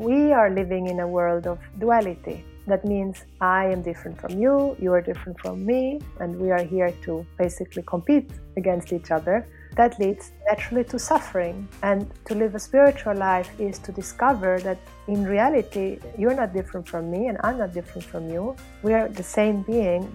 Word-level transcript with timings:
we 0.00 0.32
are 0.32 0.48
living 0.48 0.86
in 0.86 1.00
a 1.00 1.06
world 1.06 1.46
of 1.46 1.58
duality. 1.78 2.42
That 2.66 2.86
means 2.86 3.24
I 3.42 3.66
am 3.66 3.82
different 3.82 4.18
from 4.18 4.38
you, 4.40 4.74
you 4.80 4.94
are 4.94 5.02
different 5.02 5.38
from 5.40 5.66
me, 5.66 6.00
and 6.20 6.40
we 6.40 6.50
are 6.50 6.62
here 6.62 6.90
to 7.04 7.26
basically 7.36 7.82
compete 7.82 8.30
against 8.56 8.94
each 8.94 9.10
other. 9.10 9.46
That 9.76 9.98
leads 9.98 10.32
naturally 10.48 10.84
to 10.84 10.98
suffering. 10.98 11.68
And 11.82 12.10
to 12.24 12.34
live 12.34 12.54
a 12.54 12.58
spiritual 12.58 13.14
life 13.14 13.50
is 13.58 13.78
to 13.80 13.92
discover 13.92 14.58
that 14.60 14.78
in 15.06 15.26
reality, 15.26 15.98
you're 16.16 16.34
not 16.34 16.54
different 16.54 16.88
from 16.88 17.10
me, 17.10 17.28
and 17.28 17.36
I'm 17.44 17.58
not 17.58 17.74
different 17.74 18.04
from 18.04 18.30
you. 18.30 18.56
We 18.82 18.94
are 18.94 19.08
the 19.08 19.22
same 19.22 19.62
being. 19.64 20.08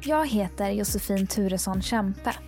Jag 0.00 0.26
heter 0.26 0.70
Josefin 0.70 1.26
Turesson 1.26 1.82
Kämpe 1.82 2.47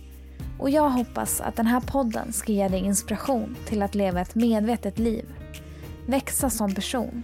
och 0.61 0.69
jag 0.69 0.89
hoppas 0.89 1.41
att 1.41 1.55
den 1.55 1.67
här 1.67 1.79
podden 1.79 2.33
ska 2.33 2.51
ge 2.51 2.67
dig 2.67 2.79
inspiration 2.79 3.57
till 3.67 3.81
att 3.81 3.95
leva 3.95 4.21
ett 4.21 4.35
medvetet 4.35 4.99
liv, 4.99 5.25
växa 6.07 6.49
som 6.49 6.75
person 6.75 7.23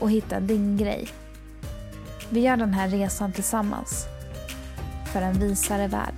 och 0.00 0.10
hitta 0.10 0.40
din 0.40 0.76
grej. 0.76 1.08
Vi 2.30 2.40
gör 2.40 2.56
den 2.56 2.74
här 2.74 2.88
resan 2.88 3.32
tillsammans 3.32 4.06
för 5.12 5.22
en 5.22 5.32
visare 5.32 5.86
värld. 5.86 6.14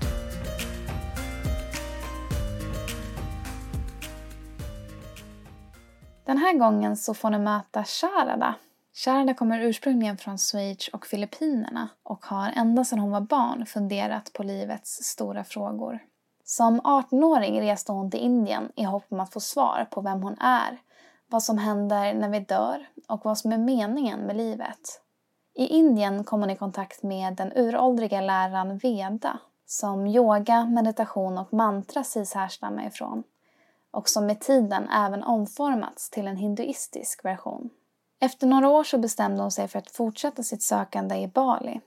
Den 6.26 6.38
här 6.38 6.58
gången 6.58 6.96
så 6.96 7.14
får 7.14 7.30
ni 7.30 7.38
möta 7.38 7.84
Sharada. 7.84 8.54
Sharada 8.94 9.34
kommer 9.34 9.60
ursprungligen 9.60 10.16
från 10.16 10.38
Schweiz 10.38 10.88
och 10.88 11.06
Filippinerna 11.06 11.88
och 12.02 12.24
har 12.24 12.52
ända 12.56 12.84
sedan 12.84 12.98
hon 12.98 13.10
var 13.10 13.20
barn 13.20 13.66
funderat 13.66 14.32
på 14.32 14.42
livets 14.42 15.04
stora 15.04 15.44
frågor. 15.44 16.00
Som 16.44 16.80
18-åring 16.80 17.60
reste 17.60 17.92
hon 17.92 18.10
till 18.10 18.20
Indien 18.20 18.72
i 18.76 18.82
hopp 18.82 19.04
om 19.08 19.20
att 19.20 19.32
få 19.32 19.40
svar 19.40 19.88
på 19.90 20.00
vem 20.00 20.22
hon 20.22 20.38
är, 20.40 20.80
vad 21.26 21.42
som 21.42 21.58
händer 21.58 22.14
när 22.14 22.28
vi 22.28 22.40
dör 22.40 22.86
och 23.08 23.24
vad 23.24 23.38
som 23.38 23.52
är 23.52 23.58
meningen 23.58 24.20
med 24.20 24.36
livet. 24.36 25.00
I 25.54 25.66
Indien 25.66 26.24
kom 26.24 26.40
hon 26.40 26.50
i 26.50 26.56
kontakt 26.56 27.02
med 27.02 27.36
den 27.36 27.52
uråldriga 27.56 28.20
läran 28.20 28.78
Veda 28.78 29.38
som 29.66 30.06
yoga, 30.06 30.64
meditation 30.64 31.38
och 31.38 31.52
mantra 31.52 32.04
sägs 32.04 32.34
härstamma 32.34 32.84
ifrån 32.84 33.22
och 33.90 34.08
som 34.08 34.26
med 34.26 34.40
tiden 34.40 34.88
även 34.88 35.22
omformats 35.22 36.10
till 36.10 36.26
en 36.26 36.36
hinduistisk 36.36 37.24
version. 37.24 37.70
Efter 38.20 38.46
några 38.46 38.68
år 38.68 38.84
så 38.84 38.98
bestämde 38.98 39.42
hon 39.42 39.50
sig 39.50 39.68
för 39.68 39.78
att 39.78 39.90
fortsätta 39.90 40.42
sitt 40.42 40.62
sökande 40.62 41.16
i 41.16 41.28
Bali 41.28 41.80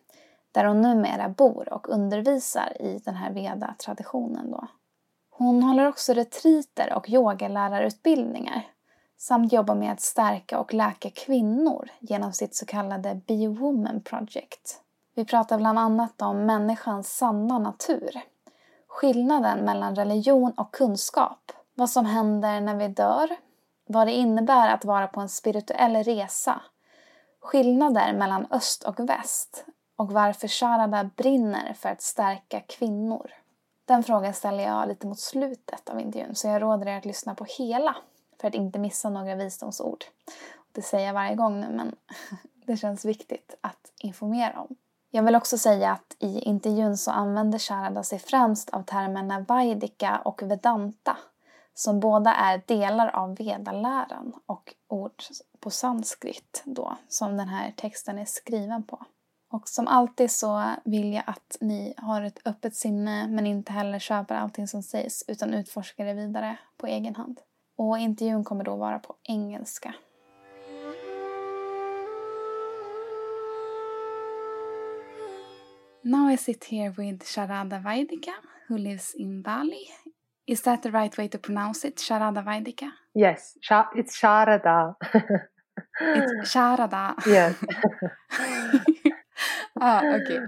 där 0.55 0.65
hon 0.65 0.81
numera 0.81 1.29
bor 1.29 1.73
och 1.73 1.89
undervisar 1.89 2.81
i 2.81 3.01
den 3.05 3.15
här 3.15 3.31
Veda-traditionen. 3.31 4.51
Då. 4.51 4.67
Hon 5.29 5.63
håller 5.63 5.87
också 5.87 6.13
retriter 6.13 6.93
och 6.93 7.09
yogalärarutbildningar 7.09 8.67
samt 9.17 9.53
jobbar 9.53 9.75
med 9.75 9.91
att 9.91 10.01
stärka 10.01 10.59
och 10.59 10.73
läka 10.73 11.09
kvinnor 11.09 11.89
genom 11.99 12.33
sitt 12.33 12.55
så 12.55 12.65
kallade 12.65 13.21
Be 13.27 13.47
Woman 13.47 14.01
Project. 14.01 14.81
Vi 15.15 15.25
pratar 15.25 15.57
bland 15.57 15.79
annat 15.79 16.21
om 16.21 16.45
människans 16.45 17.17
sanna 17.17 17.59
natur, 17.59 18.21
skillnaden 18.87 19.65
mellan 19.65 19.95
religion 19.95 20.51
och 20.51 20.73
kunskap, 20.73 21.51
vad 21.73 21.89
som 21.89 22.05
händer 22.05 22.61
när 22.61 22.75
vi 22.75 22.87
dör, 22.87 23.29
vad 23.87 24.07
det 24.07 24.13
innebär 24.13 24.73
att 24.73 24.85
vara 24.85 25.07
på 25.07 25.21
en 25.21 25.29
spirituell 25.29 25.95
resa, 25.95 26.61
skillnader 27.41 28.13
mellan 28.13 28.47
öst 28.51 28.83
och 28.83 28.99
väst 28.99 29.65
och 29.95 30.11
varför 30.11 30.47
Sharada 30.47 31.09
brinner 31.15 31.73
för 31.73 31.89
att 31.89 32.01
stärka 32.01 32.59
kvinnor. 32.59 33.31
Den 33.85 34.03
frågan 34.03 34.33
ställer 34.33 34.63
jag 34.63 34.87
lite 34.87 35.07
mot 35.07 35.19
slutet 35.19 35.89
av 35.89 35.99
intervjun 35.99 36.35
så 36.35 36.47
jag 36.47 36.61
råder 36.61 36.87
er 36.87 36.97
att 36.97 37.05
lyssna 37.05 37.35
på 37.35 37.45
hela 37.57 37.95
för 38.41 38.47
att 38.47 38.55
inte 38.55 38.79
missa 38.79 39.09
några 39.09 39.35
visdomsord. 39.35 40.05
Det 40.71 40.81
säger 40.81 41.07
jag 41.07 41.13
varje 41.13 41.35
gång 41.35 41.61
nu 41.61 41.67
men 41.69 41.95
det 42.65 42.77
känns 42.77 43.05
viktigt 43.05 43.55
att 43.61 43.91
informera 43.99 44.61
om. 44.61 44.75
Jag 45.09 45.23
vill 45.23 45.35
också 45.35 45.57
säga 45.57 45.91
att 45.91 46.15
i 46.19 46.39
intervjun 46.39 46.97
så 46.97 47.11
använder 47.11 47.59
Sharada 47.59 48.03
sig 48.03 48.19
främst 48.19 48.69
av 48.69 48.83
termerna 48.83 49.39
Vaidika 49.39 50.21
och 50.25 50.41
Vedanta 50.43 51.17
som 51.73 51.99
båda 51.99 52.33
är 52.33 52.61
delar 52.65 53.07
av 53.07 53.35
vedaläran 53.35 54.33
och 54.45 54.75
ord 54.87 55.23
på 55.59 55.69
sanskrit 55.69 56.63
då 56.65 56.97
som 57.07 57.37
den 57.37 57.47
här 57.47 57.73
texten 57.77 58.19
är 58.19 58.25
skriven 58.25 58.83
på. 58.83 59.05
Och 59.49 59.69
som 59.69 59.87
alltid 59.87 60.31
så 60.31 60.75
vill 60.85 61.13
jag 61.13 61.23
att 61.27 61.57
ni 61.61 61.93
har 61.97 62.21
ett 62.21 62.47
öppet 62.47 62.75
sinne 62.75 63.27
men 63.27 63.45
inte 63.45 63.73
heller 63.73 63.99
köper 63.99 64.35
allting 64.35 64.67
som 64.67 64.83
sägs 64.83 65.23
utan 65.27 65.53
utforskar 65.53 66.05
det 66.05 66.13
vidare 66.13 66.57
på 66.77 66.87
egen 66.87 67.15
hand. 67.15 67.41
Och 67.77 67.97
intervjun 67.97 68.43
kommer 68.43 68.63
då 68.63 68.75
vara 68.75 68.99
på 68.99 69.15
engelska. 69.23 69.93
Now 76.03 76.31
I 76.31 76.37
sit 76.37 76.65
here 76.65 76.89
with 76.89 77.25
Sharada 77.25 77.79
Vaidika 77.79 78.33
who 78.67 78.77
lives 78.77 79.15
in 79.15 79.41
Bali. 79.41 79.89
Is 80.47 80.61
that 80.61 80.83
the 80.83 80.91
right 80.91 81.17
way 81.17 81.27
to 81.27 81.37
pronounce 81.37 81.87
it? 81.87 81.97
Sharada 81.97 82.43
Vaidika? 82.43 82.91
Yes, 83.15 83.57
it's 83.95 84.19
Sharada. 84.21 84.95
it's 86.01 86.53
Sharada. 86.53 87.15
Yes. 87.27 87.55
ah, 89.81 90.03
okay. 90.15 90.39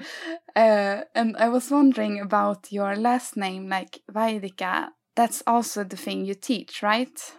Uh, 0.56 1.04
and 1.16 1.36
I 1.38 1.50
was 1.50 1.70
wondering 1.72 2.20
about 2.20 2.72
your 2.72 2.96
last 2.96 3.38
name, 3.38 3.70
like 3.70 4.02
Vaidika. 4.12 4.90
That's 5.16 5.44
also 5.48 5.84
the 5.84 5.98
thing 5.98 6.26
you 6.26 6.36
teach, 6.36 6.84
right? 6.84 7.34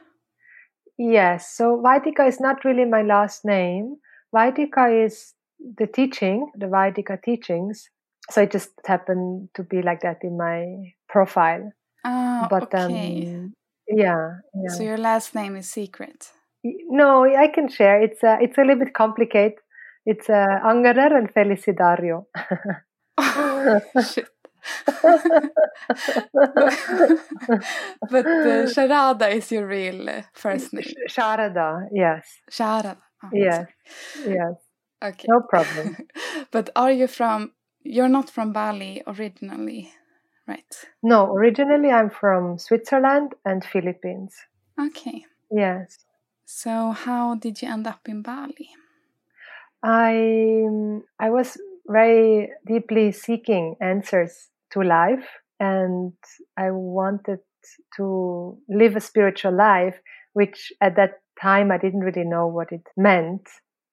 Yes. 0.98 1.54
So 1.56 1.80
Vaidika 1.84 2.26
is 2.26 2.40
not 2.40 2.64
really 2.64 2.84
my 2.84 3.02
last 3.02 3.44
name. 3.44 3.96
Vaidika 4.34 5.06
is 5.06 5.34
the 5.78 5.86
teaching, 5.86 6.50
the 6.56 6.66
Vaidika 6.66 7.22
teachings. 7.22 7.88
So 8.30 8.42
it 8.42 8.50
just 8.50 8.70
happened 8.84 9.48
to 9.54 9.62
be 9.62 9.80
like 9.80 10.00
that 10.02 10.18
in 10.22 10.36
my 10.36 10.92
profile. 11.08 11.72
Ah, 12.04 12.46
but 12.50 12.74
okay. 12.74 13.28
um, 13.32 13.54
yeah, 13.88 14.34
yeah. 14.54 14.74
So 14.76 14.82
your 14.82 14.98
last 14.98 15.34
name 15.34 15.56
is 15.56 15.70
secret. 15.70 16.30
No, 16.64 17.24
I 17.24 17.48
can 17.48 17.68
share. 17.68 18.02
It's 18.02 18.22
uh, 18.22 18.36
it's 18.40 18.58
a 18.58 18.62
little 18.62 18.84
bit 18.84 18.92
complicated 18.92 19.58
it's 20.08 20.30
uh, 20.30 20.60
Angerer 20.64 21.12
and 21.18 21.28
Felicidario. 21.34 22.24
oh, 23.18 23.80
shit. 24.10 24.28
but 28.10 28.26
uh, 28.26 28.66
Sharada 28.74 29.30
is 29.30 29.52
your 29.52 29.66
real 29.66 30.08
uh, 30.08 30.22
first 30.32 30.72
name. 30.72 30.94
Sharada, 31.10 31.88
yes. 31.92 32.26
Sharada. 32.50 32.96
Oh, 33.22 33.28
yes, 33.34 33.66
sorry. 34.14 34.34
yes. 34.34 34.54
Okay. 35.04 35.26
No 35.28 35.42
problem. 35.42 35.96
but 36.50 36.70
are 36.74 36.90
you 36.92 37.06
from? 37.06 37.52
You're 37.82 38.08
not 38.08 38.30
from 38.30 38.52
Bali 38.52 39.02
originally, 39.06 39.92
right? 40.46 40.74
No, 41.02 41.32
originally 41.34 41.90
I'm 41.90 42.10
from 42.10 42.58
Switzerland 42.58 43.34
and 43.44 43.62
Philippines. 43.62 44.34
Okay. 44.80 45.26
Yes. 45.50 45.98
So 46.46 46.92
how 46.92 47.34
did 47.34 47.60
you 47.60 47.68
end 47.68 47.86
up 47.86 48.08
in 48.08 48.22
Bali? 48.22 48.70
I 49.82 50.66
I 51.18 51.30
was 51.30 51.56
very 51.86 52.50
deeply 52.66 53.12
seeking 53.12 53.76
answers 53.80 54.48
to 54.72 54.82
life, 54.82 55.26
and 55.60 56.12
I 56.56 56.70
wanted 56.70 57.40
to 57.96 58.58
live 58.68 58.96
a 58.96 59.00
spiritual 59.00 59.52
life, 59.56 59.98
which 60.32 60.72
at 60.80 60.96
that 60.96 61.20
time 61.40 61.70
I 61.70 61.78
didn't 61.78 62.00
really 62.00 62.24
know 62.24 62.46
what 62.46 62.72
it 62.72 62.86
meant, 62.96 63.48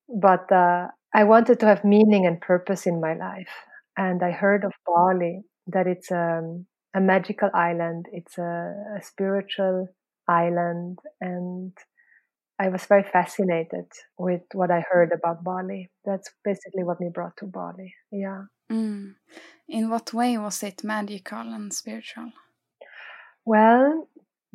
but 0.10 0.52
uh, 0.52 0.88
I 1.14 1.24
wanted 1.24 1.60
to 1.62 1.66
have 1.68 1.84
meaning 1.84 2.26
and 2.26 2.42
purpose 2.42 2.86
in 2.86 3.00
my 3.02 3.14
life. 3.14 3.50
And 3.98 4.24
I 4.24 4.32
heard 4.32 4.64
of 4.66 4.74
Bali 4.86 5.44
that 5.68 5.88
it's 5.88 6.12
a, 6.12 6.40
um, 6.40 6.66
a 6.94 7.00
magical 7.02 7.50
island, 7.54 8.08
it's 8.12 8.38
a, 8.38 8.74
a 8.98 9.02
spiritual 9.02 9.88
island, 10.28 11.00
and 11.22 11.72
I 12.58 12.70
was 12.70 12.86
very 12.86 13.04
fascinated 13.04 13.86
with 14.18 14.42
what 14.54 14.72
I 14.72 14.84
heard 14.90 15.12
about 15.12 15.44
Bali. 15.44 15.90
That's 16.06 16.30
basically 16.44 16.84
what 16.84 17.02
me 17.02 17.10
brought 17.14 17.36
to 17.38 17.46
Bali. 17.46 17.94
Yeah. 18.12 18.44
Mm. 18.72 19.16
In 19.68 19.90
what 19.90 20.14
way 20.14 20.38
was 20.38 20.64
it 20.64 20.84
magical 20.84 21.40
and 21.40 21.74
spiritual? 21.74 22.32
Well, 23.46 24.08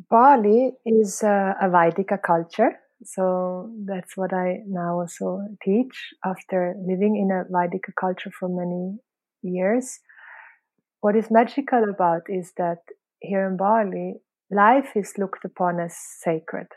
Bali 0.09 0.73
is 0.85 1.21
a, 1.21 1.55
a 1.61 1.69
Vaidika 1.69 2.21
culture, 2.21 2.79
So 3.03 3.71
that's 3.85 4.17
what 4.17 4.33
I 4.33 4.61
now 4.67 4.99
also 4.99 5.47
teach 5.63 6.13
after 6.25 6.75
living 6.77 7.15
in 7.17 7.29
a 7.31 7.45
Vaidika 7.51 7.93
culture 7.99 8.31
for 8.37 8.49
many 8.49 8.97
years. 9.43 9.99
What 11.01 11.15
is 11.15 11.31
magical 11.31 11.83
about 11.89 12.23
is 12.29 12.53
that 12.57 12.79
here 13.19 13.47
in 13.47 13.57
Bali, 13.57 14.15
life 14.51 14.91
is 14.95 15.13
looked 15.17 15.45
upon 15.45 15.79
as 15.79 15.95
sacred 15.97 16.67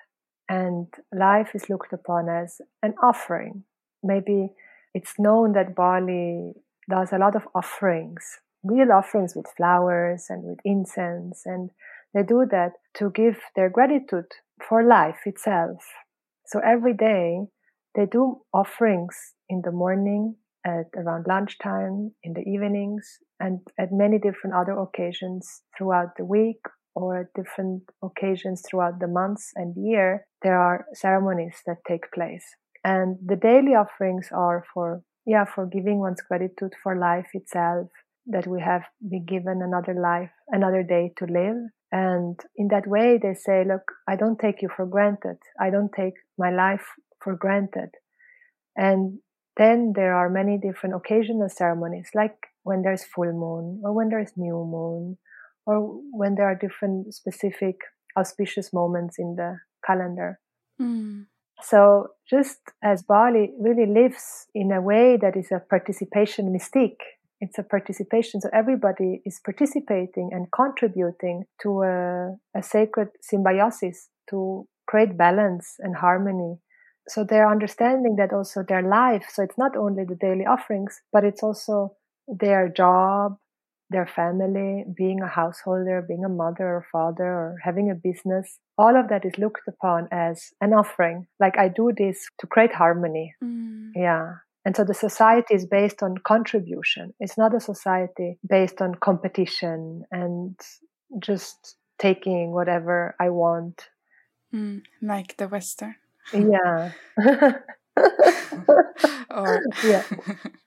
and 0.49 0.87
life 1.13 1.51
is 1.55 1.69
looked 1.69 1.93
upon 1.93 2.29
as 2.29 2.61
an 2.83 2.95
offering. 3.03 3.65
Maybe 4.03 4.51
it's 4.95 5.19
known 5.19 5.53
that 5.53 5.75
Bali 5.75 6.53
does 6.89 7.13
a 7.13 7.19
lot 7.19 7.35
of 7.35 7.49
offerings, 7.55 8.41
real 8.63 8.93
offerings 8.93 9.35
with 9.35 9.47
flowers 9.57 10.27
and 10.29 10.45
with 10.45 10.59
incense, 10.65 11.43
and 11.47 11.71
they 12.13 12.23
do 12.23 12.47
that 12.51 12.73
to 12.99 13.11
give 13.11 13.39
their 13.57 13.71
gratitude 13.71 14.27
for 14.69 14.85
life 14.85 15.21
itself. 15.27 15.85
So 16.47 16.61
every 16.61 16.95
day 16.95 17.41
they 17.95 18.07
do 18.07 18.43
offerings 18.53 19.35
in 19.49 19.63
the 19.65 19.73
morning, 19.73 20.37
at 20.67 20.87
around 20.97 21.27
lunchtime, 21.27 22.13
in 22.23 22.33
the 22.33 22.41
evenings, 22.41 23.19
and 23.41 23.61
at 23.79 23.93
many 23.93 24.19
different 24.19 24.57
other 24.57 24.79
occasions 24.79 25.63
throughout 25.77 26.17
the 26.17 26.25
week 26.25 26.61
or 26.95 27.21
at 27.21 27.35
different 27.35 27.83
occasions 28.03 28.63
throughout 28.63 29.01
the 29.01 29.09
months 29.09 29.53
and 29.57 29.75
year, 29.77 30.27
there 30.43 30.59
are 30.59 30.87
ceremonies 30.93 31.57
that 31.67 31.79
take 31.89 32.13
place. 32.13 32.45
And 32.85 33.17
the 33.25 33.37
daily 33.37 33.75
offerings 33.75 34.29
are 34.33 34.65
for, 34.73 35.03
yeah, 35.27 35.45
for 35.45 35.67
giving 35.67 35.99
one's 35.99 36.23
gratitude 36.23 36.73
for 36.83 36.97
life 36.97 37.29
itself, 37.33 37.89
that 38.27 38.47
we 38.47 38.61
have 38.61 38.83
been 39.07 39.25
given 39.25 39.61
another 39.63 39.95
life, 39.95 40.31
another 40.49 40.83
day 40.83 41.13
to 41.19 41.25
live. 41.25 41.57
And 41.93 42.39
in 42.57 42.69
that 42.69 42.87
way, 42.87 43.19
they 43.23 43.35
say, 43.35 43.65
look, 43.65 43.93
I 44.09 44.17
don't 44.17 44.39
take 44.39 44.63
you 44.63 44.69
for 44.75 44.87
granted. 44.87 45.39
I 45.61 45.71
don't 45.71 45.93
take 45.93 46.15
my 46.39 46.51
life 46.51 46.87
for 47.23 47.37
granted. 47.37 47.91
And 48.77 49.19
then 49.57 49.93
there 49.95 50.15
are 50.15 50.29
many 50.29 50.59
different 50.59 50.97
occasional 50.97 51.49
ceremonies, 51.49 52.11
like 52.15 52.37
when 52.65 52.83
there's 52.83 53.05
full 53.05 53.33
moon 53.33 53.81
or 53.85 53.93
when 53.93 54.09
there's 54.09 54.33
new 54.37 54.65
moon 54.65 55.19
or 55.67 56.01
when 56.13 56.35
there 56.35 56.47
are 56.47 56.55
different 56.55 57.15
specific 57.15 57.77
auspicious 58.17 58.73
moments 58.73 59.17
in 59.19 59.37
the 59.37 59.59
calendar. 59.87 60.39
Mm. 60.81 61.27
So 61.63 62.09
just 62.29 62.59
as 62.83 63.03
Bali 63.03 63.53
really 63.59 63.87
lives 63.87 64.47
in 64.55 64.73
a 64.73 64.81
way 64.81 65.17
that 65.21 65.37
is 65.37 65.51
a 65.53 65.61
participation 65.61 66.55
mystique, 66.55 67.03
it's 67.41 67.59
a 67.59 67.63
participation. 67.63 68.41
So 68.41 68.49
everybody 68.53 69.23
is 69.25 69.41
participating 69.45 70.31
and 70.33 70.47
contributing 70.53 71.45
to 71.63 71.83
a, 71.83 72.59
a 72.59 72.63
sacred 72.63 73.09
symbiosis 73.23 74.09
to 74.31 74.67
create 74.87 75.17
balance 75.17 75.77
and 75.79 75.97
harmony 75.97 76.59
so 77.09 77.25
they're 77.25 77.51
understanding 77.51 78.17
that 78.17 78.33
also 78.33 78.65
their 78.67 78.83
life 78.83 79.27
so 79.33 79.43
it's 79.43 79.59
not 79.59 79.77
only 79.77 80.05
the 80.05 80.15
daily 80.15 80.47
offerings 80.47 81.01
but 81.13 81.25
it's 81.25 81.43
also 81.43 81.95
their 82.29 82.69
job 82.69 83.37
their 83.95 84.07
family 84.07 84.85
being 84.97 85.21
a 85.23 85.29
householder 85.29 86.05
being 86.07 86.25
a 86.25 86.29
mother 86.29 86.67
or 86.77 86.87
father 86.91 87.25
or 87.25 87.57
having 87.63 87.91
a 87.91 87.95
business 87.95 88.59
all 88.77 88.97
of 89.01 89.09
that 89.09 89.25
is 89.25 89.39
looked 89.39 89.69
upon 89.69 90.09
as 90.11 90.51
an 90.61 90.73
offering 90.73 91.27
like 91.39 91.57
i 91.59 91.69
do 91.69 91.93
this 91.97 92.27
to 92.39 92.47
create 92.47 92.75
harmony 92.75 93.33
mm. 93.43 93.91
yeah 93.95 94.35
and 94.65 94.75
so 94.75 94.83
the 94.83 94.95
society 94.95 95.55
is 95.55 95.65
based 95.65 96.03
on 96.03 96.19
contribution 96.19 97.15
it's 97.21 97.39
not 97.39 97.55
a 97.55 97.61
society 97.61 98.37
based 98.57 98.83
on 98.83 98.95
competition 98.97 100.03
and 100.11 100.59
just 101.21 101.77
taking 101.99 102.53
whatever 102.53 103.15
i 103.21 103.29
want 103.31 103.91
mm, 104.53 104.83
like 105.01 105.37
the 105.37 105.47
western 105.47 105.95
yeah. 106.33 106.91
or 109.31 109.63
yeah. 109.85 110.03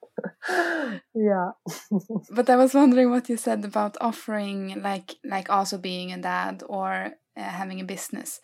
yeah. 1.14 1.52
but 2.32 2.50
I 2.50 2.56
was 2.56 2.74
wondering 2.74 3.10
what 3.10 3.30
you 3.30 3.38
said 3.38 3.64
about 3.66 3.98
offering, 4.02 4.82
like 4.82 5.16
like 5.24 5.50
also 5.50 5.78
being 5.78 6.12
a 6.12 6.18
dad 6.18 6.64
or 6.68 7.12
uh, 7.38 7.42
having 7.42 7.80
a 7.80 7.86
business. 7.86 8.40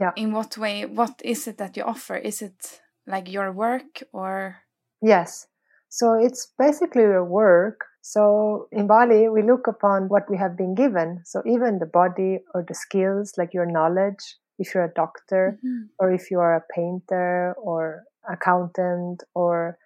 Yeah. 0.00 0.12
In 0.16 0.32
what 0.32 0.58
way? 0.58 0.86
What 0.86 1.20
is 1.24 1.46
it 1.46 1.58
that 1.58 1.76
you 1.76 1.84
offer? 1.84 2.16
Is 2.16 2.42
it 2.42 2.80
like 3.06 3.30
your 3.30 3.52
work 3.52 4.02
or? 4.12 4.56
Yes. 5.00 5.46
So 5.88 6.14
it's 6.14 6.52
basically 6.58 7.02
your 7.02 7.24
work. 7.24 7.84
So 8.02 8.68
in 8.72 8.86
Bali, 8.86 9.28
we 9.28 9.42
look 9.42 9.66
upon 9.68 10.08
what 10.08 10.28
we 10.28 10.36
have 10.36 10.56
been 10.56 10.74
given. 10.74 11.22
So 11.24 11.42
even 11.46 11.78
the 11.78 11.86
body 11.86 12.40
or 12.52 12.64
the 12.66 12.74
skills, 12.74 13.34
like 13.38 13.54
your 13.54 13.66
knowledge, 13.66 14.36
if 14.58 14.74
you're 14.74 14.84
a 14.84 14.92
doctor 14.94 15.58
mm-hmm. 15.58 15.86
or 15.98 16.12
if 16.12 16.30
you 16.30 16.40
are 16.40 16.56
a 16.56 16.64
painter 16.74 17.54
or 17.58 18.04
accountant 18.28 19.22
or 19.34 19.78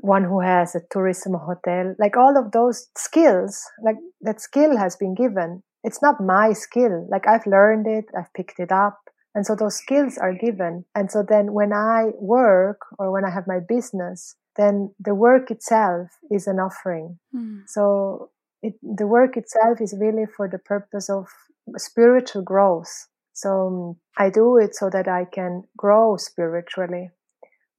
one 0.00 0.24
who 0.24 0.40
has 0.40 0.74
a 0.74 0.80
tourism 0.90 1.34
hotel 1.34 1.94
like 1.98 2.16
all 2.16 2.36
of 2.38 2.52
those 2.52 2.88
skills 2.96 3.62
like 3.84 3.96
that 4.20 4.40
skill 4.40 4.76
has 4.76 4.96
been 4.96 5.14
given. 5.14 5.62
It's 5.84 6.02
not 6.02 6.20
my 6.20 6.52
skill. 6.52 7.06
Like 7.10 7.26
i've 7.26 7.46
learned 7.46 7.86
it 7.86 8.06
i've 8.16 8.32
picked 8.34 8.58
it 8.58 8.72
up. 8.72 8.98
And 9.34 9.46
so 9.46 9.54
those 9.54 9.76
skills 9.76 10.18
are 10.18 10.32
given. 10.32 10.84
And 10.94 11.10
so 11.10 11.24
then 11.28 11.52
when 11.52 11.72
i 11.72 12.10
work 12.18 12.80
or 12.98 13.12
when 13.12 13.24
i 13.24 13.30
have 13.30 13.46
my 13.46 13.60
business 13.60 14.36
then 14.56 14.92
the 14.98 15.14
work 15.14 15.52
itself 15.52 16.08
is 16.30 16.48
an 16.48 16.58
offering. 16.58 17.18
Mm. 17.34 17.62
so 17.66 18.30
it, 18.62 18.74
the 18.82 19.06
work 19.06 19.36
itself 19.36 19.80
is 19.80 19.94
really 19.98 20.26
for 20.26 20.48
the 20.48 20.58
purpose 20.58 21.08
of 21.08 21.28
spiritual 21.76 22.42
growth. 22.42 23.08
So 23.32 23.66
um, 23.68 23.96
I 24.16 24.30
do 24.30 24.56
it 24.56 24.74
so 24.74 24.90
that 24.90 25.06
I 25.06 25.24
can 25.24 25.64
grow 25.76 26.16
spiritually. 26.16 27.10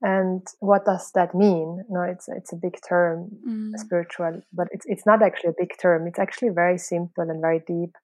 And 0.02 0.48
what 0.60 0.86
does 0.86 1.12
that 1.14 1.36
mean? 1.36 1.84
No, 1.90 2.02
it's 2.02 2.30
it's 2.30 2.54
a 2.54 2.56
big 2.56 2.78
term, 2.88 3.30
mm. 3.48 3.72
spiritual, 3.78 4.42
but 4.54 4.68
it's 4.72 4.86
it's 4.88 5.06
not 5.06 5.22
actually 5.22 5.50
a 5.50 5.60
big 5.60 5.72
term. 5.82 6.08
It's 6.08 6.20
actually 6.20 6.50
very 6.50 6.78
simple 6.78 7.30
and 7.30 7.42
very 7.42 7.62
deep. 7.68 7.96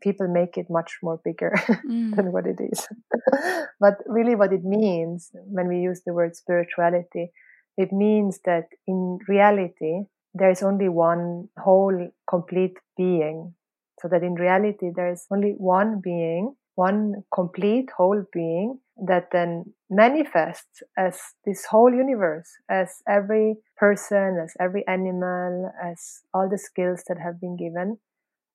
People 0.00 0.28
make 0.28 0.56
it 0.56 0.70
much 0.70 0.98
more 1.02 1.20
bigger 1.24 1.52
mm. 1.88 2.14
than 2.14 2.30
what 2.30 2.46
it 2.46 2.60
is. 2.60 2.86
but 3.80 3.94
really, 4.06 4.36
what 4.36 4.52
it 4.52 4.64
means 4.64 5.30
when 5.32 5.66
we 5.66 5.80
use 5.80 6.02
the 6.06 6.12
word 6.12 6.36
spirituality, 6.36 7.32
it 7.76 7.92
means 7.92 8.38
that 8.44 8.66
in 8.86 9.18
reality 9.26 10.02
there 10.34 10.50
is 10.50 10.62
only 10.62 10.88
one 10.88 11.48
whole, 11.58 12.08
complete 12.30 12.78
being. 12.96 13.54
So 14.00 14.08
that 14.08 14.22
in 14.22 14.34
reality 14.34 14.90
there 14.94 15.10
is 15.10 15.26
only 15.30 15.54
one 15.58 16.00
being 16.00 16.54
one 16.74 17.24
complete 17.34 17.90
whole 17.96 18.24
being 18.32 18.78
that 19.06 19.28
then 19.32 19.74
manifests 19.90 20.82
as 20.96 21.18
this 21.44 21.66
whole 21.66 21.92
universe, 21.92 22.48
as 22.70 23.02
every 23.08 23.56
person, 23.76 24.38
as 24.42 24.54
every 24.60 24.86
animal, 24.86 25.72
as 25.82 26.20
all 26.32 26.48
the 26.48 26.58
skills 26.58 27.02
that 27.08 27.18
have 27.18 27.40
been 27.40 27.56
given. 27.56 27.98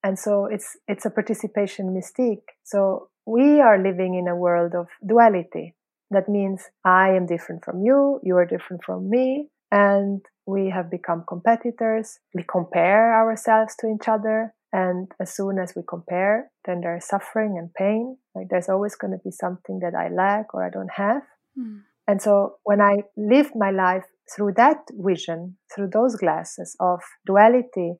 And 0.04 0.18
so 0.18 0.46
it's, 0.46 0.78
it's 0.88 1.06
a 1.06 1.10
participation 1.10 1.94
mystique. 1.94 2.48
So 2.64 3.10
we 3.26 3.60
are 3.60 3.78
living 3.78 4.16
in 4.16 4.28
a 4.28 4.36
world 4.36 4.74
of 4.74 4.88
duality. 5.06 5.76
That 6.12 6.30
means 6.30 6.64
I 6.86 7.10
am 7.10 7.26
different 7.26 7.66
from 7.66 7.82
you, 7.82 8.22
you 8.24 8.38
are 8.38 8.46
different 8.46 8.84
from 8.86 9.10
me, 9.10 9.50
and 9.72 10.22
we 10.46 10.70
have 10.70 10.90
become 10.90 11.26
competitors. 11.28 12.20
We 12.34 12.46
compare 12.50 13.14
ourselves 13.14 13.76
to 13.80 13.88
each 13.94 14.08
other. 14.08 14.54
And 14.74 15.12
as 15.20 15.34
soon 15.34 15.60
as 15.60 15.74
we 15.76 15.84
compare, 15.88 16.52
then 16.66 16.82
there's 16.82 17.08
suffering 17.08 17.58
and 17.58 17.74
pain. 17.74 18.18
Like 18.36 18.48
there's 18.50 18.70
always 18.70 18.96
going 18.96 19.12
to 19.12 19.24
be 19.24 19.32
something 19.32 19.80
that 19.80 19.96
I 19.96 20.10
lack 20.14 20.54
or 20.54 20.66
I 20.66 20.70
don't 20.70 20.92
have. 20.96 21.24
Mm. 21.58 21.82
And 22.08 22.22
so 22.22 22.56
when 22.64 22.82
I 22.82 23.04
lived 23.16 23.52
my 23.56 23.72
life 23.72 24.06
through 24.34 24.54
that 24.58 24.78
vision, 24.92 25.58
through 25.74 25.90
those 25.94 26.16
glasses 26.16 26.76
of 26.80 27.00
duality, 27.26 27.94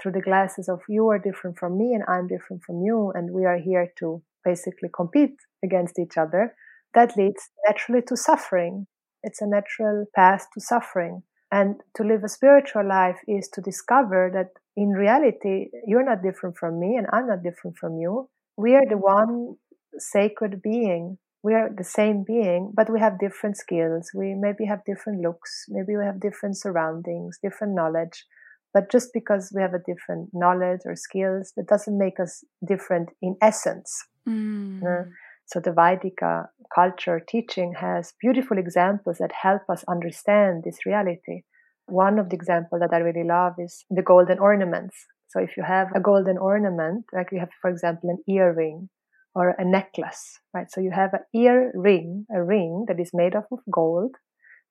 through 0.00 0.12
the 0.12 0.20
glasses 0.20 0.68
of 0.68 0.80
you 0.88 1.08
are 1.08 1.18
different 1.18 1.58
from 1.58 1.78
me 1.78 1.94
and 1.94 2.04
I'm 2.08 2.26
different 2.26 2.62
from 2.64 2.82
you, 2.82 3.12
and 3.14 3.32
we 3.32 3.44
are 3.44 3.58
here 3.58 3.92
to 4.00 4.22
basically 4.44 4.90
compete 4.94 5.36
against 5.64 5.98
each 5.98 6.16
other, 6.18 6.54
that 6.94 7.16
leads 7.16 7.48
naturally 7.66 8.02
to 8.08 8.16
suffering. 8.16 8.86
It's 9.22 9.40
a 9.40 9.46
natural 9.46 10.06
path 10.14 10.46
to 10.54 10.60
suffering. 10.60 11.22
And 11.54 11.76
to 11.94 12.02
live 12.02 12.24
a 12.24 12.28
spiritual 12.28 12.84
life 12.84 13.20
is 13.28 13.48
to 13.50 13.60
discover 13.60 14.28
that 14.34 14.60
in 14.76 14.88
reality, 14.88 15.68
you're 15.86 16.04
not 16.04 16.20
different 16.20 16.56
from 16.58 16.80
me 16.80 16.96
and 16.96 17.06
I'm 17.12 17.28
not 17.28 17.44
different 17.44 17.78
from 17.78 17.96
you. 17.96 18.28
We 18.56 18.74
are 18.74 18.88
the 18.88 18.98
one 18.98 19.54
sacred 19.96 20.60
being. 20.62 21.18
We 21.44 21.54
are 21.54 21.70
the 21.70 21.84
same 21.84 22.24
being, 22.26 22.72
but 22.74 22.90
we 22.90 22.98
have 22.98 23.20
different 23.20 23.56
skills. 23.56 24.10
We 24.12 24.34
maybe 24.34 24.64
have 24.64 24.84
different 24.84 25.20
looks. 25.20 25.66
Maybe 25.68 25.96
we 25.96 26.04
have 26.04 26.18
different 26.18 26.58
surroundings, 26.58 27.38
different 27.40 27.74
knowledge. 27.76 28.24
But 28.72 28.90
just 28.90 29.10
because 29.14 29.52
we 29.54 29.62
have 29.62 29.74
a 29.74 29.86
different 29.86 30.30
knowledge 30.32 30.80
or 30.84 30.96
skills, 30.96 31.52
that 31.56 31.68
doesn't 31.68 31.96
make 31.96 32.18
us 32.18 32.42
different 32.66 33.10
in 33.22 33.36
essence. 33.40 33.94
Mm. 34.28 34.82
Uh, 34.82 35.04
so 35.46 35.60
the 35.60 35.70
Vaidika 35.70 36.46
culture 36.74 37.20
teaching 37.20 37.74
has 37.78 38.14
beautiful 38.20 38.58
examples 38.58 39.18
that 39.18 39.32
help 39.32 39.62
us 39.68 39.84
understand 39.88 40.62
this 40.64 40.86
reality. 40.86 41.42
One 41.86 42.18
of 42.18 42.30
the 42.30 42.36
examples 42.36 42.80
that 42.80 42.94
I 42.94 42.98
really 42.98 43.26
love 43.28 43.54
is 43.58 43.84
the 43.90 44.02
golden 44.02 44.38
ornaments. 44.38 44.96
So 45.28 45.40
if 45.40 45.56
you 45.56 45.62
have 45.62 45.88
a 45.94 46.00
golden 46.00 46.38
ornament, 46.38 47.04
like 47.12 47.28
you 47.30 47.40
have, 47.40 47.50
for 47.60 47.70
example, 47.70 48.10
an 48.10 48.18
earring 48.32 48.88
or 49.34 49.50
a 49.58 49.64
necklace, 49.64 50.38
right? 50.54 50.70
So 50.70 50.80
you 50.80 50.92
have 50.92 51.12
an 51.12 51.24
ear 51.34 51.72
ring, 51.74 52.24
a 52.34 52.42
ring 52.42 52.86
that 52.88 53.00
is 53.00 53.10
made 53.12 53.34
of 53.34 53.44
gold. 53.70 54.14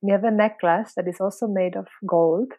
And 0.02 0.10
you 0.10 0.14
have 0.14 0.24
a 0.24 0.32
necklace 0.32 0.94
that 0.96 1.08
is 1.08 1.18
also 1.20 1.48
made 1.48 1.76
of 1.76 1.88
gold. 2.08 2.54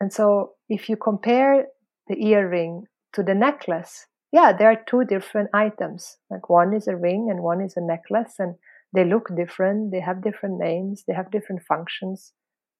And 0.00 0.12
so 0.12 0.52
if 0.68 0.88
you 0.88 0.96
compare 0.96 1.66
the 2.08 2.16
earring 2.26 2.84
to 3.12 3.22
the 3.22 3.34
necklace, 3.34 4.06
yeah, 4.32 4.52
there 4.56 4.70
are 4.70 4.84
two 4.86 5.04
different 5.04 5.50
items. 5.52 6.18
Like 6.30 6.48
one 6.48 6.74
is 6.74 6.86
a 6.86 6.96
ring 6.96 7.28
and 7.30 7.42
one 7.42 7.60
is 7.60 7.76
a 7.76 7.80
necklace, 7.80 8.34
and 8.38 8.54
they 8.92 9.04
look 9.04 9.28
different. 9.36 9.90
They 9.90 10.00
have 10.00 10.22
different 10.22 10.58
names. 10.58 11.04
They 11.06 11.14
have 11.14 11.30
different 11.30 11.62
functions. 11.62 12.32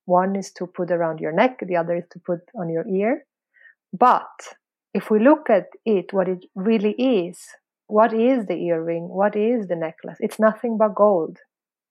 One 0.06 0.36
is 0.36 0.52
to 0.52 0.66
put 0.66 0.90
around 0.90 1.20
your 1.20 1.32
neck, 1.32 1.60
the 1.66 1.76
other 1.76 1.96
is 1.96 2.08
to 2.10 2.18
put 2.18 2.40
on 2.54 2.68
your 2.68 2.86
ear. 2.88 3.26
But 3.92 4.56
if 4.94 5.10
we 5.10 5.20
look 5.20 5.50
at 5.50 5.66
it, 5.84 6.12
what 6.12 6.28
it 6.28 6.44
really 6.54 6.92
is, 6.92 7.38
what 7.86 8.12
is 8.12 8.46
the 8.46 8.54
earring? 8.54 9.08
What 9.08 9.36
is 9.36 9.68
the 9.68 9.76
necklace? 9.76 10.16
It's 10.20 10.38
nothing 10.38 10.78
but 10.78 10.94
gold. 10.94 11.38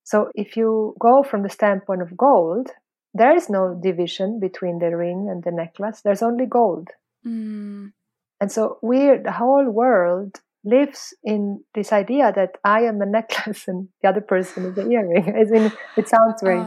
So 0.04 0.30
if 0.34 0.56
you 0.56 0.94
go 0.98 1.22
from 1.22 1.42
the 1.42 1.50
standpoint 1.50 2.02
of 2.02 2.16
gold, 2.16 2.70
there 3.14 3.34
is 3.34 3.48
no 3.48 3.78
division 3.82 4.40
between 4.40 4.78
the 4.78 4.96
ring 4.96 5.28
and 5.30 5.42
the 5.42 5.50
necklace. 5.50 6.00
There's 6.02 6.22
only 6.22 6.46
gold. 6.46 6.88
Mm. 7.26 7.92
And 8.40 8.50
so 8.50 8.78
we, 8.82 8.98
the 9.22 9.32
whole 9.32 9.68
world 9.68 10.40
lives 10.64 11.14
in 11.24 11.62
this 11.74 11.92
idea 11.92 12.32
that 12.34 12.56
I 12.64 12.82
am 12.82 13.00
a 13.00 13.06
necklace 13.18 13.68
and 13.68 13.88
the 14.02 14.08
other 14.08 14.20
person 14.20 14.66
is 14.66 14.78
an 14.78 14.92
earring. 14.92 15.26
in, 15.26 15.72
it 15.96 16.08
sounds 16.08 16.42
very, 16.42 16.66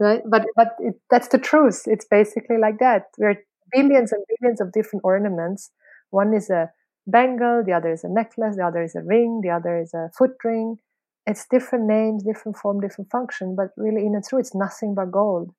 right? 0.00 0.22
But 0.28 0.44
but 0.56 0.68
it, 0.78 0.94
that's 1.10 1.28
the 1.28 1.38
truth. 1.38 1.82
It's 1.86 2.06
basically 2.06 2.58
like 2.58 2.78
that. 2.78 3.04
We're 3.18 3.36
billions 3.72 4.12
and 4.12 4.24
billions 4.28 4.60
of 4.60 4.72
different 4.72 5.02
ornaments. 5.04 5.70
One 6.10 6.34
is 6.34 6.50
a 6.50 6.70
bangle, 7.06 7.62
the 7.64 7.72
other 7.72 7.92
is 7.92 8.04
a 8.04 8.08
necklace, 8.08 8.56
the 8.56 8.64
other 8.64 8.82
is 8.82 8.94
a 8.94 9.02
ring, 9.02 9.40
the 9.42 9.50
other 9.50 9.78
is 9.78 9.92
a 9.94 10.10
foot 10.16 10.32
ring. 10.44 10.76
It's 11.26 11.46
different 11.50 11.86
names, 11.86 12.22
different 12.22 12.58
form, 12.58 12.80
different 12.80 13.10
function, 13.10 13.56
but 13.56 13.68
really 13.76 14.04
in 14.04 14.14
and 14.14 14.24
through, 14.24 14.40
it's 14.40 14.54
nothing 14.54 14.94
but 14.94 15.10
gold. 15.10 15.54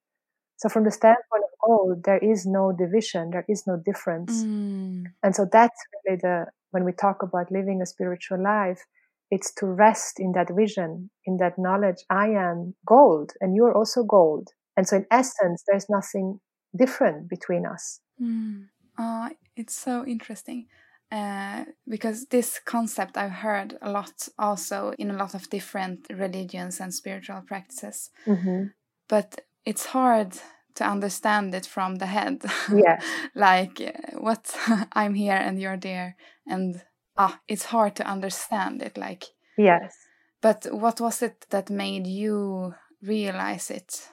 So 0.58 0.70
from 0.70 0.84
the 0.86 0.92
standpoint 0.92 1.44
of 1.44 1.60
gold, 1.68 2.04
there 2.06 2.18
is 2.18 2.46
no 2.46 2.72
division, 2.72 3.32
there 3.32 3.46
is 3.50 3.68
no 3.68 3.78
difference. 3.78 4.44
Mm. 4.44 5.06
And 5.22 5.36
so 5.36 5.46
that's 5.52 5.80
really 6.06 6.18
the 6.22 6.46
when 6.72 6.84
we 6.84 6.92
talk 6.92 7.24
about 7.24 7.52
living 7.52 7.82
a 7.82 7.86
spiritual 7.86 8.42
life, 8.42 8.86
it's 9.32 9.54
to 9.56 9.66
rest 9.66 10.20
in 10.20 10.34
that 10.34 10.50
vision, 10.54 11.10
in 11.26 11.38
that 11.38 11.58
knowledge. 11.58 11.98
I 12.10 12.28
am 12.30 12.76
gold 12.86 13.34
and 13.42 13.56
you're 13.56 13.74
also 13.74 14.04
gold. 14.04 14.50
And 14.78 14.88
so 14.88 14.98
in 14.98 15.06
essence, 15.10 15.64
there's 15.68 15.90
nothing 15.90 16.40
different 16.78 17.30
between 17.30 17.66
us. 17.66 18.02
Mm. 18.22 18.68
Uh, 18.98 19.30
it's 19.56 19.76
so 19.76 20.06
interesting. 20.06 20.68
Uh, 21.12 21.66
because 21.88 22.26
this 22.26 22.60
concept 22.66 23.16
I've 23.16 23.32
heard 23.32 23.78
a 23.82 23.90
lot 23.90 24.28
also 24.38 24.92
in 24.98 25.12
a 25.12 25.16
lot 25.16 25.34
of 25.36 25.50
different 25.50 26.08
religions 26.10 26.80
and 26.80 26.94
spiritual 26.94 27.42
practices. 27.46 28.10
Mm-hmm. 28.26 28.66
But 29.08 29.42
it's 29.66 29.88
hard 29.88 30.34
to 30.76 30.84
understand 30.84 31.56
it 31.56 31.66
from 31.66 31.96
the 31.96 32.06
head. 32.06 32.44
Yeah. 32.74 33.00
like 33.36 33.82
what 34.14 34.56
I'm 34.94 35.14
here 35.14 35.38
and 35.38 35.60
you're 35.60 35.78
there 35.78 36.16
and 36.46 36.82
ah 37.18 37.40
it's 37.48 37.66
hard 37.66 37.96
to 37.96 38.08
understand 38.08 38.82
it 38.82 38.98
like 38.98 39.26
Yes. 39.58 39.96
But 40.42 40.68
what 40.70 41.00
was 41.00 41.22
it 41.22 41.48
that 41.50 41.70
made 41.70 42.06
you 42.06 42.76
realize 43.02 43.72
it? 43.72 44.10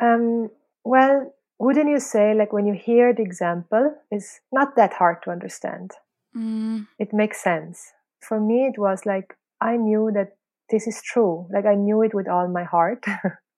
Um 0.00 0.50
well 0.84 1.32
wouldn't 1.60 1.90
you 1.90 2.00
say 2.00 2.34
like 2.34 2.52
when 2.52 2.66
you 2.66 2.72
hear 2.72 3.12
the 3.12 3.22
example 3.22 3.94
is 4.10 4.40
not 4.50 4.76
that 4.76 4.94
hard 4.94 5.22
to 5.22 5.30
understand 5.30 5.90
mm. 6.34 6.86
it 6.98 7.12
makes 7.12 7.42
sense 7.42 7.92
for 8.20 8.40
me 8.40 8.66
it 8.66 8.78
was 8.78 9.04
like 9.04 9.36
i 9.60 9.76
knew 9.76 10.10
that 10.12 10.36
this 10.70 10.86
is 10.86 11.02
true 11.02 11.46
like 11.52 11.66
i 11.66 11.74
knew 11.74 12.02
it 12.02 12.14
with 12.14 12.28
all 12.28 12.48
my 12.48 12.64
heart 12.64 13.04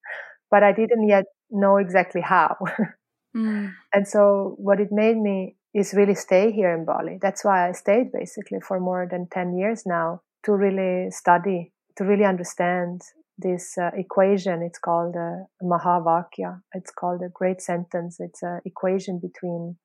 but 0.53 0.63
i 0.63 0.73
didn't 0.73 1.09
yet 1.09 1.25
know 1.51 1.77
exactly 1.79 2.21
how 2.21 2.57
mm. 3.37 3.73
and 3.93 4.07
so 4.07 4.55
what 4.59 4.81
it 4.81 4.93
made 4.93 5.17
me 5.17 5.57
is 5.75 5.95
really 5.95 6.15
stay 6.15 6.53
here 6.53 6.73
in 6.75 6.85
bali 6.85 7.19
that's 7.21 7.45
why 7.45 7.69
i 7.69 7.73
stayed 7.73 8.13
basically 8.13 8.61
for 8.69 8.79
more 8.79 9.09
than 9.11 9.27
10 9.33 9.57
years 9.59 9.83
now 9.87 10.21
to 10.45 10.53
really 10.53 11.11
study 11.11 11.73
to 11.97 12.05
really 12.05 12.25
understand 12.25 13.03
this 13.39 13.77
uh, 13.79 13.91
equation. 13.97 14.63
It's 14.63 14.79
called 14.79 15.17
a 15.17 15.47
Mahavakya. 15.63 16.63
It's 16.75 16.91
called 16.91 17.23
a 17.23 17.29
great 17.29 17.61
sentence. 17.61 18.19
It's 18.21 18.43
an 18.43 18.61
equation 18.65 19.19
between 19.19 19.77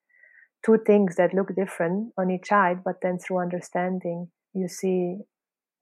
two 0.65 0.79
things 0.85 1.15
that 1.15 1.33
look 1.33 1.55
different 1.55 2.13
on 2.17 2.31
each 2.31 2.47
side, 2.47 2.83
but 2.83 2.95
then 3.01 3.17
through 3.19 3.39
understanding, 3.39 4.29
you 4.53 4.67
see, 4.67 5.17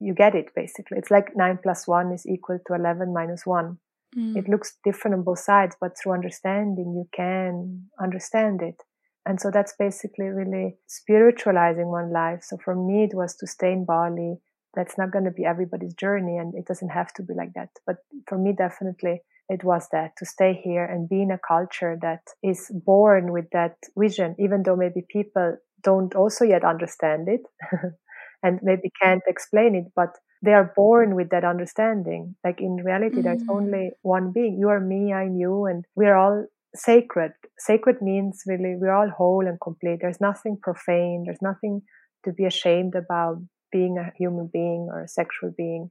you 0.00 0.14
get 0.14 0.34
it 0.34 0.54
basically. 0.54 0.98
It's 0.98 1.10
like 1.10 1.36
9 1.36 1.58
plus 1.62 1.86
1 1.86 2.12
is 2.12 2.26
equal 2.26 2.58
to 2.66 2.74
11 2.74 3.12
minus 3.12 3.46
1. 3.46 3.78
Mm. 4.16 4.36
It 4.36 4.48
looks 4.48 4.78
different 4.84 5.14
on 5.16 5.22
both 5.22 5.40
sides, 5.40 5.76
but 5.80 5.96
through 5.98 6.12
understanding, 6.12 6.94
you 6.94 7.08
can 7.12 7.86
understand 8.00 8.62
it. 8.62 8.82
And 9.26 9.40
so 9.40 9.50
that's 9.50 9.74
basically 9.78 10.26
really 10.26 10.76
spiritualizing 10.86 11.88
one 11.88 12.12
life. 12.12 12.42
So 12.44 12.56
for 12.64 12.74
me, 12.74 13.04
it 13.04 13.14
was 13.14 13.34
to 13.36 13.46
stay 13.46 13.72
in 13.72 13.84
Bali, 13.84 14.38
that's 14.74 14.98
not 14.98 15.10
going 15.10 15.24
to 15.24 15.30
be 15.30 15.44
everybody's 15.44 15.94
journey 15.94 16.36
and 16.36 16.54
it 16.54 16.66
doesn't 16.66 16.90
have 16.90 17.12
to 17.14 17.22
be 17.22 17.32
like 17.34 17.52
that 17.54 17.70
but 17.86 17.96
for 18.28 18.38
me 18.38 18.52
definitely 18.56 19.22
it 19.48 19.64
was 19.64 19.88
that 19.90 20.12
to 20.18 20.26
stay 20.26 20.60
here 20.62 20.84
and 20.84 21.08
be 21.08 21.22
in 21.22 21.30
a 21.30 21.38
culture 21.38 21.98
that 22.00 22.20
is 22.42 22.70
born 22.84 23.32
with 23.32 23.46
that 23.52 23.76
vision 23.96 24.36
even 24.38 24.62
though 24.62 24.76
maybe 24.76 25.02
people 25.10 25.56
don't 25.82 26.14
also 26.14 26.44
yet 26.44 26.62
understand 26.64 27.26
it 27.28 27.40
and 28.42 28.60
maybe 28.62 28.92
can't 29.02 29.22
explain 29.26 29.74
it 29.74 29.84
but 29.96 30.10
they 30.42 30.52
are 30.52 30.72
born 30.76 31.14
with 31.14 31.30
that 31.30 31.44
understanding 31.44 32.34
like 32.44 32.60
in 32.60 32.76
reality 32.76 33.16
mm. 33.16 33.22
there's 33.24 33.42
only 33.48 33.90
one 34.02 34.32
being 34.32 34.58
you 34.58 34.68
are 34.68 34.80
me 34.80 35.12
i'm 35.12 35.36
you 35.36 35.64
and 35.66 35.84
we're 35.94 36.16
all 36.16 36.44
sacred 36.74 37.32
sacred 37.58 38.02
means 38.02 38.42
really 38.46 38.74
we're 38.76 38.92
all 38.92 39.08
whole 39.08 39.46
and 39.46 39.58
complete 39.60 39.98
there's 40.00 40.20
nothing 40.20 40.58
profane 40.62 41.22
there's 41.24 41.40
nothing 41.40 41.80
to 42.26 42.32
be 42.32 42.44
ashamed 42.44 42.94
about 42.94 43.38
being 43.72 43.98
a 43.98 44.12
human 44.16 44.48
being 44.52 44.88
or 44.90 45.04
a 45.04 45.08
sexual 45.08 45.52
being. 45.56 45.90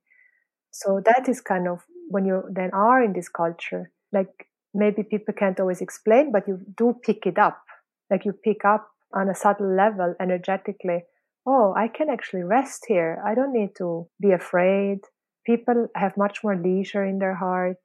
So 0.71 1.01
that 1.05 1.27
is 1.27 1.41
kind 1.41 1.67
of 1.67 1.79
when 2.09 2.25
you 2.25 2.43
then 2.51 2.71
are 2.73 3.01
in 3.03 3.13
this 3.13 3.29
culture, 3.29 3.91
like 4.11 4.47
maybe 4.73 5.03
people 5.03 5.33
can't 5.33 5.59
always 5.59 5.81
explain, 5.81 6.31
but 6.31 6.47
you 6.47 6.59
do 6.77 6.95
pick 7.03 7.25
it 7.25 7.37
up. 7.37 7.61
Like 8.11 8.25
you 8.25 8.33
pick 8.33 8.65
up 8.65 8.87
on 9.13 9.29
a 9.29 9.35
subtle 9.35 9.73
level 9.75 10.15
energetically. 10.19 11.03
Oh, 11.45 11.73
I 11.75 11.87
can 11.87 12.09
actually 12.09 12.43
rest 12.43 12.85
here. 12.87 13.21
I 13.25 13.35
don't 13.35 13.53
need 13.53 13.75
to 13.77 14.07
be 14.19 14.31
afraid. 14.31 14.99
People 15.45 15.87
have 15.95 16.17
much 16.17 16.43
more 16.43 16.57
leisure 16.57 17.05
in 17.05 17.19
their 17.19 17.35
heart. 17.35 17.77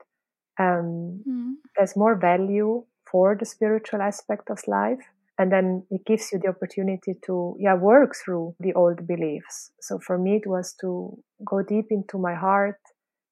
Um, 0.59 1.23
mm. 1.29 1.53
There's 1.77 1.97
more 1.97 2.15
value 2.15 2.85
for 3.11 3.37
the 3.39 3.45
spiritual 3.45 4.01
aspect 4.01 4.51
of 4.51 4.61
life 4.67 5.01
and 5.41 5.51
then 5.51 5.83
it 5.91 6.05
gives 6.05 6.31
you 6.33 6.39
the 6.39 6.49
opportunity 6.49 7.15
to 7.25 7.57
yeah 7.59 7.75
work 7.75 8.15
through 8.15 8.55
the 8.61 8.75
old 8.75 9.07
beliefs 9.07 9.73
so 9.81 9.99
for 9.99 10.19
me 10.19 10.37
it 10.37 10.47
was 10.47 10.75
to 10.81 10.91
go 11.45 11.63
deep 11.63 11.87
into 11.91 12.19
my 12.19 12.35
heart 12.35 12.81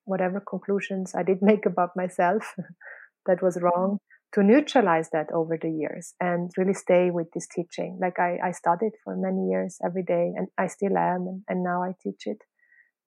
whatever 0.04 0.40
conclusions 0.40 1.14
i 1.14 1.22
did 1.22 1.42
make 1.50 1.66
about 1.66 1.94
myself 1.96 2.54
that 3.26 3.42
was 3.42 3.60
wrong 3.60 3.98
to 4.34 4.42
neutralize 4.42 5.10
that 5.10 5.32
over 5.32 5.58
the 5.60 5.70
years 5.70 6.14
and 6.20 6.50
really 6.56 6.74
stay 6.74 7.10
with 7.10 7.28
this 7.32 7.46
teaching 7.46 7.98
like 8.00 8.18
i, 8.18 8.38
I 8.42 8.52
studied 8.52 8.92
for 9.04 9.16
many 9.16 9.48
years 9.48 9.78
every 9.84 10.02
day 10.02 10.32
and 10.36 10.48
i 10.58 10.66
still 10.66 10.96
am 10.96 11.26
and, 11.26 11.42
and 11.48 11.62
now 11.62 11.82
i 11.82 11.92
teach 12.02 12.26
it 12.26 12.38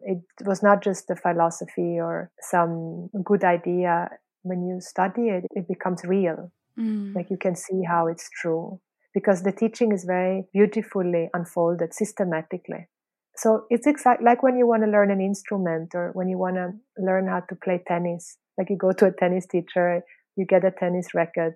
it 0.01 0.21
was 0.45 0.63
not 0.63 0.83
just 0.83 1.09
a 1.09 1.15
philosophy 1.15 1.99
or 1.99 2.31
some 2.41 3.09
good 3.23 3.43
idea 3.43 4.09
when 4.41 4.67
you 4.67 4.81
study 4.81 5.29
it 5.29 5.45
it 5.51 5.67
becomes 5.67 6.03
real 6.03 6.51
mm. 6.79 7.15
like 7.15 7.29
you 7.29 7.37
can 7.37 7.55
see 7.55 7.83
how 7.87 8.07
it's 8.07 8.29
true 8.29 8.79
because 9.13 9.43
the 9.43 9.51
teaching 9.51 9.91
is 9.91 10.03
very 10.03 10.45
beautifully 10.53 11.29
unfolded 11.33 11.93
systematically. 11.93 12.87
So 13.35 13.65
it's 13.69 13.87
exactly 13.87 14.25
like 14.25 14.43
when 14.43 14.57
you 14.57 14.67
want 14.67 14.83
to 14.83 14.89
learn 14.89 15.11
an 15.11 15.21
instrument 15.21 15.91
or 15.95 16.11
when 16.13 16.29
you 16.29 16.37
want 16.37 16.55
to 16.55 16.73
learn 16.97 17.27
how 17.27 17.41
to 17.41 17.55
play 17.55 17.81
tennis. 17.87 18.37
Like 18.57 18.69
you 18.69 18.77
go 18.77 18.91
to 18.91 19.07
a 19.07 19.11
tennis 19.11 19.45
teacher, 19.47 20.03
you 20.35 20.45
get 20.45 20.65
a 20.65 20.71
tennis 20.71 21.13
racket, 21.13 21.55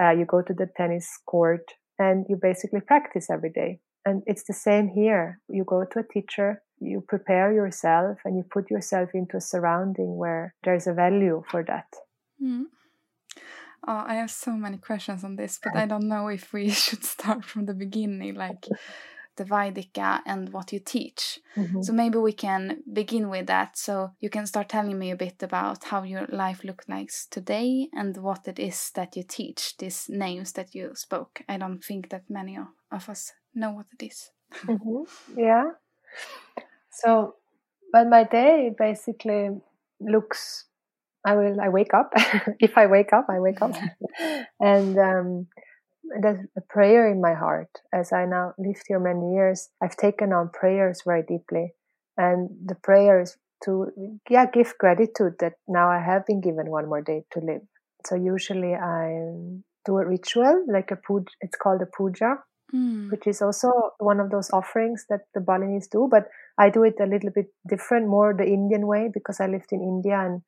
uh, 0.00 0.10
you 0.10 0.24
go 0.24 0.42
to 0.42 0.52
the 0.52 0.68
tennis 0.76 1.08
court, 1.26 1.64
and 1.98 2.26
you 2.28 2.36
basically 2.40 2.80
practice 2.80 3.28
every 3.30 3.50
day. 3.50 3.80
And 4.04 4.22
it's 4.26 4.44
the 4.44 4.54
same 4.54 4.88
here. 4.88 5.40
You 5.48 5.64
go 5.64 5.84
to 5.84 5.98
a 6.00 6.04
teacher, 6.12 6.62
you 6.78 7.02
prepare 7.06 7.52
yourself, 7.52 8.18
and 8.24 8.36
you 8.36 8.44
put 8.48 8.70
yourself 8.70 9.10
into 9.14 9.38
a 9.38 9.40
surrounding 9.40 10.16
where 10.16 10.54
there's 10.62 10.86
a 10.86 10.92
value 10.92 11.42
for 11.50 11.64
that. 11.64 11.86
Mm. 12.42 12.64
Oh, 13.88 14.04
I 14.06 14.14
have 14.14 14.30
so 14.30 14.52
many 14.52 14.78
questions 14.78 15.22
on 15.22 15.36
this, 15.36 15.58
but 15.62 15.76
I 15.76 15.86
don't 15.86 16.08
know 16.08 16.28
if 16.28 16.52
we 16.52 16.70
should 16.84 17.04
start 17.04 17.44
from 17.44 17.66
the 17.66 17.74
beginning, 17.74 18.34
like 18.34 18.66
the 19.36 19.44
Vaidika 19.44 20.20
and 20.26 20.52
what 20.52 20.72
you 20.72 20.80
teach. 20.80 21.40
Mm-hmm. 21.56 21.82
So 21.82 21.92
maybe 21.92 22.18
we 22.18 22.32
can 22.32 22.82
begin 22.92 23.28
with 23.28 23.46
that. 23.46 23.76
So 23.78 24.12
you 24.20 24.30
can 24.30 24.46
start 24.46 24.68
telling 24.68 24.98
me 24.98 25.10
a 25.10 25.16
bit 25.16 25.42
about 25.42 25.84
how 25.84 26.02
your 26.02 26.26
life 26.28 26.64
looks 26.64 26.88
like 26.88 27.10
today 27.30 27.88
and 27.92 28.16
what 28.16 28.48
it 28.48 28.58
is 28.58 28.90
that 28.94 29.16
you 29.16 29.22
teach, 29.22 29.76
these 29.78 30.06
names 30.08 30.52
that 30.52 30.74
you 30.74 30.92
spoke. 30.94 31.42
I 31.48 31.58
don't 31.58 31.82
think 31.82 32.10
that 32.10 32.24
many 32.28 32.58
of 32.90 33.08
us 33.08 33.32
know 33.54 33.70
what 33.72 33.86
it 33.98 34.06
is. 34.06 34.30
mm-hmm. 34.64 35.38
Yeah. 35.38 35.70
So, 36.90 37.34
but 37.92 38.08
my 38.08 38.24
day 38.24 38.72
basically 38.76 39.50
looks. 40.00 40.64
I 41.24 41.34
will. 41.34 41.60
I 41.60 41.68
wake 41.68 41.92
up. 41.92 42.12
if 42.60 42.78
I 42.78 42.86
wake 42.86 43.12
up, 43.12 43.26
I 43.28 43.40
wake 43.40 43.60
up, 43.60 43.72
and 44.60 44.98
um, 44.98 45.46
there's 46.20 46.46
a 46.56 46.60
prayer 46.60 47.10
in 47.10 47.20
my 47.20 47.34
heart. 47.34 47.68
As 47.92 48.12
I 48.12 48.24
now 48.26 48.54
lived 48.58 48.84
here 48.86 49.00
many 49.00 49.34
years, 49.34 49.68
I've 49.82 49.96
taken 49.96 50.32
on 50.32 50.50
prayers 50.52 51.02
very 51.04 51.22
deeply, 51.22 51.74
and 52.16 52.50
the 52.64 52.74
prayer 52.74 53.20
is 53.20 53.36
to 53.64 53.90
yeah 54.28 54.46
give 54.46 54.74
gratitude 54.78 55.34
that 55.40 55.54
now 55.66 55.88
I 55.88 56.00
have 56.00 56.26
been 56.26 56.40
given 56.40 56.70
one 56.70 56.88
more 56.88 57.02
day 57.02 57.24
to 57.32 57.40
live. 57.40 57.62
So 58.06 58.14
usually 58.14 58.74
I 58.74 59.32
do 59.84 59.98
a 59.98 60.06
ritual 60.06 60.64
like 60.68 60.90
a 60.90 60.96
puja. 60.96 61.26
It's 61.40 61.56
called 61.56 61.82
a 61.82 61.86
puja, 61.86 62.36
mm. 62.74 63.10
which 63.10 63.26
is 63.26 63.42
also 63.42 63.70
one 63.98 64.20
of 64.20 64.30
those 64.30 64.50
offerings 64.50 65.06
that 65.08 65.22
the 65.34 65.40
Balinese 65.40 65.88
do. 65.88 66.08
But 66.10 66.28
I 66.58 66.70
do 66.70 66.84
it 66.84 66.96
a 67.00 67.06
little 67.06 67.30
bit 67.30 67.46
different, 67.68 68.08
more 68.08 68.34
the 68.34 68.46
Indian 68.46 68.86
way 68.86 69.10
because 69.12 69.40
I 69.40 69.46
lived 69.46 69.72
in 69.72 69.80
India 69.80 70.18
and 70.18 70.42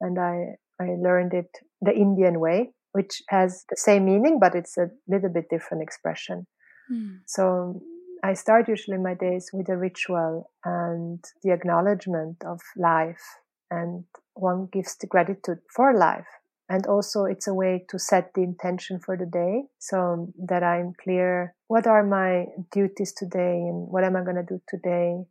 and 0.00 0.18
I 0.18 0.56
I 0.80 0.96
learned 0.98 1.34
it 1.34 1.50
the 1.80 1.94
Indian 1.94 2.40
way, 2.40 2.72
which 2.94 3.22
has 3.28 3.64
the 3.68 3.76
same 3.76 4.04
meaning, 4.04 4.38
but 4.40 4.54
it's 4.54 4.78
a 4.78 4.88
little 5.08 5.28
bit 5.28 5.50
different 5.50 5.82
expression. 5.82 6.46
Mm. 6.90 7.18
So 7.26 7.82
I 8.22 8.34
start 8.34 8.68
usually 8.68 8.98
my 8.98 9.14
days 9.14 9.50
with 9.52 9.68
a 9.68 9.76
ritual 9.76 10.50
and 10.64 11.22
the 11.42 11.52
acknowledgement 11.52 12.36
of 12.46 12.60
life, 12.76 13.24
and 13.68 14.04
one 14.34 14.68
gives 14.72 14.96
the 14.96 15.08
gratitude 15.08 15.58
for 15.74 15.92
life. 15.92 16.28
And 16.68 16.86
also, 16.86 17.24
it's 17.24 17.48
a 17.48 17.52
way 17.52 17.84
to 17.90 17.98
set 17.98 18.32
the 18.34 18.42
intention 18.42 18.98
for 18.98 19.16
the 19.16 19.26
day 19.26 19.64
so 19.78 20.32
that 20.48 20.62
I'm 20.62 20.94
clear 21.02 21.54
what 21.66 21.86
are 21.86 22.04
my 22.04 22.46
duties 22.72 23.12
today 23.12 23.56
and 23.56 23.88
what 23.88 24.04
am 24.04 24.16
I 24.16 24.22
going 24.22 24.36
to 24.36 24.42
do 24.42 24.62
today. 24.68 25.24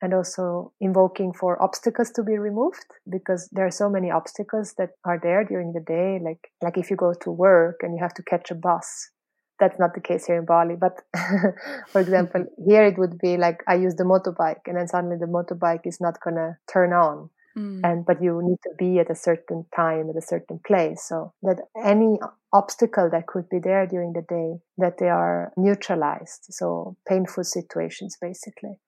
And 0.00 0.14
also 0.14 0.72
invoking 0.80 1.32
for 1.32 1.60
obstacles 1.60 2.10
to 2.12 2.22
be 2.22 2.38
removed 2.38 2.86
because 3.10 3.48
there 3.50 3.66
are 3.66 3.70
so 3.70 3.90
many 3.90 4.12
obstacles 4.12 4.74
that 4.78 4.90
are 5.04 5.18
there 5.20 5.42
during 5.42 5.72
the 5.72 5.80
day. 5.80 6.20
Like, 6.22 6.52
like 6.62 6.78
if 6.78 6.88
you 6.88 6.96
go 6.96 7.14
to 7.22 7.30
work 7.32 7.80
and 7.82 7.94
you 7.94 8.00
have 8.00 8.14
to 8.14 8.22
catch 8.22 8.52
a 8.52 8.54
bus, 8.54 9.10
that's 9.58 9.78
not 9.78 9.94
the 9.94 10.00
case 10.00 10.26
here 10.26 10.38
in 10.38 10.44
Bali. 10.44 10.76
But 10.76 11.02
for 11.88 12.00
example, 12.00 12.44
here 12.66 12.84
it 12.84 12.98
would 12.98 13.18
be 13.18 13.36
like 13.36 13.62
I 13.66 13.74
use 13.74 13.96
the 13.96 14.04
motorbike, 14.04 14.62
and 14.66 14.76
then 14.76 14.88
suddenly 14.88 15.16
the 15.18 15.26
motorbike 15.26 15.86
is 15.86 16.00
not 16.00 16.20
gonna 16.20 16.58
turn 16.72 16.92
on, 16.92 17.30
mm. 17.56 17.80
and 17.84 18.06
but 18.06 18.22
you 18.22 18.40
need 18.42 18.58
to 18.64 18.70
be 18.78 18.98
at 18.98 19.10
a 19.10 19.14
certain 19.14 19.66
time 19.74 20.10
at 20.10 20.16
a 20.16 20.26
certain 20.26 20.60
place, 20.66 21.04
so 21.06 21.32
that 21.42 21.58
any 21.84 22.18
obstacle 22.52 23.10
that 23.10 23.26
could 23.26 23.48
be 23.48 23.58
there 23.58 23.86
during 23.86 24.12
the 24.12 24.22
day 24.22 24.60
that 24.78 24.98
they 24.98 25.08
are 25.08 25.52
neutralized. 25.56 26.46
So 26.50 26.96
painful 27.06 27.44
situations, 27.44 28.16
basically, 28.20 28.78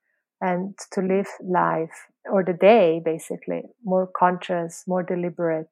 and 0.41 0.75
to 0.93 1.01
live 1.01 1.29
life 1.43 2.09
or 2.31 2.45
the 2.45 2.53
day 2.53 3.01
basically 3.05 3.63
more 3.85 4.07
conscious, 4.17 4.85
more 4.87 5.03
deliberate 5.03 5.71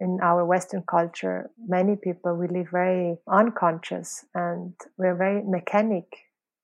in 0.00 0.18
our 0.20 0.44
Western 0.44 0.82
culture, 0.82 1.48
many 1.66 1.94
people 1.96 2.34
we 2.34 2.48
live 2.48 2.68
very 2.70 3.16
unconscious 3.28 4.24
and 4.34 4.74
we're 4.98 5.14
very 5.14 5.42
mechanic. 5.44 6.06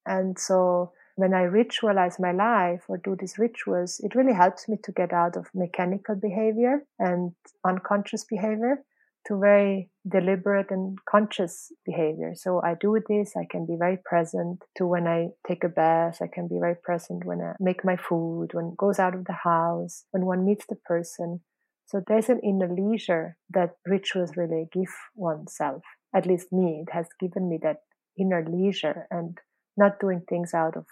And 0.05 0.38
so 0.38 0.93
when 1.14 1.35
I 1.35 1.45
ritualize 1.45 2.19
my 2.19 2.33
life 2.33 2.83
or 2.88 2.99
do 2.99 3.17
these 3.19 3.38
rituals, 3.38 4.00
it 4.00 4.14
really 4.14 4.33
helps 4.33 4.69
me 4.69 4.76
to 4.83 4.93
get 4.93 5.12
out 5.12 5.37
of 5.37 5.47
mechanical 5.55 6.17
behavior 6.17 6.85
and 6.99 7.33
unconscious 7.64 8.25
behavior 8.25 8.83
to 9.28 9.38
very 9.38 9.90
deliberate 10.11 10.70
and 10.70 10.99
conscious 11.08 11.70
behavior. 11.85 12.32
So 12.35 12.61
I 12.64 12.75
do 12.80 12.99
this, 13.08 13.35
I 13.37 13.47
can 13.49 13.66
be 13.66 13.76
very 13.78 13.99
present 14.04 14.62
to 14.76 14.87
when 14.87 15.06
I 15.06 15.28
take 15.47 15.64
a 15.64 15.68
bath, 15.68 16.18
I 16.23 16.28
can 16.32 16.49
be 16.49 16.58
very 16.58 16.76
present 16.82 17.25
when 17.25 17.40
I 17.40 17.52
make 17.61 17.85
my 17.85 17.97
food, 17.97 18.49
when 18.52 18.75
goes 18.76 18.99
out 18.99 19.14
of 19.14 19.26
the 19.26 19.37
house, 19.44 20.04
when 20.11 20.25
one 20.25 20.44
meets 20.44 20.64
the 20.68 20.76
person. 20.76 21.40
So 21.87 22.02
there's 22.06 22.28
an 22.28 22.40
inner 22.42 22.68
leisure 22.68 23.37
that 23.50 23.76
rituals 23.87 24.37
really 24.37 24.66
give 24.73 24.92
oneself. 25.14 25.82
At 26.14 26.26
least 26.26 26.52
me, 26.52 26.84
it 26.86 26.93
has 26.93 27.06
given 27.21 27.49
me 27.49 27.58
that 27.62 27.78
inner 28.19 28.45
leisure 28.47 29.06
and 29.10 29.38
not 29.76 30.00
doing 30.00 30.23
things 30.28 30.54
out 30.54 30.76
of 30.76 30.86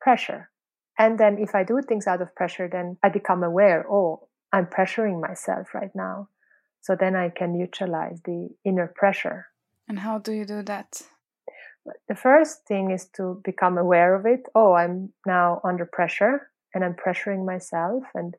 pressure. 0.00 0.50
And 0.98 1.18
then 1.18 1.38
if 1.38 1.54
I 1.54 1.64
do 1.64 1.80
things 1.86 2.06
out 2.06 2.22
of 2.22 2.34
pressure, 2.34 2.68
then 2.70 2.98
I 3.02 3.08
become 3.08 3.42
aware, 3.42 3.86
oh, 3.90 4.28
I'm 4.52 4.66
pressuring 4.66 5.20
myself 5.20 5.68
right 5.74 5.90
now. 5.94 6.28
So 6.80 6.96
then 6.98 7.14
I 7.16 7.30
can 7.30 7.58
neutralize 7.58 8.20
the 8.24 8.48
inner 8.64 8.92
pressure. 8.94 9.46
And 9.88 9.98
how 9.98 10.18
do 10.18 10.32
you 10.32 10.44
do 10.44 10.62
that? 10.62 11.02
The 12.08 12.14
first 12.14 12.66
thing 12.66 12.90
is 12.90 13.08
to 13.16 13.40
become 13.44 13.78
aware 13.78 14.14
of 14.14 14.26
it. 14.26 14.42
Oh, 14.54 14.74
I'm 14.74 15.12
now 15.26 15.60
under 15.64 15.86
pressure 15.86 16.50
and 16.74 16.84
I'm 16.84 16.94
pressuring 16.94 17.46
myself. 17.46 18.04
And 18.14 18.34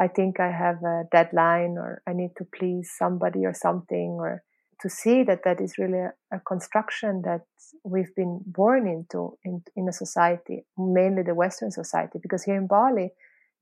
I 0.00 0.08
think 0.08 0.40
I 0.40 0.50
have 0.50 0.82
a 0.82 1.04
deadline 1.10 1.76
or 1.78 2.02
I 2.06 2.12
need 2.12 2.30
to 2.38 2.44
please 2.44 2.92
somebody 2.96 3.44
or 3.44 3.54
something 3.54 4.16
or 4.18 4.42
to 4.80 4.88
see 4.88 5.24
that 5.24 5.42
that 5.44 5.60
is 5.60 5.78
really 5.78 5.98
a, 5.98 6.12
a 6.32 6.40
construction 6.40 7.22
that 7.24 7.42
we've 7.84 8.14
been 8.14 8.40
born 8.46 8.86
into 8.86 9.36
in, 9.44 9.62
in 9.76 9.88
a 9.88 9.92
society, 9.92 10.64
mainly 10.76 11.22
the 11.22 11.34
Western 11.34 11.70
society, 11.70 12.18
because 12.22 12.44
here 12.44 12.56
in 12.56 12.66
Bali, 12.66 13.10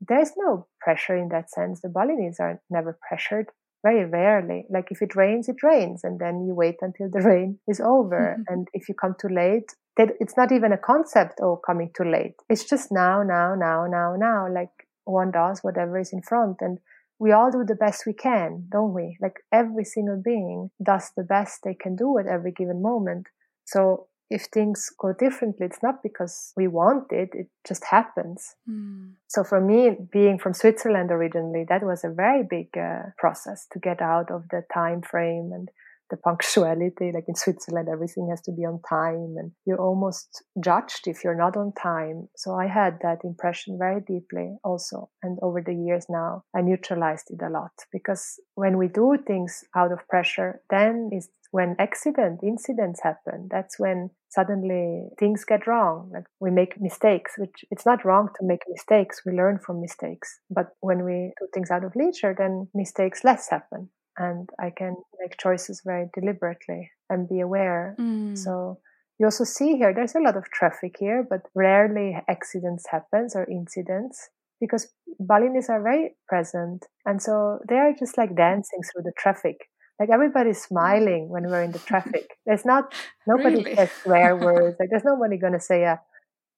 there's 0.00 0.32
no 0.36 0.66
pressure 0.80 1.16
in 1.16 1.30
that 1.30 1.50
sense. 1.50 1.80
The 1.80 1.88
Balinese 1.88 2.36
are 2.38 2.60
never 2.68 2.98
pressured, 3.08 3.46
very 3.86 4.04
rarely. 4.04 4.66
Like 4.68 4.88
if 4.90 5.00
it 5.02 5.14
rains, 5.14 5.48
it 5.48 5.62
rains, 5.62 6.00
and 6.04 6.18
then 6.18 6.44
you 6.46 6.54
wait 6.54 6.76
until 6.80 7.08
the 7.10 7.20
rain 7.30 7.58
is 7.68 7.80
over. 7.80 8.36
Mm-hmm. 8.38 8.52
And 8.52 8.68
if 8.72 8.88
you 8.88 8.94
come 8.94 9.14
too 9.20 9.32
late, 9.44 9.70
that 9.96 10.10
it's 10.20 10.36
not 10.36 10.52
even 10.52 10.72
a 10.72 10.78
concept, 10.92 11.40
oh, 11.42 11.60
coming 11.64 11.90
too 11.96 12.08
late. 12.10 12.34
It's 12.48 12.64
just 12.64 12.88
now, 12.90 13.22
now, 13.22 13.54
now, 13.54 13.86
now, 13.86 14.14
now. 14.16 14.46
Like 14.52 14.74
one 15.04 15.30
does 15.30 15.60
whatever 15.62 15.98
is 15.98 16.12
in 16.12 16.22
front 16.22 16.56
and 16.60 16.78
we 17.18 17.32
all 17.32 17.50
do 17.50 17.64
the 17.64 17.74
best 17.74 18.04
we 18.06 18.12
can, 18.12 18.66
don't 18.70 18.92
we? 18.92 19.16
Like 19.22 19.36
every 19.50 19.84
single 19.84 20.20
being 20.22 20.70
does 20.82 21.12
the 21.16 21.22
best 21.22 21.60
they 21.64 21.74
can 21.74 21.96
do 21.96 22.18
at 22.18 22.26
every 22.26 22.52
given 22.52 22.82
moment. 22.82 23.28
So 23.64 24.08
if 24.28 24.46
things 24.46 24.90
go 24.98 25.12
differently, 25.12 25.66
it's 25.66 25.82
not 25.82 26.02
because 26.02 26.52
we 26.56 26.66
want 26.66 27.12
it, 27.12 27.30
it 27.32 27.48
just 27.66 27.84
happens. 27.84 28.56
Mm. 28.68 29.12
So 29.28 29.44
for 29.44 29.60
me, 29.60 29.96
being 30.10 30.38
from 30.38 30.52
Switzerland 30.52 31.10
originally, 31.10 31.64
that 31.68 31.82
was 31.82 32.02
a 32.02 32.10
very 32.10 32.42
big 32.42 32.76
uh, 32.76 33.10
process 33.18 33.66
to 33.72 33.78
get 33.78 34.02
out 34.02 34.30
of 34.30 34.48
the 34.50 34.64
time 34.72 35.02
frame 35.02 35.52
and 35.52 35.70
the 36.10 36.16
punctuality. 36.16 37.12
Like 37.12 37.24
in 37.28 37.34
Switzerland, 37.34 37.88
everything 37.90 38.28
has 38.30 38.40
to 38.42 38.52
be 38.52 38.64
on 38.64 38.80
time 38.88 39.34
and 39.36 39.52
you're 39.64 39.80
almost 39.80 40.42
judged 40.62 41.06
if 41.06 41.24
you're 41.24 41.36
not 41.36 41.56
on 41.56 41.72
time. 41.72 42.28
So 42.36 42.54
I 42.54 42.66
had 42.66 42.98
that 43.02 43.18
impression 43.24 43.78
very 43.78 44.00
deeply 44.00 44.56
also. 44.64 45.10
And 45.22 45.38
over 45.42 45.62
the 45.62 45.74
years 45.74 46.06
now, 46.08 46.44
I 46.54 46.62
neutralized 46.62 47.30
it 47.30 47.44
a 47.44 47.50
lot 47.50 47.72
because 47.92 48.40
when 48.54 48.78
we 48.78 48.88
do 48.88 49.16
things 49.26 49.64
out 49.74 49.92
of 49.92 50.06
pressure, 50.08 50.60
then 50.70 51.10
is 51.12 51.28
when 51.52 51.76
accident 51.78 52.40
incidents 52.42 53.00
happen. 53.02 53.48
That's 53.50 53.78
when 53.78 54.10
suddenly 54.28 55.08
things 55.18 55.44
get 55.44 55.66
wrong. 55.66 56.10
Like 56.12 56.26
we 56.40 56.50
make 56.50 56.80
mistakes, 56.80 57.32
which 57.38 57.64
it's 57.70 57.86
not 57.86 58.04
wrong 58.04 58.28
to 58.38 58.46
make 58.46 58.60
mistakes. 58.68 59.22
We 59.24 59.32
learn 59.32 59.58
from 59.64 59.80
mistakes. 59.80 60.40
But 60.50 60.68
when 60.80 61.04
we 61.04 61.32
do 61.38 61.46
things 61.54 61.70
out 61.70 61.84
of 61.84 61.96
leisure, 61.96 62.34
then 62.36 62.68
mistakes 62.74 63.24
less 63.24 63.48
happen 63.48 63.90
and 64.18 64.48
I 64.58 64.70
can 64.70 64.96
make 65.20 65.36
choices 65.38 65.82
very 65.84 66.08
deliberately 66.14 66.90
and 67.10 67.28
be 67.28 67.40
aware. 67.40 67.96
Mm. 67.98 68.36
So 68.36 68.78
you 69.18 69.26
also 69.26 69.44
see 69.44 69.76
here 69.76 69.92
there's 69.94 70.14
a 70.14 70.20
lot 70.20 70.36
of 70.36 70.44
traffic 70.50 70.96
here, 70.98 71.26
but 71.28 71.42
rarely 71.54 72.16
accidents 72.28 72.86
happens 72.90 73.34
or 73.34 73.48
incidents 73.50 74.28
because 74.60 74.88
Balinese 75.20 75.68
are 75.68 75.82
very 75.82 76.16
present, 76.28 76.84
and 77.04 77.20
so 77.22 77.58
they 77.68 77.76
are 77.76 77.92
just 77.98 78.16
like 78.18 78.34
dancing 78.36 78.80
through 78.82 79.02
the 79.04 79.12
traffic. 79.18 79.68
Like 79.98 80.10
everybody's 80.12 80.60
smiling 80.60 81.30
when 81.30 81.44
we're 81.44 81.62
in 81.62 81.72
the 81.72 81.78
traffic. 81.78 82.36
There's 82.46 82.66
not 82.66 82.92
nobody 83.26 83.56
really? 83.56 83.74
says 83.74 83.90
swear 84.02 84.36
words. 84.46 84.76
Like 84.78 84.90
there's 84.90 85.04
nobody 85.04 85.38
gonna 85.38 85.60
say 85.60 85.84
a 85.84 86.00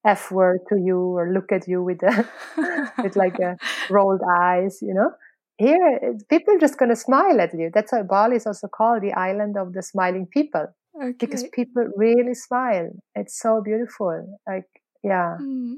f 0.05 0.31
word 0.31 0.61
to 0.69 0.77
you 0.79 0.99
or 0.99 1.33
look 1.33 1.53
at 1.53 1.69
you 1.69 1.83
with 1.83 2.03
a 2.03 2.29
with 3.03 3.15
like 3.17 3.39
a 3.39 3.57
rolled 3.91 4.23
eyes, 4.29 4.79
you 4.83 4.95
know 4.95 5.11
here 5.59 6.17
people 6.31 6.55
are 6.55 6.59
just 6.59 6.79
going 6.79 6.89
to 6.89 6.97
smile 6.97 7.41
at 7.41 7.53
you. 7.53 7.71
That's 7.75 7.93
why 7.93 8.03
bali 8.03 8.37
is 8.37 8.47
also 8.47 8.69
called 8.69 9.03
the 9.03 9.13
island 9.13 9.57
of 9.59 9.73
the 9.73 9.83
smiling 9.83 10.27
people. 10.27 10.67
Okay. 11.01 11.13
because 11.21 11.45
people 11.53 11.87
really 11.97 12.35
smile. 12.35 12.91
It's 13.15 13.39
so 13.39 13.63
beautiful. 13.65 14.41
Like 14.47 14.67
yeah. 15.05 15.37
Mm. 15.41 15.75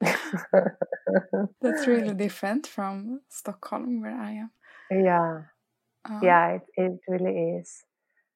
that's 1.60 1.86
really 1.86 2.14
different 2.14 2.66
from 2.66 3.20
stockholm 3.28 4.00
where 4.00 4.16
i 4.16 4.32
am. 4.32 4.50
Yeah. 4.90 5.42
Um, 6.08 6.20
yeah 6.22 6.56
it, 6.56 6.62
it 6.76 6.92
really 7.08 7.58
is. 7.60 7.84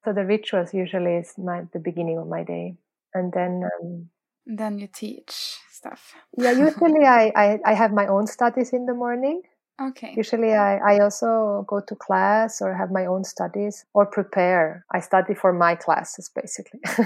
So 0.03 0.13
the 0.13 0.25
rituals 0.25 0.73
usually 0.73 1.15
is 1.15 1.33
my 1.37 1.63
the 1.73 1.79
beginning 1.79 2.19
of 2.19 2.27
my 2.27 2.43
day. 2.43 2.75
And 3.13 3.33
then 3.33 3.63
um, 3.81 4.09
then 4.45 4.77
you 4.79 4.87
teach 4.87 5.57
stuff. 5.71 6.15
Yeah 6.37 6.51
usually 6.51 7.05
I, 7.21 7.31
I 7.35 7.59
i 7.65 7.73
have 7.73 7.91
my 7.91 8.07
own 8.07 8.27
studies 8.27 8.73
in 8.73 8.85
the 8.85 8.93
morning 8.93 9.41
Okay. 9.81 10.13
Usually, 10.15 10.53
I, 10.53 10.77
I 10.77 10.99
also 10.99 11.65
go 11.67 11.81
to 11.81 11.95
class 11.95 12.61
or 12.61 12.73
have 12.73 12.91
my 12.91 13.05
own 13.05 13.25
studies 13.25 13.85
or 13.93 14.05
prepare. 14.05 14.85
I 14.93 15.01
study 15.01 15.33
for 15.33 15.51
my 15.51 15.75
classes 15.75 16.29
basically. 16.33 16.79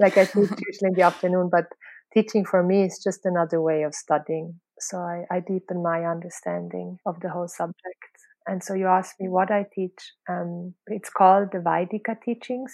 like 0.00 0.18
I 0.18 0.24
teach 0.24 0.50
usually 0.66 0.88
in 0.88 0.94
the 0.94 1.02
afternoon, 1.02 1.50
but 1.52 1.66
teaching 2.12 2.44
for 2.44 2.64
me 2.64 2.82
is 2.84 3.00
just 3.02 3.24
another 3.24 3.60
way 3.60 3.84
of 3.84 3.94
studying. 3.94 4.58
So 4.80 4.98
I, 4.98 5.24
I 5.30 5.38
deepen 5.38 5.82
my 5.82 6.04
understanding 6.04 6.98
of 7.06 7.20
the 7.20 7.30
whole 7.30 7.46
subject. 7.46 8.10
And 8.46 8.62
so 8.62 8.74
you 8.74 8.88
asked 8.88 9.20
me 9.20 9.28
what 9.28 9.52
I 9.52 9.66
teach. 9.72 10.12
Um, 10.28 10.74
it's 10.88 11.10
called 11.10 11.50
the 11.52 11.58
Vaidika 11.58 12.20
teachings. 12.24 12.72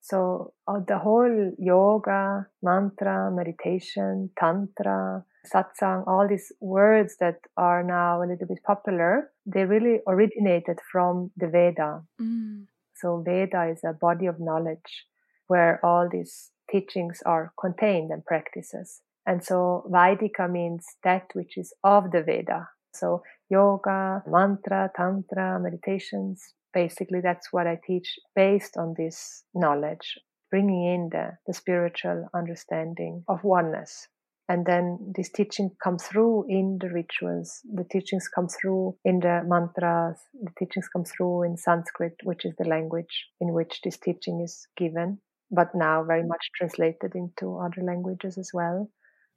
So 0.00 0.52
uh, 0.66 0.80
the 0.86 0.98
whole 0.98 1.52
yoga, 1.58 2.46
mantra, 2.60 3.30
meditation, 3.30 4.30
tantra, 4.38 5.24
satsang, 5.52 6.06
all 6.06 6.26
these 6.28 6.52
words 6.60 7.16
that 7.20 7.38
are 7.56 7.82
now 7.82 8.22
a 8.22 8.26
little 8.26 8.46
bit 8.46 8.62
popular, 8.64 9.30
they 9.46 9.64
really 9.64 10.00
originated 10.06 10.78
from 10.90 11.30
the 11.36 11.48
Veda. 11.48 12.02
Mm. 12.20 12.66
So 12.94 13.22
Veda 13.24 13.70
is 13.70 13.80
a 13.84 13.92
body 13.92 14.26
of 14.26 14.40
knowledge 14.40 15.06
where 15.48 15.80
all 15.84 16.08
these 16.10 16.50
teachings 16.70 17.22
are 17.24 17.52
contained 17.60 18.10
and 18.10 18.24
practices. 18.24 19.00
And 19.26 19.44
so 19.44 19.88
Vaidika 19.90 20.50
means 20.50 20.86
that 21.04 21.30
which 21.34 21.56
is 21.56 21.72
of 21.84 22.10
the 22.10 22.22
Veda. 22.22 22.68
So 22.94 23.22
yoga, 23.50 24.22
mantra, 24.26 24.90
tantra, 24.96 25.60
meditations, 25.60 26.54
basically 26.72 27.20
that's 27.20 27.52
what 27.52 27.66
I 27.66 27.78
teach 27.86 28.18
based 28.34 28.76
on 28.76 28.94
this 28.96 29.44
knowledge, 29.54 30.18
bringing 30.50 30.84
in 30.94 31.08
the, 31.10 31.38
the 31.46 31.52
spiritual 31.52 32.28
understanding 32.34 33.24
of 33.28 33.44
oneness. 33.44 34.08
And 34.48 34.64
then 34.64 35.12
this 35.16 35.28
teaching 35.28 35.70
comes 35.82 36.04
through 36.04 36.46
in 36.48 36.78
the 36.80 36.88
rituals, 36.88 37.62
the 37.72 37.84
teachings 37.84 38.28
come 38.28 38.46
through 38.48 38.96
in 39.04 39.18
the 39.18 39.42
mantras, 39.44 40.20
the 40.40 40.52
teachings 40.58 40.88
come 40.88 41.04
through 41.04 41.42
in 41.42 41.56
Sanskrit, 41.56 42.14
which 42.22 42.44
is 42.44 42.54
the 42.56 42.68
language 42.68 43.26
in 43.40 43.52
which 43.52 43.80
this 43.82 43.98
teaching 43.98 44.40
is 44.40 44.68
given, 44.76 45.18
but 45.50 45.74
now 45.74 46.04
very 46.04 46.22
much 46.22 46.50
translated 46.56 47.16
into 47.16 47.58
other 47.58 47.82
languages 47.82 48.38
as 48.38 48.50
well. 48.54 48.88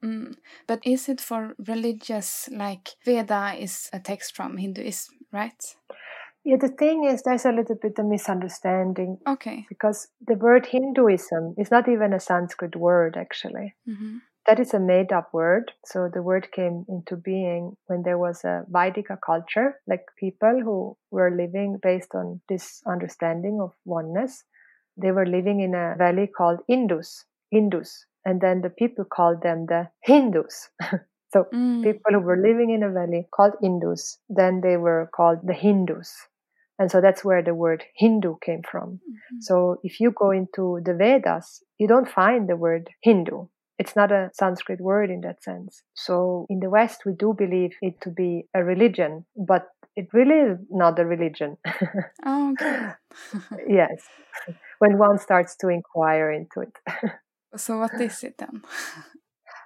Mm. 0.04 0.36
But 0.67 0.80
is 0.86 1.10
it 1.10 1.19
for 1.19 1.56
religious, 1.67 2.48
like 2.52 2.89
Veda 3.04 3.56
is 3.58 3.89
a 3.91 4.00
text 4.00 4.36
from 4.36 4.58
Hinduism, 4.58 5.15
right? 5.34 5.62
Yeah, 6.45 6.58
the 6.58 6.69
thing 6.69 7.04
is, 7.04 7.24
there's 7.24 7.45
a 7.45 7.52
little 7.52 7.76
bit 7.76 8.00
of 8.00 8.06
misunderstanding. 8.06 9.17
Okay. 9.28 9.65
Because 9.67 10.08
the 10.26 10.36
word 10.36 10.67
Hinduism 10.67 11.56
is 11.58 11.69
not 11.69 11.89
even 11.89 12.13
a 12.13 12.19
Sanskrit 12.19 12.76
word, 12.76 13.17
actually. 13.17 13.76
Mm-hmm. 13.88 14.17
That 14.45 14.60
is 14.60 14.73
a 14.73 14.80
made 14.80 15.12
up 15.12 15.30
word. 15.34 15.71
So 15.86 16.10
the 16.12 16.23
word 16.23 16.47
came 16.52 16.86
into 16.89 17.15
being 17.15 17.78
when 17.86 18.04
there 18.04 18.17
was 18.17 18.43
a 18.43 18.63
Vaidika 18.71 19.17
culture, 19.23 19.75
like 19.88 20.06
people 20.19 20.62
who 20.63 20.97
were 21.12 21.30
living 21.30 21.80
based 21.82 22.15
on 22.15 22.41
this 22.49 22.82
understanding 22.88 23.60
of 23.62 23.73
oneness. 23.86 24.43
They 24.97 25.12
were 25.12 25.25
living 25.25 25.60
in 25.60 25.75
a 25.75 25.95
valley 25.97 26.28
called 26.36 26.60
Indus. 26.67 27.25
Indus 27.52 28.06
and 28.25 28.41
then 28.41 28.62
the 28.62 28.69
people 28.69 29.06
called 29.06 29.41
them 29.41 29.65
the 29.67 29.88
Hindus. 30.04 30.69
so 31.34 31.45
mm. 31.54 31.84
people 31.84 32.12
who 32.12 32.19
were 32.19 32.38
living 32.38 32.69
in 32.69 32.84
a 32.84 32.91
valley 32.91 33.28
called 33.34 33.54
Indus, 33.63 34.19
then 34.30 34.62
they 34.62 34.78
were 34.78 35.10
called 35.15 35.39
the 35.43 35.54
Hindus. 35.54 36.13
And 36.78 36.89
so 36.89 37.02
that's 37.02 37.25
where 37.25 37.43
the 37.43 37.54
word 37.54 37.84
Hindu 37.95 38.36
came 38.43 38.62
from. 38.69 38.93
Mm-hmm. 38.93 39.41
So 39.41 39.80
if 39.84 39.99
you 39.99 40.12
go 40.12 40.32
into 40.32 40.80
the 40.86 40.93
Vedas, 40.93 41.62
you 41.78 41.88
don't 41.88 42.08
find 42.10 42.47
the 42.47 42.56
word 42.56 42.89
Hindu. 43.04 43.47
It's 43.80 43.96
not 43.96 44.12
a 44.12 44.30
Sanskrit 44.34 44.82
word 44.82 45.10
in 45.10 45.22
that 45.22 45.42
sense. 45.42 45.84
So 45.96 46.46
in 46.50 46.60
the 46.60 46.70
West, 46.70 47.04
we 47.06 47.13
do 47.13 47.34
believe 47.34 47.72
it 47.82 48.00
to 48.02 48.10
be 48.10 48.44
a 48.54 48.63
religion, 48.63 49.26
but 49.36 49.68
it 49.96 50.08
really 50.13 50.52
is 50.52 50.60
not 50.70 51.00
a 51.00 51.06
religion. 51.06 51.58
oh, 52.26 52.52
okay. 52.52 52.92
yes. 53.68 54.04
When 54.80 54.98
one 54.98 55.18
starts 55.18 55.56
to 55.58 55.70
inquire 55.70 56.32
into 56.32 56.62
it. 56.62 56.74
So 57.56 57.80
what 57.80 58.00
is 58.00 58.24
it 58.24 58.36
then? 58.38 58.62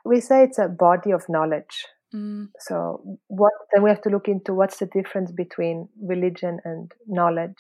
we 0.06 0.22
say 0.22 0.44
it's 0.44 0.60
a 0.60 0.68
body 0.68 1.12
of 1.12 1.24
knowledge. 1.28 1.86
Mm. 2.16 2.50
So 2.60 3.20
what 3.28 3.54
then 3.74 3.84
we 3.84 3.90
have 3.90 4.02
to 4.04 4.10
look 4.10 4.28
into 4.28 4.54
what's 4.54 4.78
the 4.80 4.86
difference 4.86 5.32
between 5.32 5.90
religion 6.02 6.60
and 6.64 6.92
knowledge. 7.08 7.58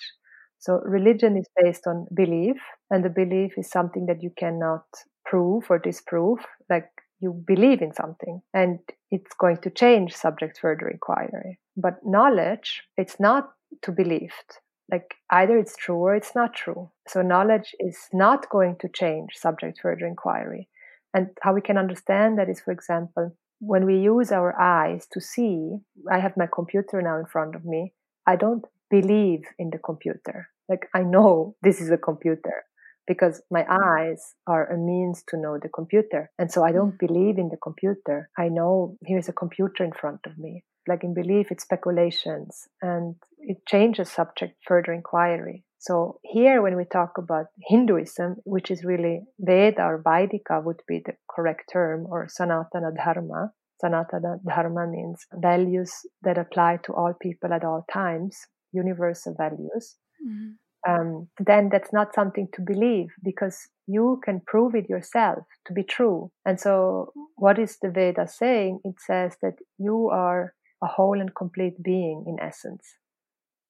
So 0.59 0.79
religion 0.85 1.35
is 1.37 1.47
based 1.61 1.87
on 1.87 2.07
belief, 2.15 2.55
and 2.89 3.03
the 3.03 3.09
belief 3.09 3.53
is 3.57 3.69
something 3.69 4.05
that 4.05 4.23
you 4.23 4.31
cannot 4.37 4.85
prove 5.33 5.63
or 5.69 5.79
disprove. 5.79 6.39
Like 6.69 6.89
you 7.19 7.31
believe 7.53 7.81
in 7.81 7.93
something, 7.93 8.41
and 8.53 8.79
it's 9.09 9.33
going 9.43 9.57
to 9.63 9.69
change 9.69 10.13
subject 10.13 10.59
further 10.61 10.87
inquiry. 10.87 11.59
But 11.75 11.95
knowledge, 12.05 12.83
it's 12.97 13.19
not 13.19 13.43
to 13.81 13.91
believed 13.91 14.49
like 14.91 15.15
either 15.31 15.57
it's 15.57 15.75
true 15.75 15.95
or 15.95 16.15
it's 16.15 16.35
not 16.35 16.53
true. 16.53 16.91
So 17.07 17.21
knowledge 17.21 17.75
is 17.79 17.97
not 18.13 18.49
going 18.49 18.75
to 18.81 18.89
change 18.89 19.29
subject 19.33 19.79
further 19.81 20.05
inquiry. 20.05 20.69
And 21.13 21.29
how 21.41 21.53
we 21.53 21.61
can 21.61 21.77
understand 21.77 22.37
that 22.37 22.49
is, 22.49 22.61
for 22.61 22.71
example, 22.71 23.35
when 23.59 23.85
we 23.85 23.97
use 23.97 24.31
our 24.31 24.59
eyes 24.59 25.07
to 25.13 25.21
see, 25.21 25.77
I 26.11 26.19
have 26.19 26.35
my 26.37 26.47
computer 26.53 27.01
now 27.01 27.17
in 27.17 27.25
front 27.25 27.55
of 27.55 27.65
me. 27.65 27.93
I 28.27 28.35
don't 28.35 28.65
believe 28.89 29.43
in 29.57 29.69
the 29.71 29.77
computer. 29.79 30.49
Like 30.69 30.87
I 30.93 31.01
know 31.01 31.55
this 31.63 31.79
is 31.81 31.89
a 31.89 31.97
computer 31.97 32.63
because 33.07 33.41
my 33.51 33.65
eyes 33.69 34.33
are 34.47 34.71
a 34.71 34.77
means 34.77 35.23
to 35.29 35.37
know 35.37 35.57
the 35.61 35.69
computer. 35.69 36.31
And 36.39 36.51
so 36.51 36.63
I 36.63 36.71
don't 36.71 36.93
mm. 36.93 37.07
believe 37.07 37.37
in 37.37 37.49
the 37.49 37.57
computer. 37.61 38.29
I 38.37 38.49
know 38.49 38.97
here's 39.05 39.29
a 39.29 39.33
computer 39.33 39.83
in 39.83 39.91
front 39.91 40.21
of 40.25 40.37
me 40.37 40.63
like 40.87 41.03
in 41.03 41.13
belief, 41.13 41.47
it's 41.51 41.63
speculations 41.63 42.67
and 42.81 43.15
it 43.39 43.57
changes 43.67 44.11
subject 44.11 44.55
further 44.67 44.93
inquiry. 44.93 45.63
So 45.79 46.19
here, 46.23 46.61
when 46.61 46.77
we 46.77 46.85
talk 46.85 47.17
about 47.17 47.47
Hinduism, 47.67 48.37
which 48.45 48.71
is 48.71 48.85
really 48.85 49.21
Veda 49.39 49.83
or 49.83 50.01
Vaidika 50.01 50.63
would 50.63 50.81
be 50.87 51.01
the 51.05 51.13
correct 51.29 51.69
term, 51.71 52.05
or 52.09 52.27
Sanatana 52.27 52.95
Dharma. 52.95 53.51
Sanatana 53.83 54.37
Dharma 54.47 54.87
means 54.87 55.25
values 55.33 55.91
that 56.21 56.37
apply 56.37 56.79
to 56.85 56.93
all 56.93 57.13
people 57.21 57.51
at 57.51 57.65
all 57.65 57.85
times, 57.91 58.47
universal 58.71 59.35
values. 59.37 59.97
Mm-hmm. 60.25 60.51
Um, 60.87 61.29
then 61.39 61.69
that's 61.69 61.93
not 61.93 62.13
something 62.13 62.49
to 62.53 62.61
believe 62.61 63.07
because 63.23 63.69
you 63.87 64.21
can 64.23 64.41
prove 64.45 64.75
it 64.75 64.89
yourself 64.89 65.45
to 65.65 65.73
be 65.73 65.83
true. 65.83 66.31
And 66.45 66.59
so, 66.59 67.13
what 67.35 67.57
is 67.57 67.77
the 67.81 67.89
Veda 67.89 68.27
saying? 68.27 68.79
It 68.83 68.95
says 68.99 69.37
that 69.41 69.55
you 69.77 70.09
are 70.09 70.53
a 70.81 70.87
whole 70.87 71.19
and 71.19 71.33
complete 71.33 71.81
being 71.81 72.25
in 72.27 72.37
essence, 72.39 72.97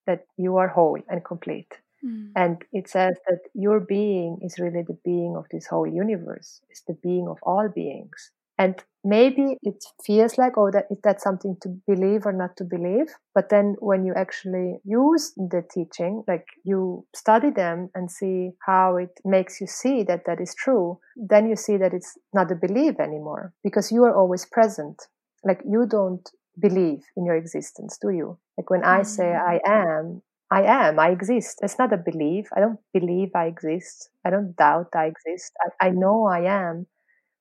that 0.08 0.26
you 0.38 0.58
are 0.58 0.68
whole 0.70 1.00
and 1.08 1.24
complete. 1.24 1.72
Mm. 2.06 2.32
And 2.36 2.64
it 2.74 2.90
says 2.90 3.16
that 3.28 3.40
your 3.54 3.80
being 3.80 4.40
is 4.42 4.60
really 4.60 4.84
the 4.84 4.98
being 5.06 5.36
of 5.38 5.46
this 5.52 5.68
whole 5.68 5.88
universe, 5.88 6.62
it's 6.70 6.84
the 6.88 6.98
being 7.02 7.28
of 7.28 7.38
all 7.44 7.70
beings. 7.70 8.32
And 8.58 8.84
maybe 9.04 9.58
it 9.62 9.84
feels 10.06 10.38
like, 10.38 10.54
oh, 10.58 10.72
that 10.72 10.86
that's 11.04 11.24
something 11.24 11.58
to 11.62 11.70
believe 11.88 12.26
or 12.26 12.34
not 12.34 12.56
to 12.58 12.64
believe. 12.64 13.08
But 13.36 13.50
then 13.50 13.76
when 13.80 14.06
you 14.06 14.14
actually 14.16 14.78
use 14.86 15.34
the 15.36 15.64
teaching, 15.74 16.24
like 16.28 16.46
you 16.64 17.06
study 17.16 17.50
them 17.52 17.90
and 17.96 18.10
see 18.10 18.52
how 18.66 18.98
it 18.98 19.20
makes 19.26 19.60
you 19.60 19.68
see 19.68 20.04
that 20.04 20.26
that 20.26 20.40
is 20.40 20.56
true, 20.56 21.00
then 21.16 21.50
you 21.50 21.56
see 21.56 21.78
that 21.78 21.94
it's 21.94 22.18
not 22.34 22.52
a 22.52 22.56
belief 22.56 23.00
anymore 23.00 23.54
because 23.64 23.92
you 23.92 24.04
are 24.04 24.16
always 24.16 24.46
present. 24.46 25.02
Like 25.44 25.62
you 25.70 25.86
don't 25.86 26.28
believe 26.60 27.04
in 27.18 27.26
your 27.26 27.36
existence, 27.36 27.98
do 28.02 28.10
you? 28.10 28.38
Like 28.58 28.70
when 28.70 28.84
I 28.84 29.02
say 29.04 29.24
mm. 29.26 29.42
I 29.42 29.60
am, 29.66 30.22
I 30.52 30.64
am, 30.64 31.00
I 31.00 31.10
exist. 31.10 31.60
It's 31.64 31.80
not 31.80 31.92
a 31.92 31.98
belief. 31.98 32.48
I 32.56 32.60
don't 32.60 32.80
believe 32.94 33.30
I 33.36 33.46
exist. 33.48 34.10
I 34.24 34.30
don't 34.30 34.56
doubt 34.56 34.90
I 34.96 35.06
exist. 35.06 35.52
I, 35.82 35.88
I 35.88 35.90
know 35.90 36.26
I 36.26 36.42
am. 36.42 36.86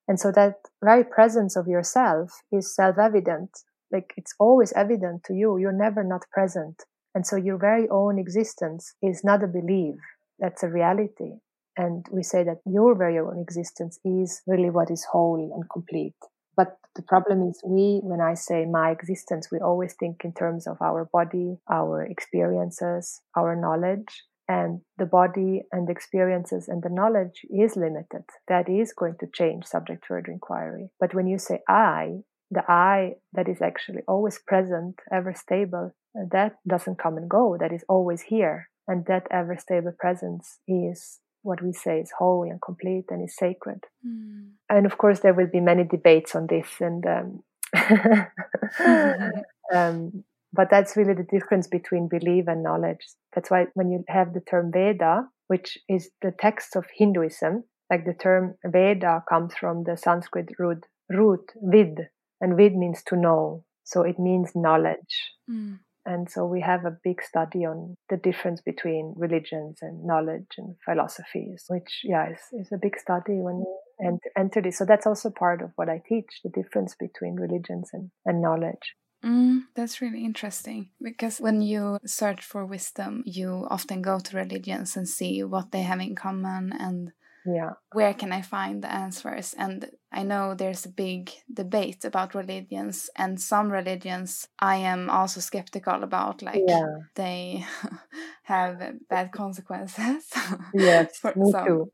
And 0.08 0.18
so 0.18 0.32
that 0.32 0.56
very 0.82 1.04
presence 1.04 1.56
of 1.56 1.66
yourself 1.66 2.42
is 2.50 2.74
self 2.74 2.98
evident. 2.98 3.50
Like 3.90 4.14
it's 4.16 4.34
always 4.38 4.72
evident 4.72 5.24
to 5.24 5.34
you. 5.34 5.58
You're 5.58 5.72
never 5.72 6.02
not 6.02 6.22
present. 6.32 6.82
And 7.14 7.26
so 7.26 7.36
your 7.36 7.58
very 7.58 7.88
own 7.90 8.18
existence 8.18 8.94
is 9.02 9.22
not 9.22 9.42
a 9.42 9.46
belief. 9.46 9.96
That's 10.38 10.62
a 10.62 10.68
reality. 10.68 11.34
And 11.76 12.06
we 12.10 12.22
say 12.22 12.42
that 12.44 12.60
your 12.66 12.94
very 12.94 13.18
own 13.18 13.38
existence 13.38 13.98
is 14.04 14.42
really 14.46 14.70
what 14.70 14.90
is 14.90 15.06
whole 15.10 15.50
and 15.54 15.68
complete. 15.70 16.14
But 16.56 16.76
the 16.94 17.02
problem 17.02 17.48
is, 17.48 17.60
we, 17.64 18.00
when 18.02 18.20
I 18.20 18.34
say 18.34 18.66
my 18.66 18.90
existence, 18.90 19.48
we 19.50 19.58
always 19.58 19.94
think 19.94 20.22
in 20.24 20.34
terms 20.34 20.66
of 20.66 20.76
our 20.82 21.08
body, 21.10 21.56
our 21.70 22.02
experiences, 22.02 23.22
our 23.36 23.56
knowledge. 23.56 24.24
And 24.52 24.80
the 24.98 25.06
body 25.06 25.62
and 25.72 25.88
the 25.88 25.92
experiences 25.92 26.68
and 26.68 26.82
the 26.82 26.90
knowledge 26.98 27.38
is 27.48 27.74
limited. 27.76 28.24
That 28.48 28.68
is 28.68 28.92
going 28.92 29.16
to 29.20 29.26
change 29.32 29.64
subject 29.64 30.04
further 30.06 30.30
inquiry. 30.30 30.90
But 31.00 31.14
when 31.14 31.26
you 31.26 31.38
say 31.38 31.60
I, 31.68 32.22
the 32.50 32.64
I 32.68 33.14
that 33.32 33.48
is 33.48 33.62
actually 33.62 34.02
always 34.06 34.38
present, 34.46 34.96
ever 35.10 35.32
stable, 35.34 35.94
that 36.14 36.56
doesn't 36.68 36.98
come 36.98 37.16
and 37.16 37.30
go. 37.30 37.56
That 37.58 37.72
is 37.72 37.84
always 37.88 38.22
here. 38.22 38.68
And 38.86 39.06
that 39.06 39.26
ever 39.30 39.56
stable 39.56 39.94
presence 39.98 40.58
is 40.68 41.20
what 41.42 41.62
we 41.62 41.72
say 41.72 42.00
is 42.00 42.12
whole 42.18 42.42
and 42.50 42.60
complete 42.60 43.06
and 43.08 43.24
is 43.24 43.36
sacred. 43.36 43.80
Mm. 44.06 44.50
And 44.68 44.84
of 44.84 44.98
course, 44.98 45.20
there 45.20 45.34
will 45.34 45.46
be 45.46 45.60
many 45.60 45.84
debates 45.84 46.34
on 46.34 46.46
this, 46.46 46.68
and 46.80 47.04
um, 47.06 47.42
um, 49.72 50.24
but 50.52 50.68
that's 50.70 50.96
really 50.96 51.14
the 51.14 51.26
difference 51.30 51.66
between 51.66 52.08
belief 52.08 52.44
and 52.46 52.62
knowledge. 52.62 53.06
That's 53.34 53.50
why 53.50 53.66
when 53.74 53.90
you 53.90 54.04
have 54.08 54.34
the 54.34 54.40
term 54.40 54.70
Veda, 54.72 55.24
which 55.48 55.78
is 55.88 56.10
the 56.20 56.32
text 56.38 56.76
of 56.76 56.86
Hinduism, 56.96 57.64
like 57.90 58.04
the 58.04 58.14
term 58.14 58.54
Veda 58.64 59.24
comes 59.28 59.54
from 59.54 59.84
the 59.84 59.96
Sanskrit 59.96 60.48
root 60.58 60.84
root 61.10 61.52
vid, 61.62 62.08
and 62.40 62.56
vid 62.56 62.74
means 62.74 63.02
to 63.04 63.16
know. 63.16 63.64
So 63.84 64.02
it 64.02 64.18
means 64.18 64.52
knowledge. 64.54 65.32
Mm. 65.50 65.80
And 66.04 66.28
so 66.28 66.46
we 66.46 66.60
have 66.60 66.84
a 66.84 66.96
big 67.04 67.22
study 67.22 67.64
on 67.64 67.96
the 68.08 68.16
difference 68.16 68.60
between 68.60 69.14
religions 69.16 69.78
and 69.82 70.04
knowledge 70.04 70.48
and 70.58 70.74
philosophies, 70.84 71.64
which, 71.68 72.00
yeah, 72.02 72.30
is, 72.30 72.40
is 72.52 72.72
a 72.72 72.78
big 72.78 72.98
study 72.98 73.34
when 73.40 73.58
you 73.58 73.78
enter, 74.04 74.30
enter 74.36 74.62
this. 74.62 74.78
So 74.78 74.84
that's 74.84 75.06
also 75.06 75.30
part 75.30 75.62
of 75.62 75.70
what 75.76 75.88
I 75.88 76.02
teach 76.08 76.40
the 76.42 76.50
difference 76.50 76.96
between 76.98 77.36
religions 77.36 77.90
and, 77.92 78.10
and 78.26 78.42
knowledge. 78.42 78.96
Mm, 79.24 79.66
that's 79.74 80.00
really 80.00 80.24
interesting 80.24 80.90
because 81.00 81.38
when 81.38 81.62
you 81.62 81.98
search 82.04 82.42
for 82.42 82.66
wisdom, 82.66 83.22
you 83.24 83.66
often 83.70 84.02
go 84.02 84.18
to 84.18 84.36
religions 84.36 84.96
and 84.96 85.08
see 85.08 85.44
what 85.44 85.70
they 85.70 85.82
have 85.82 86.00
in 86.00 86.14
common 86.16 86.72
and 86.72 87.12
yeah. 87.44 87.72
where 87.92 88.14
can 88.14 88.32
i 88.32 88.40
find 88.40 88.82
the 88.82 88.92
answers 88.92 89.54
and 89.58 89.90
i 90.12 90.22
know 90.22 90.54
there's 90.54 90.84
a 90.86 90.88
big 90.88 91.30
debate 91.52 92.04
about 92.04 92.34
religions 92.34 93.10
and 93.16 93.40
some 93.40 93.70
religions 93.70 94.48
i 94.58 94.76
am 94.76 95.10
also 95.10 95.40
skeptical 95.40 96.02
about 96.02 96.42
like 96.42 96.62
yeah. 96.66 96.98
they 97.14 97.64
have 98.42 98.78
bad 99.08 99.32
consequences 99.32 100.30
yes 100.74 101.24
me 101.36 101.50
some. 101.50 101.66
too 101.66 101.90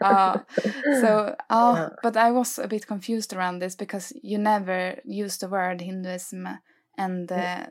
uh, 0.00 0.38
so 1.00 1.34
uh, 1.50 1.74
yeah. 1.76 1.88
but 2.02 2.16
i 2.16 2.30
was 2.30 2.58
a 2.58 2.68
bit 2.68 2.86
confused 2.86 3.32
around 3.32 3.58
this 3.58 3.74
because 3.74 4.12
you 4.22 4.38
never 4.38 4.98
use 5.04 5.38
the 5.38 5.48
word 5.48 5.80
hinduism 5.80 6.48
and 6.96 7.30
uh, 7.30 7.66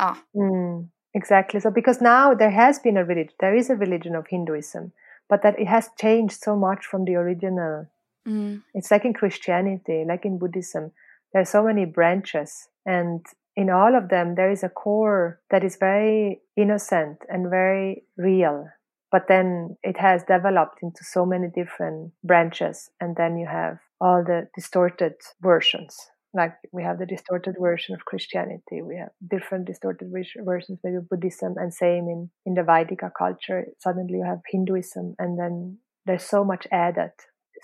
ah 0.00 0.22
mm, 0.34 0.86
exactly 1.14 1.60
so 1.60 1.70
because 1.70 2.00
now 2.00 2.34
there 2.34 2.50
has 2.50 2.78
been 2.78 2.96
a 2.96 3.04
religion 3.04 3.34
there 3.40 3.56
is 3.56 3.70
a 3.70 3.76
religion 3.76 4.14
of 4.14 4.26
hinduism 4.28 4.92
but 5.28 5.42
that 5.42 5.58
it 5.58 5.68
has 5.68 5.90
changed 5.98 6.40
so 6.42 6.56
much 6.56 6.86
from 6.86 7.04
the 7.04 7.14
original. 7.14 7.86
Mm. 8.26 8.62
It's 8.74 8.90
like 8.90 9.04
in 9.04 9.14
Christianity, 9.14 10.04
like 10.06 10.24
in 10.24 10.38
Buddhism, 10.38 10.92
there 11.32 11.42
are 11.42 11.46
so 11.46 11.62
many 11.62 11.84
branches, 11.84 12.68
and 12.86 13.24
in 13.56 13.70
all 13.70 13.96
of 13.96 14.08
them, 14.08 14.34
there 14.34 14.50
is 14.50 14.62
a 14.62 14.68
core 14.68 15.40
that 15.50 15.64
is 15.64 15.76
very 15.76 16.40
innocent 16.56 17.18
and 17.28 17.50
very 17.50 18.04
real. 18.16 18.68
But 19.10 19.26
then 19.28 19.76
it 19.82 19.98
has 19.98 20.22
developed 20.24 20.78
into 20.82 21.02
so 21.02 21.24
many 21.24 21.48
different 21.54 22.12
branches, 22.24 22.90
and 23.00 23.16
then 23.16 23.36
you 23.36 23.46
have 23.46 23.78
all 24.00 24.22
the 24.24 24.48
distorted 24.54 25.14
versions 25.42 26.10
like 26.34 26.54
we 26.72 26.82
have 26.82 26.98
the 26.98 27.06
distorted 27.06 27.56
version 27.58 27.94
of 27.94 28.04
christianity 28.04 28.82
we 28.82 28.96
have 28.96 29.08
different 29.30 29.66
distorted 29.66 30.08
versions 30.44 30.78
maybe 30.84 30.98
buddhism 31.10 31.54
and 31.56 31.72
same 31.72 32.04
in 32.08 32.30
in 32.44 32.54
the 32.54 32.62
Vaidika 32.62 33.10
culture 33.16 33.66
suddenly 33.78 34.18
you 34.18 34.24
have 34.24 34.40
hinduism 34.48 35.14
and 35.18 35.38
then 35.38 35.78
there's 36.06 36.24
so 36.24 36.44
much 36.44 36.66
added 36.70 37.12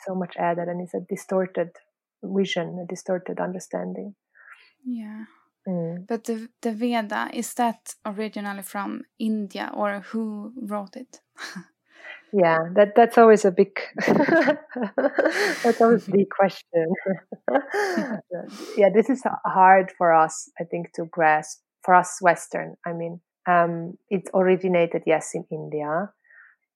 so 0.06 0.14
much 0.14 0.34
added 0.36 0.68
and 0.68 0.80
it's 0.80 0.94
a 0.94 1.00
distorted 1.08 1.70
vision 2.22 2.78
a 2.82 2.86
distorted 2.86 3.38
understanding. 3.40 4.14
Yeah. 4.84 5.24
Mm. 5.66 6.06
but 6.06 6.24
the, 6.24 6.50
the 6.60 6.72
veda 6.72 7.30
is 7.32 7.54
that 7.54 7.94
originally 8.04 8.60
from 8.60 9.02
india 9.18 9.70
or 9.72 10.00
who 10.00 10.52
wrote 10.60 10.94
it? 10.94 11.20
Yeah 12.34 12.58
that 12.74 12.96
that's 12.96 13.16
always 13.16 13.44
a 13.44 13.52
big 13.52 13.78
that's 14.06 15.80
always 15.80 16.04
the 16.06 16.26
question. 16.36 16.86
Yeah 18.76 18.88
this 18.92 19.08
is 19.08 19.22
hard 19.46 19.92
for 19.96 20.12
us 20.12 20.50
i 20.60 20.64
think 20.64 20.92
to 20.94 21.04
grasp 21.06 21.60
for 21.82 21.94
us 21.94 22.18
western 22.20 22.74
i 22.84 22.92
mean 22.92 23.20
um, 23.46 23.94
it 24.10 24.28
originated 24.34 25.02
yes 25.06 25.30
in 25.34 25.44
india 25.50 26.10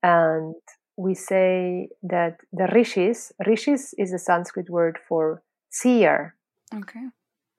and 0.02 0.54
we 0.98 1.14
say 1.14 1.88
that 2.02 2.38
the 2.52 2.66
rishis 2.74 3.32
rishis 3.46 3.94
is 3.96 4.12
a 4.12 4.18
sanskrit 4.18 4.68
word 4.68 4.98
for 5.08 5.42
seer. 5.70 6.34
Okay. 6.74 7.06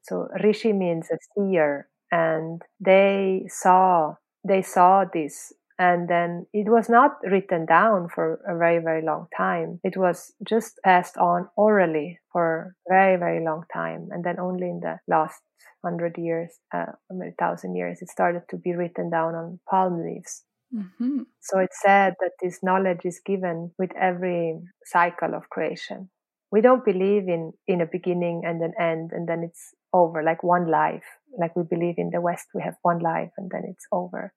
So 0.02 0.28
rishi 0.44 0.74
means 0.74 1.08
a 1.10 1.18
seer 1.34 1.88
and 2.12 2.62
they 2.82 3.46
saw 3.48 4.16
they 4.46 4.62
saw 4.62 5.06
this 5.06 5.54
and 5.80 6.10
then 6.10 6.48
it 6.52 6.68
was 6.68 6.90
not 6.90 7.12
written 7.24 7.66
down 7.66 8.10
for 8.14 8.42
a 8.46 8.58
very 8.58 8.80
very 8.84 9.02
long 9.02 9.28
time. 9.36 9.80
It 9.86 9.96
was 9.96 10.34
just 10.44 10.78
passed 10.84 11.16
on 11.18 11.48
orally 11.56 12.20
for 12.34 12.76
a 12.88 12.92
very 12.92 13.18
very 13.18 13.44
long 13.44 13.64
time 13.74 14.10
and 14.12 14.24
then 14.26 14.38
only 14.38 14.68
in 14.68 14.82
the 14.82 15.00
last 15.08 15.42
hundred 15.82 16.18
years 16.18 16.60
uh, 16.74 16.92
thousand 17.40 17.74
years 17.74 18.02
it 18.02 18.10
started 18.10 18.44
to 18.50 18.58
be 18.58 18.76
written 18.76 19.10
down 19.10 19.34
on 19.34 19.60
palm 19.70 20.04
leaves 20.04 20.44
mm-hmm. 20.74 21.20
so 21.40 21.60
it's 21.60 21.82
said 21.82 22.14
that 22.20 22.32
this 22.42 22.60
knowledge 22.62 23.02
is 23.04 23.22
given 23.26 23.72
with 23.78 23.92
every 24.00 24.60
cycle 24.86 25.34
of 25.34 25.50
creation 25.50 26.10
we 26.52 26.62
don't 26.62 26.86
believe 26.86 27.28
in 27.28 27.52
in 27.68 27.82
a 27.82 27.86
beginning 27.92 28.42
and 28.46 28.62
an 28.62 28.74
end 28.80 29.12
and 29.14 29.28
then 29.28 29.44
it's 29.44 29.74
over 29.94 30.24
like 30.24 30.44
one 30.44 30.70
life 30.70 31.06
like 31.40 31.56
we 31.56 31.64
believe 31.64 31.96
in 31.98 32.10
the 32.12 32.22
west 32.22 32.48
we 32.54 32.62
have 32.62 32.76
one 32.82 33.00
life 33.00 33.32
and 33.38 33.50
then 33.52 33.64
it's 33.66 33.86
over 33.92 34.34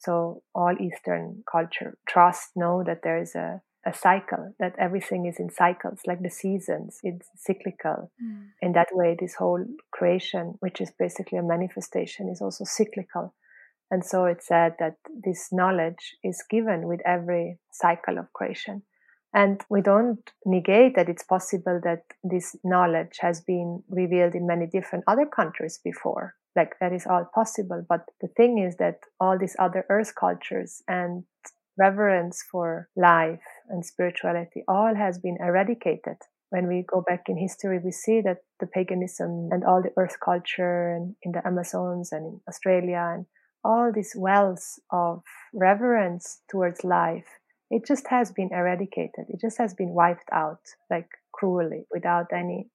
so 0.00 0.42
all 0.54 0.74
Eastern 0.80 1.44
culture 1.50 1.96
trust 2.08 2.50
know 2.56 2.82
that 2.86 3.00
there 3.02 3.20
is 3.20 3.34
a, 3.34 3.60
a 3.86 3.92
cycle, 3.92 4.54
that 4.58 4.74
everything 4.78 5.26
is 5.26 5.38
in 5.38 5.50
cycles, 5.50 6.00
like 6.06 6.22
the 6.22 6.30
seasons, 6.30 6.98
it's 7.02 7.28
cyclical. 7.36 8.10
Mm. 8.22 8.46
In 8.62 8.72
that 8.72 8.88
way, 8.92 9.14
this 9.18 9.34
whole 9.34 9.62
creation, 9.92 10.54
which 10.60 10.80
is 10.80 10.90
basically 10.98 11.38
a 11.38 11.42
manifestation, 11.42 12.30
is 12.30 12.40
also 12.40 12.64
cyclical. 12.64 13.34
And 13.90 14.04
so 14.04 14.24
it 14.24 14.42
said 14.42 14.74
that 14.78 14.96
this 15.24 15.48
knowledge 15.52 16.16
is 16.22 16.44
given 16.48 16.86
with 16.86 17.00
every 17.04 17.58
cycle 17.72 18.18
of 18.18 18.32
creation. 18.32 18.82
And 19.32 19.60
we 19.70 19.80
don't 19.80 20.18
negate 20.44 20.96
that 20.96 21.08
it's 21.08 21.22
possible 21.22 21.80
that 21.84 22.02
this 22.24 22.56
knowledge 22.64 23.18
has 23.20 23.40
been 23.40 23.82
revealed 23.88 24.34
in 24.34 24.46
many 24.46 24.66
different 24.66 25.04
other 25.06 25.26
countries 25.26 25.78
before. 25.82 26.34
Like 26.56 26.74
that 26.80 26.92
is 26.92 27.06
all 27.06 27.30
possible. 27.32 27.84
But 27.88 28.06
the 28.20 28.28
thing 28.28 28.58
is 28.58 28.76
that 28.78 28.98
all 29.20 29.38
these 29.38 29.56
other 29.58 29.84
earth 29.88 30.14
cultures 30.18 30.82
and 30.88 31.24
reverence 31.78 32.44
for 32.50 32.88
life 32.96 33.40
and 33.68 33.84
spirituality 33.84 34.64
all 34.68 34.94
has 34.94 35.18
been 35.18 35.38
eradicated. 35.40 36.16
When 36.50 36.66
we 36.66 36.84
go 36.86 37.00
back 37.00 37.28
in 37.28 37.38
history 37.38 37.78
we 37.82 37.92
see 37.92 38.20
that 38.22 38.38
the 38.58 38.66
paganism 38.66 39.48
and 39.52 39.64
all 39.64 39.80
the 39.80 39.92
earth 39.96 40.16
culture 40.22 40.90
and 40.90 41.14
in 41.22 41.30
the 41.32 41.46
amazons 41.46 42.10
and 42.10 42.26
in 42.26 42.40
australia 42.48 43.12
and 43.14 43.26
all 43.64 43.92
these 43.92 44.14
wells 44.16 44.80
of 44.90 45.22
reverence 45.52 46.42
towards 46.50 46.84
life 46.84 47.40
it 47.70 47.86
just 47.86 48.08
has 48.08 48.32
been 48.32 48.50
eradicated. 48.52 49.26
It 49.28 49.40
just 49.40 49.58
has 49.58 49.74
been 49.74 49.90
wiped 49.90 50.28
out 50.32 50.60
like 50.90 51.08
cruelly 51.32 51.86
without 51.90 52.26
any 52.32 52.68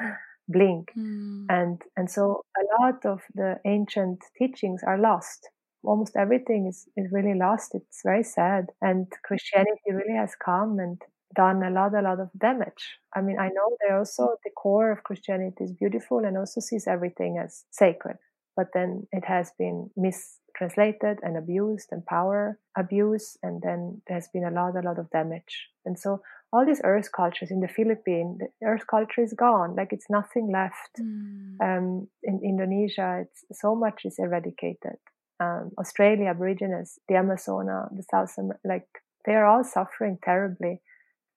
blink. 0.48 0.90
Mm. 0.96 1.44
and 1.50 1.82
and 1.96 2.10
so 2.10 2.42
a 2.56 2.82
lot 2.82 3.04
of 3.04 3.20
the 3.34 3.60
ancient 3.66 4.24
teachings 4.38 4.80
are 4.86 4.98
lost. 4.98 5.50
Almost 5.84 6.16
everything 6.16 6.66
is, 6.66 6.88
is 6.96 7.12
really 7.12 7.38
lost. 7.38 7.74
It's 7.74 8.00
very 8.02 8.24
sad. 8.24 8.70
And 8.80 9.06
christianity 9.22 9.90
really 9.92 10.16
has 10.16 10.34
come 10.34 10.78
and 10.78 11.00
done 11.36 11.62
a 11.62 11.70
lot 11.70 11.94
a 11.94 12.00
lot 12.00 12.18
of 12.18 12.30
damage. 12.38 12.98
I 13.14 13.20
mean 13.20 13.38
i 13.38 13.48
know 13.48 13.76
there 13.80 13.98
also 13.98 14.36
the 14.44 14.50
core 14.50 14.90
of 14.90 15.04
christianity 15.04 15.64
is 15.64 15.72
beautiful 15.72 16.24
and 16.24 16.38
also 16.38 16.60
sees 16.60 16.86
everything 16.86 17.36
as 17.38 17.64
sacred 17.70 18.16
but 18.58 18.68
then 18.74 19.06
it 19.12 19.24
has 19.24 19.52
been 19.56 19.88
mistranslated 19.96 21.16
and 21.22 21.36
abused 21.36 21.88
and 21.92 22.04
power 22.04 22.58
abuse 22.76 23.38
and 23.44 23.62
then 23.62 24.02
there's 24.08 24.28
been 24.34 24.44
a 24.44 24.50
lot 24.50 24.74
a 24.76 24.82
lot 24.88 24.98
of 24.98 25.08
damage 25.10 25.54
and 25.86 25.96
so 25.98 26.20
all 26.52 26.64
these 26.64 26.80
earth 26.84 27.10
cultures 27.14 27.50
in 27.50 27.60
the 27.60 27.68
Philippines, 27.68 28.38
the 28.40 28.66
earth 28.66 28.86
culture 28.86 29.22
is 29.22 29.34
gone. 29.34 29.76
Like 29.76 29.92
it's 29.92 30.08
nothing 30.08 30.50
left. 30.50 30.94
Mm. 31.00 31.56
Um, 31.62 32.08
in 32.22 32.40
Indonesia, 32.42 33.24
it's 33.24 33.60
so 33.60 33.74
much 33.74 34.02
is 34.04 34.16
eradicated. 34.18 34.98
Um, 35.40 35.72
Australia, 35.78 36.30
Aborigines, 36.30 36.98
the 37.06 37.14
Amazona, 37.14 37.94
the 37.94 38.02
South, 38.02 38.34
like 38.64 38.88
they 39.26 39.34
are 39.34 39.46
all 39.46 39.62
suffering 39.62 40.18
terribly. 40.24 40.80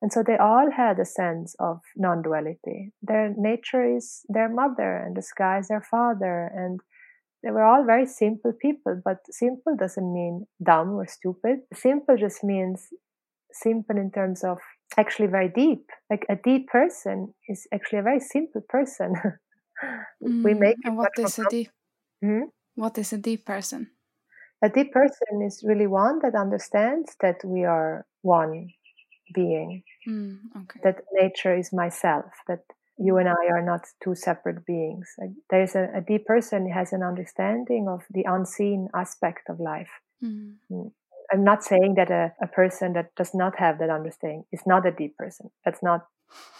And 0.02 0.12
so 0.12 0.24
they 0.24 0.38
all 0.38 0.72
had 0.72 0.98
a 0.98 1.06
sense 1.06 1.56
of 1.60 1.82
non-duality. 1.96 2.94
Their 3.04 3.36
nature 3.38 3.84
is 3.84 4.26
their 4.30 4.50
mother 4.50 4.98
and 4.98 5.16
the 5.16 5.22
sky 5.22 5.60
is 5.60 5.68
their 5.68 5.82
father. 5.82 6.50
And 6.56 6.80
they 7.44 7.52
were 7.52 7.64
all 7.64 7.84
very 7.86 8.06
simple 8.06 8.54
people, 8.54 9.02
but 9.04 9.18
simple 9.30 9.76
doesn't 9.76 10.14
mean 10.14 10.46
dumb 10.64 10.94
or 10.94 11.08
stupid. 11.08 11.60
Simple 11.74 12.16
just 12.18 12.44
means 12.44 12.88
simple 13.52 13.98
in 13.98 14.12
terms 14.12 14.44
of 14.44 14.60
actually 14.98 15.28
very 15.28 15.50
deep. 15.50 15.90
Like 16.10 16.26
a 16.30 16.36
deep 16.36 16.68
person 16.68 17.34
is 17.48 17.68
actually 17.74 18.00
a 18.00 18.04
very 18.04 18.20
simple 18.20 18.62
person. 18.70 19.14
mm, 20.24 20.44
we 20.44 20.54
make 20.54 20.78
and 20.84 20.98
what 20.98 21.18
is 21.18 21.40
a 21.40 21.46
deep? 21.50 21.70
Hmm? 22.24 22.44
What 22.76 22.98
is 22.98 23.14
a 23.14 23.18
deep 23.18 23.46
person? 23.46 23.90
A 24.64 24.70
deep 24.70 24.92
person 24.92 25.42
is 25.46 25.64
really 25.68 25.88
one 25.88 26.20
that 26.22 26.36
understands 26.36 27.16
that 27.22 27.44
we 27.44 27.64
are 27.64 28.06
one 28.22 28.68
being. 29.34 29.84
Mm, 30.08 30.38
okay. 30.56 30.80
That 30.84 31.02
nature 31.14 31.58
is 31.58 31.74
myself. 31.74 32.26
That 32.48 32.62
you 33.04 33.18
and 33.18 33.28
I 33.28 33.48
are 33.52 33.62
not 33.62 33.88
two 34.04 34.16
separate 34.16 34.66
beings. 34.66 35.10
There 35.50 35.64
is 35.64 35.76
a, 35.76 35.90
a 35.96 36.02
deep 36.02 36.26
person 36.26 36.70
has 36.70 36.94
an 36.94 37.04
understanding 37.04 37.88
of 37.90 38.02
the 38.12 38.24
unseen 38.28 38.90
aspect 38.94 39.50
of 39.50 39.60
life. 39.60 39.92
Mm. 40.24 40.56
mm 40.72 40.92
I'm 41.34 41.46
not 41.46 41.64
saying 41.64 41.94
that 41.96 42.12
a, 42.12 42.34
a 42.42 42.48
person 42.48 42.92
that 42.94 43.16
does 43.16 43.34
not 43.34 43.58
have 43.58 43.80
that 43.80 43.90
understanding 43.90 44.44
is 44.52 44.64
not 44.66 44.86
a 44.86 44.92
deep 44.92 45.16
person. 45.16 45.50
That's 45.64 45.82
not 45.82 46.06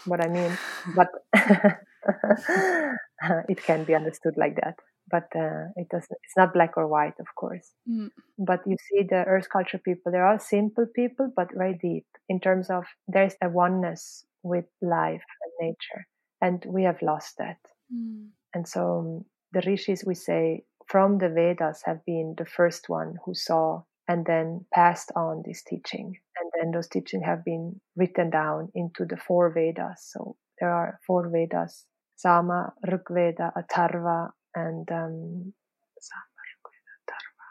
what 0.06 0.24
I 0.24 0.30
mean. 0.30 0.58
But 0.96 1.10
it 3.50 3.64
can 3.64 3.84
be 3.84 3.96
understood 3.96 4.36
like 4.38 4.56
that. 4.56 4.76
But 5.10 5.28
uh, 5.36 5.68
it 5.76 5.90
doesn't. 5.90 6.18
It's 6.24 6.38
not 6.38 6.54
black 6.54 6.78
or 6.78 6.88
white, 6.88 7.20
of 7.20 7.28
course. 7.36 7.72
Mm. 7.90 8.10
But 8.38 8.62
you 8.66 8.78
see, 8.90 9.04
the 9.04 9.26
Earth 9.26 9.50
culture 9.52 9.78
people, 9.78 10.12
they 10.12 10.20
are 10.20 10.40
simple 10.40 10.86
people, 10.96 11.32
but 11.36 11.50
very 11.54 11.78
deep 11.82 12.06
in 12.30 12.40
terms 12.40 12.70
of 12.70 12.86
there's 13.08 13.36
a 13.44 13.50
oneness 13.50 14.26
with 14.44 14.66
life 14.82 15.24
and 15.44 15.70
nature, 15.70 16.08
and 16.42 16.64
we 16.68 16.84
have 16.84 17.02
lost 17.02 17.38
that. 17.38 17.60
Mm. 17.94 18.30
And 18.54 18.68
so 18.68 19.00
um, 19.00 19.26
the 19.54 19.62
rishis, 19.66 20.04
we 20.06 20.16
say, 20.16 20.64
from 20.88 21.20
the 21.20 21.30
Vedas 21.30 21.84
have 21.86 22.04
been 22.06 22.36
the 22.38 22.46
first 22.46 22.90
one 22.90 23.18
who 23.26 23.34
saw 23.34 23.84
and 24.08 24.26
then 24.26 24.66
passed 24.74 25.12
on 25.16 25.44
this 25.46 25.64
teaching. 25.64 26.18
And 26.40 26.52
then 26.56 26.72
those 26.72 26.88
teachings 26.88 27.24
have 27.26 27.46
been 27.46 27.80
written 27.96 28.30
down 28.30 28.70
into 28.76 29.06
the 29.06 29.18
four 29.18 29.54
Vedas. 29.54 30.10
So 30.12 30.36
there 30.60 30.72
are 30.72 31.00
four 31.08 31.30
Vedas 31.30 31.86
Sama, 32.16 32.74
Rigveda, 32.86 33.52
Atharva, 33.56 34.32
and 34.54 34.90
um, 34.92 35.54
Sama, 36.00 36.42
Rigveda, 36.52 36.94
Atharva. 37.02 37.50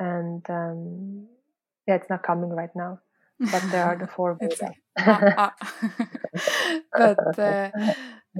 And 0.00 0.50
um, 0.50 1.26
yeah, 1.86 1.96
it's 1.96 2.08
not 2.08 2.22
coming 2.22 2.50
right 2.50 2.74
now, 2.74 3.00
but 3.38 3.62
there 3.70 3.84
are 3.84 3.98
the 3.98 4.06
four 4.16 4.38
Vedas. 4.40 4.76
ah, 4.98 5.34
ah. 5.36 5.54
but 7.16 7.38
uh, 7.38 7.70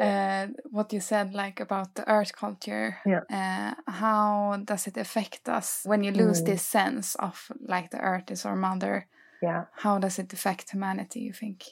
uh, 0.00 0.46
what 0.70 0.92
you 0.92 1.00
said 1.00 1.34
like 1.34 1.60
about 1.60 1.94
the 1.94 2.08
earth 2.08 2.32
culture 2.36 2.98
Yeah. 3.06 3.24
uh, 3.30 3.74
how 3.86 4.56
does 4.64 4.86
it 4.86 4.96
affect 4.96 5.48
us 5.48 5.82
when 5.84 6.02
you 6.04 6.12
lose 6.12 6.42
Mm. 6.42 6.46
this 6.46 6.62
sense 6.62 7.14
of 7.16 7.50
like 7.60 7.90
the 7.90 8.00
earth 8.00 8.30
is 8.30 8.44
our 8.46 8.56
mother 8.56 9.06
Yeah, 9.42 9.64
how 9.84 9.98
does 9.98 10.18
it 10.18 10.32
affect 10.32 10.70
humanity 10.70 11.20
you 11.20 11.32
think 11.32 11.64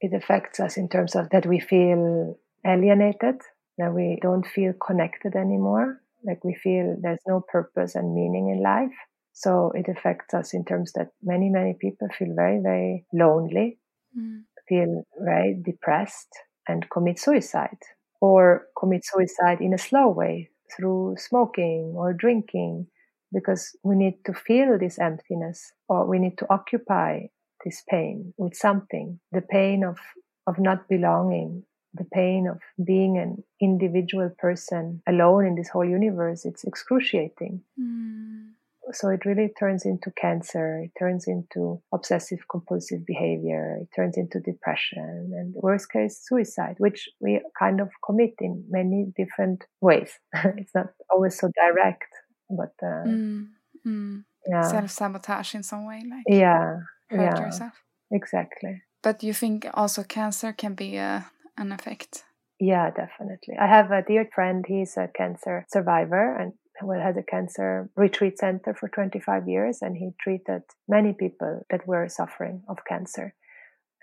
it 0.00 0.12
affects 0.14 0.60
us 0.60 0.76
in 0.76 0.88
terms 0.88 1.14
of 1.16 1.28
that 1.30 1.46
we 1.46 1.58
feel 1.60 2.38
alienated, 2.66 3.36
that 3.78 3.92
we 3.92 4.18
don't 4.22 4.46
feel 4.46 4.72
connected 4.86 5.34
anymore, 5.34 6.00
like 6.24 6.42
we 6.44 6.54
feel 6.54 6.96
there's 7.00 7.22
no 7.26 7.40
purpose 7.40 7.94
and 7.94 8.14
meaning 8.14 8.50
in 8.50 8.62
life. 8.62 8.94
So 9.32 9.72
it 9.74 9.88
affects 9.88 10.34
us 10.34 10.54
in 10.54 10.64
terms 10.64 10.92
that 10.94 11.08
many, 11.22 11.48
many 11.48 11.74
people 11.80 12.08
feel 12.16 12.34
very, 12.34 12.60
very 12.60 13.06
lonely, 13.12 13.78
Mm. 14.16 14.44
feel 14.68 15.04
very 15.18 15.60
depressed, 15.64 16.28
and 16.68 16.88
commit 16.90 17.18
suicide, 17.18 17.78
or 18.20 18.66
commit 18.78 19.04
suicide 19.04 19.60
in 19.60 19.72
a 19.74 19.78
slow 19.78 20.08
way 20.08 20.50
through 20.76 21.16
smoking 21.18 21.94
or 21.96 22.12
drinking, 22.12 22.86
because 23.32 23.76
we 23.82 23.96
need 23.96 24.14
to 24.24 24.32
feel 24.32 24.78
this 24.78 24.98
emptiness 24.98 25.72
or 25.88 26.06
we 26.06 26.18
need 26.18 26.36
to 26.38 26.46
occupy 26.50 27.26
this 27.64 27.82
pain 27.88 28.32
with 28.36 28.54
something 28.54 29.18
the 29.32 29.40
pain 29.40 29.84
of, 29.84 29.98
of 30.46 30.58
not 30.58 30.88
belonging, 30.88 31.64
the 31.94 32.04
pain 32.12 32.46
of 32.46 32.58
being 32.84 33.18
an 33.18 33.42
individual 33.60 34.30
person 34.38 35.02
alone 35.08 35.46
in 35.46 35.54
this 35.56 35.68
whole 35.68 35.84
universe. 35.84 36.44
It's 36.44 36.64
excruciating 36.64 37.62
Mm. 37.80 38.52
So 38.92 39.08
it 39.08 39.24
really 39.24 39.50
turns 39.58 39.84
into 39.84 40.10
cancer 40.12 40.80
it 40.84 40.92
turns 40.98 41.26
into 41.26 41.80
obsessive 41.92 42.38
compulsive 42.50 43.04
behavior 43.06 43.78
it 43.82 43.88
turns 43.94 44.16
into 44.16 44.40
depression 44.40 45.30
and 45.38 45.54
worst 45.56 45.90
case 45.92 46.20
suicide 46.26 46.74
which 46.78 47.08
we 47.20 47.40
kind 47.58 47.80
of 47.80 47.88
commit 48.04 48.34
in 48.40 48.64
many 48.70 49.12
different 49.16 49.64
ways. 49.80 50.10
It's 50.56 50.74
not 50.74 50.88
always 51.10 51.38
so 51.38 51.50
direct 51.54 52.10
but 52.50 52.72
uh, 52.82 53.04
Mm. 53.06 53.48
Mm. 53.86 54.24
yeah. 54.48 54.62
Self-sabotage 54.62 55.54
in 55.54 55.62
some 55.62 55.86
way 55.86 56.02
like 56.08 56.24
yeah 56.26 56.80
hurt 57.10 57.20
yeah. 57.22 57.40
yourself? 57.40 57.72
Exactly. 58.10 58.82
But 59.02 59.22
you 59.22 59.32
think 59.32 59.66
also 59.74 60.02
cancer 60.02 60.52
can 60.52 60.74
be 60.74 60.96
a, 60.96 61.26
an 61.56 61.72
effect? 61.72 62.24
Yeah 62.58 62.90
definitely. 62.90 63.56
I 63.60 63.66
have 63.66 63.90
a 63.90 64.02
dear 64.02 64.28
friend 64.34 64.64
he's 64.66 64.96
a 64.96 65.08
cancer 65.08 65.66
survivor 65.72 66.36
and 66.40 66.52
well, 66.82 67.00
had 67.00 67.16
a 67.16 67.22
cancer 67.22 67.90
retreat 67.96 68.38
center 68.38 68.74
for 68.74 68.88
25 68.88 69.48
years 69.48 69.78
and 69.82 69.96
he 69.96 70.10
treated 70.20 70.62
many 70.88 71.12
people 71.12 71.66
that 71.70 71.86
were 71.86 72.08
suffering 72.08 72.62
of 72.68 72.78
cancer. 72.88 73.34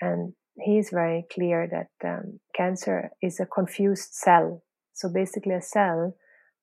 And 0.01 0.33
he 0.59 0.77
is 0.77 0.89
very 0.91 1.25
clear 1.31 1.67
that 1.67 2.07
um, 2.07 2.39
cancer 2.55 3.11
is 3.21 3.39
a 3.39 3.45
confused 3.45 4.13
cell. 4.13 4.63
So 4.93 5.09
basically 5.09 5.53
a 5.53 5.61
cell 5.61 6.15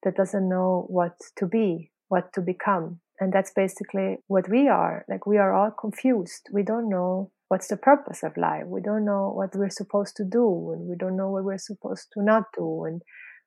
that 0.03 0.17
doesn't 0.17 0.49
know 0.49 0.87
what 0.89 1.17
to 1.37 1.47
be 1.47 1.93
what 2.13 2.31
to 2.35 2.43
become. 2.43 3.01
And 3.21 3.33
that's 3.33 3.53
basically 3.57 4.19
what 4.27 4.47
we 4.51 4.69
are. 4.69 5.07
Like 5.09 5.27
we 5.27 5.39
are 5.39 5.55
all 5.55 5.71
confused. 5.71 6.43
We 6.53 6.63
don't 6.63 6.91
know 6.91 7.31
what's 7.49 7.69
the 7.69 7.79
purpose 7.79 8.23
of 8.23 8.37
life. 8.37 8.67
We 8.67 8.83
don't 8.83 9.07
know 9.07 9.33
what 9.35 9.57
we're 9.57 9.71
supposed 9.71 10.17
to 10.17 10.25
do 10.25 10.73
and 10.73 10.87
we 10.89 10.95
don't 10.95 11.17
know 11.17 11.31
what 11.31 11.45
we're 11.45 11.57
supposed 11.71 12.09
to 12.13 12.23
not 12.23 12.45
do 12.55 12.85
and 12.85 13.01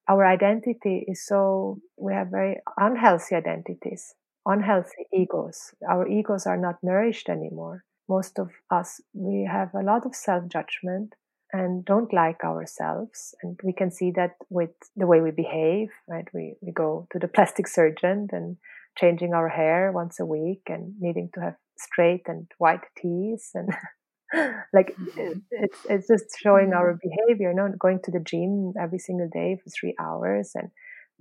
our 0.08 0.26
identity 0.26 1.06
is 1.08 1.26
so 1.26 1.80
we 1.98 2.14
have 2.14 2.28
very 2.30 2.58
unhealthy 2.78 3.36
identities 3.36 4.14
unhealthy 4.46 5.08
egos. 5.14 5.74
Our 5.90 6.08
egos 6.08 6.46
are 6.46 6.58
not 6.58 6.76
nourished 6.84 7.30
anymore. 7.30 7.84
Most 8.08 8.38
of 8.38 8.52
us 8.70 9.02
we 9.14 9.48
have 9.52 9.74
a 9.74 9.84
lot 9.84 10.06
of 10.06 10.16
self-judgment 10.16 11.16
and 11.52 11.86
don't 11.86 12.14
like 12.14 12.44
ourselves. 12.44 13.34
And 13.42 13.60
we 13.64 13.74
can 13.74 13.92
see 13.92 14.12
that 14.12 14.36
with 14.50 14.72
the 14.96 15.08
way 15.08 15.22
we 15.22 15.32
behave 15.32 15.90
right? 16.08 16.28
We, 16.34 16.56
we 16.62 16.72
go 16.72 17.08
to 17.12 17.20
the 17.20 17.28
plastic 17.28 17.68
surgeon 17.68 18.28
and 18.32 18.58
changing 18.98 19.34
our 19.34 19.50
hair 19.50 19.92
once 19.92 20.20
a 20.20 20.26
week 20.26 20.64
and 20.68 20.94
needing 21.00 21.30
to 21.34 21.42
have 21.42 21.56
straight 21.78 22.24
and 22.28 22.48
white 22.58 22.86
teeth 22.98 23.50
and 23.54 23.70
like 24.74 24.96
mm-hmm. 24.96 25.40
it's 25.52 25.86
it's 25.90 26.08
just 26.08 26.26
showing 26.42 26.74
our 26.74 26.94
mm-hmm. 26.94 27.10
behavior 27.10 27.50
you 27.52 27.56
know 27.56 27.70
going 27.80 28.00
to 28.04 28.12
the 28.12 28.20
gym 28.20 28.74
every 28.82 29.00
single 29.00 29.30
day 29.32 29.58
for 29.64 29.70
three 29.70 29.96
hours 30.00 30.52
and 30.56 30.70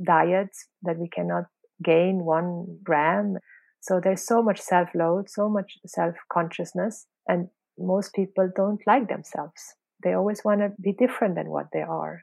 diets 0.04 0.66
that 0.82 0.98
we 0.98 1.08
cannot 1.08 1.44
gain 1.82 2.24
one 2.24 2.78
gram. 2.82 3.36
So 3.80 4.00
there's 4.02 4.26
so 4.26 4.42
much 4.42 4.60
self-load 4.60 5.28
so 5.28 5.48
much 5.48 5.78
self-consciousness 5.86 7.06
and 7.28 7.48
most 7.78 8.14
people 8.14 8.50
don't 8.54 8.80
like 8.86 9.08
themselves. 9.08 9.74
They 10.02 10.14
always 10.14 10.42
want 10.44 10.60
to 10.60 10.72
be 10.80 10.92
different 10.92 11.34
than 11.34 11.50
what 11.50 11.66
they 11.72 11.82
are. 11.82 12.22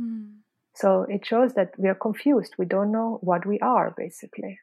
Mm. 0.00 0.36
so 0.74 1.04
it 1.06 1.26
shows 1.26 1.52
that 1.52 1.72
we 1.76 1.86
are 1.90 1.94
confused. 1.94 2.54
We 2.58 2.64
don't 2.64 2.92
know 2.92 3.18
what 3.20 3.44
we 3.44 3.58
are 3.58 3.92
basically. 3.94 4.58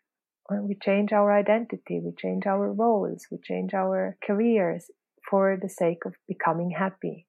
And 0.50 0.68
we 0.68 0.76
change 0.84 1.14
our 1.14 1.32
identity 1.32 2.02
we 2.04 2.12
change 2.18 2.48
our 2.48 2.74
roles 2.74 3.28
we 3.32 3.38
change 3.44 3.76
our 3.76 4.18
careers 4.26 4.90
for 5.30 5.58
the 5.62 5.70
sake 5.70 6.06
of 6.06 6.16
becoming 6.28 6.72
happy. 6.72 7.26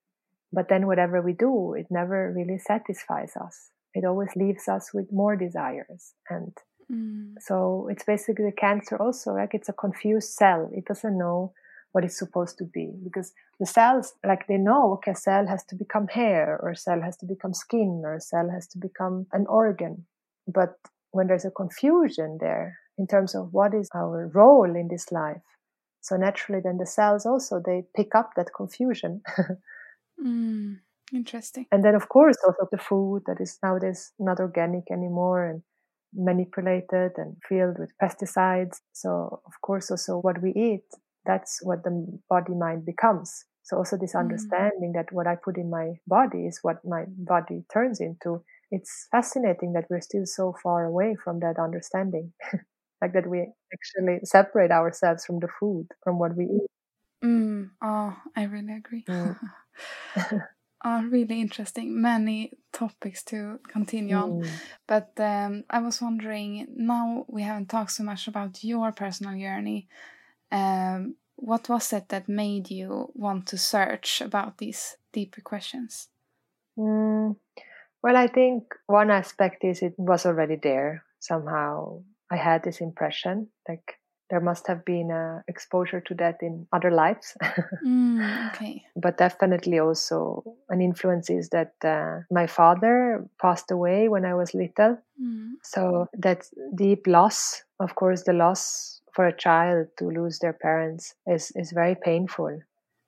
But 0.53 0.69
then 0.69 0.87
whatever 0.87 1.23
we 1.23 1.33
do 1.33 1.75
it 1.75 1.87
never 1.91 2.33
really 2.37 2.59
satisfies 2.59 3.37
us. 3.37 3.71
It 3.95 4.05
always 4.05 4.31
leaves 4.37 4.69
us 4.69 4.93
with 4.93 5.13
more 5.13 5.37
desires. 5.37 6.15
And 6.29 6.53
Mm. 6.91 7.35
so 7.41 7.87
it's 7.89 8.05
basically 8.05 8.47
the 8.47 8.53
cancer 8.53 8.97
also 8.97 9.35
like 9.35 9.55
it's 9.55 9.69
a 9.69 9.73
confused 9.73 10.31
cell. 10.33 10.69
It 10.73 10.87
doesn't 10.87 11.17
know 11.17 11.53
what 11.93 12.05
it's 12.05 12.19
supposed 12.19 12.59
to 12.59 12.65
be 12.65 12.93
because 13.05 13.33
the 13.59 13.67
cells 13.67 14.15
like 14.25 14.47
they 14.47 14.57
know 14.57 14.93
okay 14.95 15.15
cell 15.15 15.47
has 15.47 15.65
to 15.65 15.75
become 15.77 16.09
hair 16.09 16.59
or 16.63 16.71
a 16.71 16.77
cell 16.77 17.01
has 17.01 17.17
to 17.19 17.27
become 17.27 17.53
skin 17.55 18.03
or 18.05 18.15
a 18.15 18.21
cell 18.21 18.49
has 18.51 18.67
to 18.69 18.79
become 18.79 19.27
an 19.33 19.47
organ. 19.47 20.07
But 20.47 20.75
when 21.13 21.27
there's 21.27 21.45
a 21.45 21.51
confusion 21.51 22.39
there 22.41 22.79
in 22.99 23.07
terms 23.07 23.35
of 23.35 23.53
what 23.53 23.75
is 23.75 23.89
our 23.95 24.29
role 24.35 24.75
in 24.77 24.89
this 24.89 25.11
life 25.13 25.43
so 26.01 26.17
naturally 26.17 26.61
then 26.63 26.79
the 26.79 26.87
cells 26.87 27.27
also 27.27 27.61
they 27.65 27.85
pick 27.97 28.15
up 28.15 28.31
that 28.37 28.53
confusion 28.55 29.23
Mm. 30.21 30.81
interesting 31.13 31.67
and 31.73 31.85
then 31.85 31.95
of 31.95 32.09
course 32.09 32.37
also 32.47 32.69
the 32.71 32.79
food 32.79 33.23
that 33.27 33.41
is 33.41 33.59
nowadays 33.63 34.13
not 34.19 34.41
organic 34.41 34.91
anymore 34.91 35.47
and 35.47 35.63
manipulated 36.15 37.13
and 37.17 37.37
filled 37.49 37.79
with 37.79 37.93
pesticides 38.03 38.79
so 38.93 39.43
of 39.47 39.53
course 39.63 39.91
also 39.91 40.19
what 40.19 40.43
we 40.43 40.53
eat 40.55 40.85
that's 41.27 41.61
what 41.63 41.85
the 41.85 42.21
body 42.29 42.55
mind 42.55 42.85
becomes 42.85 43.45
so 43.63 43.77
also 43.77 43.97
this 43.97 44.15
Mm. 44.15 44.17
understanding 44.17 44.93
that 44.95 45.13
what 45.13 45.27
i 45.27 45.37
put 45.37 45.57
in 45.57 45.71
my 45.71 45.95
body 46.07 46.47
is 46.47 46.59
what 46.63 46.79
my 46.85 47.05
body 47.09 47.65
turns 47.73 48.01
into 48.01 48.43
it's 48.73 49.07
fascinating 49.13 49.73
that 49.73 49.87
we're 49.91 50.01
still 50.01 50.27
so 50.27 50.55
far 50.63 50.85
away 50.85 51.17
from 51.25 51.41
that 51.41 51.59
understanding 51.59 52.33
like 53.01 53.13
that 53.13 53.27
we 53.27 53.47
actually 53.73 54.21
separate 54.25 54.71
ourselves 54.71 55.25
from 55.25 55.39
the 55.41 55.49
food 55.59 55.87
from 56.03 56.19
what 56.19 56.37
we 56.37 56.45
eat 56.45 56.71
Mm. 57.23 57.71
oh 57.83 58.17
i 58.35 58.45
really 58.45 58.73
agree 58.75 59.05
Mm. 59.09 59.37
oh 60.85 61.03
really 61.11 61.41
interesting 61.41 62.01
many 62.01 62.53
topics 62.73 63.23
to 63.25 63.59
continue 63.69 64.17
on 64.17 64.31
Mm. 64.41 64.49
But 64.87 65.13
um, 65.19 65.65
I 65.71 65.79
was 65.81 66.01
wondering 66.03 66.67
now 66.77 67.25
we 67.29 67.43
haven't 67.43 67.69
talked 67.69 67.93
so 67.93 68.03
much 68.05 68.27
about 68.29 68.65
your 68.65 68.93
personal 68.93 69.39
journey. 69.39 69.89
Um, 70.51 71.17
what 71.37 71.69
was 71.69 71.93
it 71.93 72.09
that 72.09 72.29
made 72.29 72.71
you 72.71 73.13
want 73.15 73.47
to 73.49 73.57
search 73.59 74.21
about 74.21 74.59
these 74.59 74.97
deeper 75.13 75.41
questions? 75.41 76.09
Mm, 76.79 77.37
well, 78.03 78.17
I 78.17 78.27
think 78.27 78.65
one 78.87 79.11
aspect 79.11 79.65
is 79.65 79.83
it 79.83 79.95
was 79.99 80.27
already 80.27 80.57
there 80.57 81.05
somehow. 81.21 82.03
I 82.31 82.37
had 82.37 82.63
this 82.63 82.81
impression, 82.81 83.49
like 83.69 84.01
there 84.31 84.41
must 84.41 84.67
have 84.69 84.85
been 84.85 85.11
a 85.11 85.43
exposure 85.49 86.01
to 86.01 86.15
that 86.15 86.37
in 86.41 86.67
other 86.73 86.91
lives. 86.91 87.37
mm, 87.85 88.51
okay. 88.55 88.85
But 88.95 89.19
definitely 89.19 89.81
also 89.81 90.45
an 90.69 90.81
influence 90.81 91.29
is 91.29 91.49
that 91.51 91.75
uh, 91.85 92.21
my 92.31 92.47
father 92.47 93.29
passed 93.43 93.71
away 93.73 94.09
when 94.09 94.25
I 94.25 94.35
was 94.35 94.55
little. 94.55 94.99
Mm. 95.21 95.55
So 95.65 96.07
that 96.17 96.47
deep 96.75 97.07
loss, 97.07 97.65
of 97.81 97.97
course, 97.97 98.23
the 98.23 98.33
loss 98.33 99.03
for 99.13 99.27
a 99.27 99.37
child 99.37 99.89
to 99.99 100.07
lose 100.07 100.39
their 100.39 100.53
parents 100.53 101.15
is, 101.27 101.51
is 101.57 101.73
very 101.73 101.97
painful. 101.97 102.61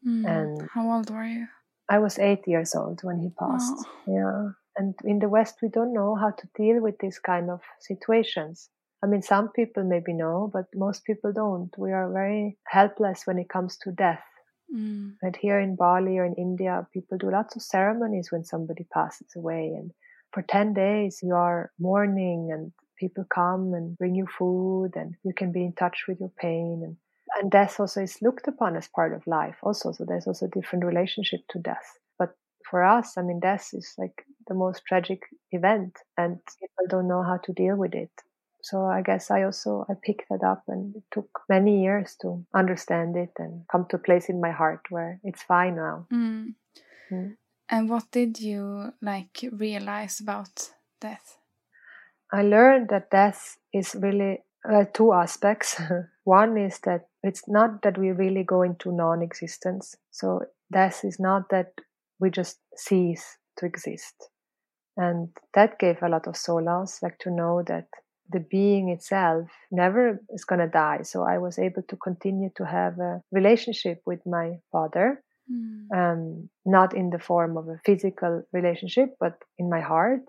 Mm. 0.06 0.26
And 0.26 0.68
How 0.74 0.90
old 0.90 1.08
were 1.10 1.24
you? 1.24 1.46
I 1.88 2.00
was 2.00 2.18
eight 2.18 2.46
years 2.48 2.74
old 2.74 3.00
when 3.04 3.20
he 3.20 3.30
passed. 3.38 3.86
Oh. 4.08 4.12
Yeah. 4.12 4.52
And 4.76 4.94
in 5.04 5.18
the 5.20 5.28
West, 5.28 5.58
we 5.62 5.68
don't 5.68 5.92
know 5.92 6.16
how 6.16 6.30
to 6.30 6.48
deal 6.56 6.80
with 6.80 6.98
these 6.98 7.18
kind 7.18 7.50
of 7.50 7.60
situations. 7.80 8.70
I 9.02 9.08
mean, 9.08 9.22
some 9.22 9.48
people 9.48 9.82
maybe 9.82 10.12
know, 10.12 10.48
but 10.52 10.66
most 10.74 11.04
people 11.04 11.32
don't. 11.32 11.76
We 11.76 11.90
are 11.92 12.10
very 12.12 12.56
helpless 12.68 13.26
when 13.26 13.38
it 13.38 13.48
comes 13.48 13.76
to 13.78 13.90
death. 13.90 14.22
Mm. 14.74 15.16
And 15.22 15.36
here 15.36 15.58
in 15.58 15.74
Bali 15.74 16.18
or 16.18 16.24
in 16.24 16.34
India, 16.34 16.86
people 16.92 17.18
do 17.18 17.30
lots 17.30 17.56
of 17.56 17.62
ceremonies 17.62 18.30
when 18.30 18.44
somebody 18.44 18.86
passes 18.92 19.26
away. 19.36 19.74
And 19.76 19.90
for 20.32 20.42
10 20.42 20.72
days, 20.74 21.18
you 21.20 21.34
are 21.34 21.72
mourning 21.80 22.50
and 22.52 22.72
people 22.96 23.24
come 23.28 23.74
and 23.74 23.98
bring 23.98 24.14
you 24.14 24.26
food 24.38 24.92
and 24.94 25.16
you 25.24 25.34
can 25.34 25.50
be 25.50 25.64
in 25.64 25.72
touch 25.72 26.04
with 26.06 26.20
your 26.20 26.32
pain. 26.38 26.82
And, 26.84 26.96
and 27.40 27.50
death 27.50 27.80
also 27.80 28.02
is 28.02 28.22
looked 28.22 28.46
upon 28.46 28.76
as 28.76 28.86
part 28.86 29.12
of 29.12 29.26
life 29.26 29.56
also. 29.64 29.90
So 29.90 30.04
there's 30.04 30.28
also 30.28 30.46
a 30.46 30.60
different 30.60 30.84
relationship 30.84 31.40
to 31.50 31.58
death. 31.58 31.98
But 32.20 32.36
for 32.70 32.84
us, 32.84 33.18
I 33.18 33.22
mean, 33.22 33.40
death 33.40 33.70
is 33.72 33.94
like 33.98 34.24
the 34.46 34.54
most 34.54 34.84
tragic 34.86 35.22
event 35.50 35.98
and 36.16 36.38
people 36.60 36.86
don't 36.88 37.08
know 37.08 37.24
how 37.24 37.38
to 37.38 37.52
deal 37.52 37.74
with 37.74 37.94
it 37.94 38.10
so 38.62 38.84
i 38.86 39.02
guess 39.02 39.30
i 39.30 39.42
also 39.42 39.84
i 39.90 39.94
picked 40.02 40.28
that 40.30 40.42
up 40.42 40.62
and 40.68 40.96
it 40.96 41.02
took 41.12 41.28
many 41.48 41.82
years 41.82 42.16
to 42.20 42.44
understand 42.54 43.16
it 43.16 43.32
and 43.38 43.64
come 43.70 43.84
to 43.88 43.96
a 43.96 43.98
place 43.98 44.28
in 44.28 44.40
my 44.40 44.50
heart 44.50 44.80
where 44.90 45.20
it's 45.24 45.42
fine 45.42 45.76
now 45.76 46.06
Mm. 46.12 46.54
Mm. 47.10 47.36
And 47.68 47.88
what 47.88 48.10
did 48.10 48.40
you 48.40 48.92
like 49.00 49.44
realize 49.52 50.20
about 50.20 50.70
death? 51.00 51.38
i 52.32 52.42
learned 52.42 52.88
that 52.88 53.10
death 53.10 53.58
is 53.72 53.94
really 54.00 54.38
uh, 54.70 54.84
two 54.94 55.12
aspects 55.12 55.80
one 56.24 56.56
is 56.56 56.78
that 56.84 57.08
it's 57.22 57.42
not 57.48 57.82
that 57.82 57.98
we 57.98 58.10
really 58.12 58.44
go 58.44 58.62
into 58.62 58.92
non-existence 58.92 59.96
so 60.10 60.40
death 60.72 61.04
is 61.04 61.18
not 61.18 61.48
that 61.50 61.72
we 62.20 62.30
just 62.30 62.58
cease 62.76 63.38
to 63.58 63.66
exist 63.66 64.30
and 64.96 65.28
that 65.54 65.78
gave 65.78 66.02
a 66.02 66.08
lot 66.08 66.26
of 66.26 66.36
solace 66.36 67.02
like 67.02 67.18
to 67.18 67.30
know 67.30 67.62
that 67.66 67.86
the 68.30 68.40
being 68.40 68.88
itself 68.88 69.48
never 69.70 70.20
is 70.30 70.44
going 70.44 70.60
to 70.60 70.68
die. 70.68 71.02
So 71.02 71.22
I 71.24 71.38
was 71.38 71.58
able 71.58 71.82
to 71.88 71.96
continue 71.96 72.50
to 72.56 72.64
have 72.66 72.98
a 72.98 73.22
relationship 73.32 74.00
with 74.06 74.20
my 74.26 74.58
father, 74.70 75.22
Mm. 75.50 75.88
um, 75.92 76.48
not 76.64 76.94
in 76.94 77.10
the 77.10 77.18
form 77.18 77.56
of 77.56 77.68
a 77.68 77.78
physical 77.84 78.44
relationship, 78.52 79.16
but 79.18 79.34
in 79.58 79.68
my 79.68 79.80
heart. 79.80 80.20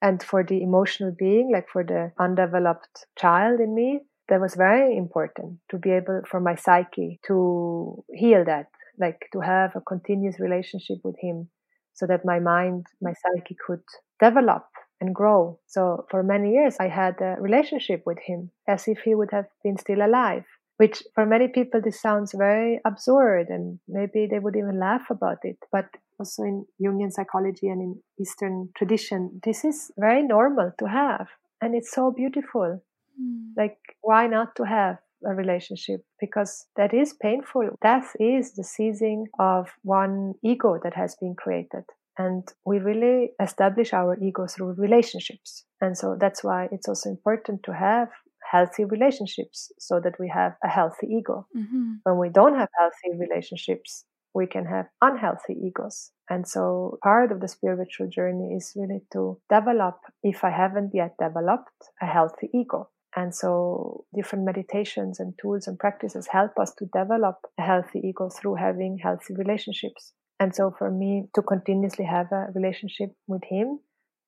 And 0.00 0.22
for 0.22 0.42
the 0.42 0.62
emotional 0.62 1.12
being, 1.16 1.50
like 1.52 1.68
for 1.68 1.84
the 1.84 2.12
undeveloped 2.18 3.06
child 3.16 3.60
in 3.60 3.74
me, 3.74 4.00
that 4.28 4.40
was 4.40 4.54
very 4.54 4.96
important 4.96 5.58
to 5.70 5.78
be 5.78 5.90
able 5.90 6.22
for 6.26 6.40
my 6.40 6.54
psyche 6.54 7.20
to 7.26 8.02
heal 8.14 8.44
that, 8.44 8.66
like 8.98 9.28
to 9.32 9.40
have 9.40 9.76
a 9.76 9.80
continuous 9.82 10.40
relationship 10.40 10.98
with 11.04 11.16
him 11.20 11.50
so 11.92 12.06
that 12.06 12.24
my 12.24 12.40
mind, 12.40 12.86
my 13.02 13.12
psyche 13.12 13.56
could 13.66 13.82
develop 14.20 14.64
and 15.00 15.14
grow. 15.14 15.58
So 15.66 16.06
for 16.10 16.22
many 16.22 16.52
years, 16.52 16.76
I 16.80 16.88
had 16.88 17.20
a 17.20 17.36
relationship 17.40 18.02
with 18.06 18.18
him 18.18 18.50
as 18.68 18.88
if 18.88 19.00
he 19.00 19.14
would 19.14 19.30
have 19.32 19.46
been 19.62 19.76
still 19.76 20.04
alive, 20.04 20.44
which 20.76 21.02
for 21.14 21.26
many 21.26 21.48
people, 21.48 21.80
this 21.82 22.00
sounds 22.00 22.32
very 22.36 22.80
absurd 22.84 23.48
and 23.48 23.78
maybe 23.88 24.26
they 24.30 24.38
would 24.38 24.56
even 24.56 24.78
laugh 24.78 25.06
about 25.10 25.38
it. 25.42 25.58
But 25.70 25.86
also 26.18 26.42
in 26.42 26.66
Jungian 26.82 27.12
psychology 27.12 27.68
and 27.68 27.80
in 27.80 28.02
Eastern 28.20 28.70
tradition, 28.76 29.40
this 29.44 29.64
is 29.64 29.90
very 29.98 30.22
normal 30.22 30.72
to 30.78 30.88
have. 30.88 31.28
And 31.60 31.74
it's 31.74 31.92
so 31.92 32.10
beautiful. 32.10 32.82
Mm. 33.20 33.50
Like, 33.56 33.78
why 34.02 34.26
not 34.26 34.56
to 34.56 34.64
have 34.64 34.98
a 35.24 35.34
relationship? 35.34 36.04
Because 36.20 36.66
that 36.76 36.92
is 36.92 37.14
painful. 37.14 37.70
Death 37.82 38.12
is 38.20 38.52
the 38.52 38.64
seizing 38.64 39.26
of 39.38 39.70
one 39.82 40.34
ego 40.42 40.78
that 40.82 40.94
has 40.94 41.16
been 41.20 41.34
created 41.34 41.84
and 42.18 42.46
we 42.64 42.78
really 42.78 43.32
establish 43.40 43.92
our 43.92 44.16
ego 44.22 44.46
through 44.46 44.72
relationships. 44.74 45.64
And 45.80 45.96
so 45.98 46.16
that's 46.18 46.42
why 46.44 46.68
it's 46.72 46.88
also 46.88 47.10
important 47.10 47.62
to 47.64 47.72
have 47.74 48.08
healthy 48.50 48.84
relationships 48.84 49.72
so 49.78 50.00
that 50.00 50.14
we 50.20 50.28
have 50.28 50.54
a 50.62 50.68
healthy 50.68 51.06
ego. 51.08 51.46
Mhm. 51.56 52.00
when 52.04 52.18
we 52.18 52.28
don't 52.28 52.54
have 52.56 52.68
healthy 52.78 53.10
relationships 53.18 54.04
we 54.34 54.46
can 54.48 54.64
have 54.66 54.86
unhealthy 55.00 55.54
egos. 55.68 56.10
And 56.28 56.46
so 56.46 56.98
part 57.04 57.30
of 57.30 57.38
the 57.40 57.46
spiritual 57.46 58.08
journey 58.08 58.54
is 58.56 58.72
really 58.76 59.02
to 59.12 59.40
develop 59.48 59.96
if 60.24 60.42
i 60.42 60.50
haven't 60.50 60.92
yet 60.92 61.12
developed 61.18 61.80
a 62.02 62.06
healthy 62.06 62.50
ego. 62.52 62.90
And 63.16 63.32
so 63.34 64.04
different 64.12 64.44
meditations 64.44 65.20
and 65.20 65.34
tools 65.40 65.68
and 65.68 65.78
practices 65.78 66.26
help 66.26 66.58
us 66.58 66.74
to 66.78 66.86
develop 66.86 67.36
a 67.58 67.62
healthy 67.62 68.00
ego 68.10 68.28
through 68.28 68.56
having 68.56 68.98
healthy 68.98 69.34
relationships 69.34 70.12
and 70.40 70.54
so 70.54 70.70
for 70.78 70.90
me 70.90 71.28
to 71.34 71.42
continuously 71.42 72.04
have 72.04 72.30
a 72.32 72.48
relationship 72.54 73.10
with 73.26 73.42
him 73.44 73.80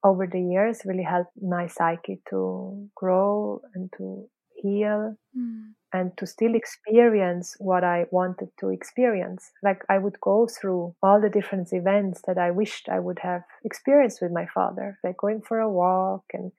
over 0.04 0.26
the 0.26 0.40
years 0.40 0.82
really 0.84 1.02
helped 1.02 1.32
my 1.42 1.66
psyche 1.66 2.20
to 2.30 2.88
grow 2.94 3.60
and 3.74 3.90
to 3.98 4.28
heal 4.62 5.16
Mm. 5.36 5.74
and 5.92 6.16
to 6.16 6.26
still 6.26 6.54
experience 6.54 7.56
what 7.58 7.84
I 7.84 8.06
wanted 8.10 8.48
to 8.60 8.70
experience. 8.70 9.50
Like 9.62 9.84
I 9.88 9.98
would 9.98 10.18
go 10.20 10.46
through 10.46 10.94
all 11.02 11.20
the 11.20 11.28
different 11.28 11.68
events 11.72 12.22
that 12.26 12.38
I 12.38 12.50
wished 12.50 12.88
I 12.88 12.98
would 13.00 13.18
have 13.20 13.42
experienced 13.64 14.22
with 14.22 14.32
my 14.32 14.46
father, 14.46 14.98
like 15.04 15.18
going 15.18 15.42
for 15.42 15.58
a 15.60 15.70
walk 15.70 16.24
and 16.32 16.52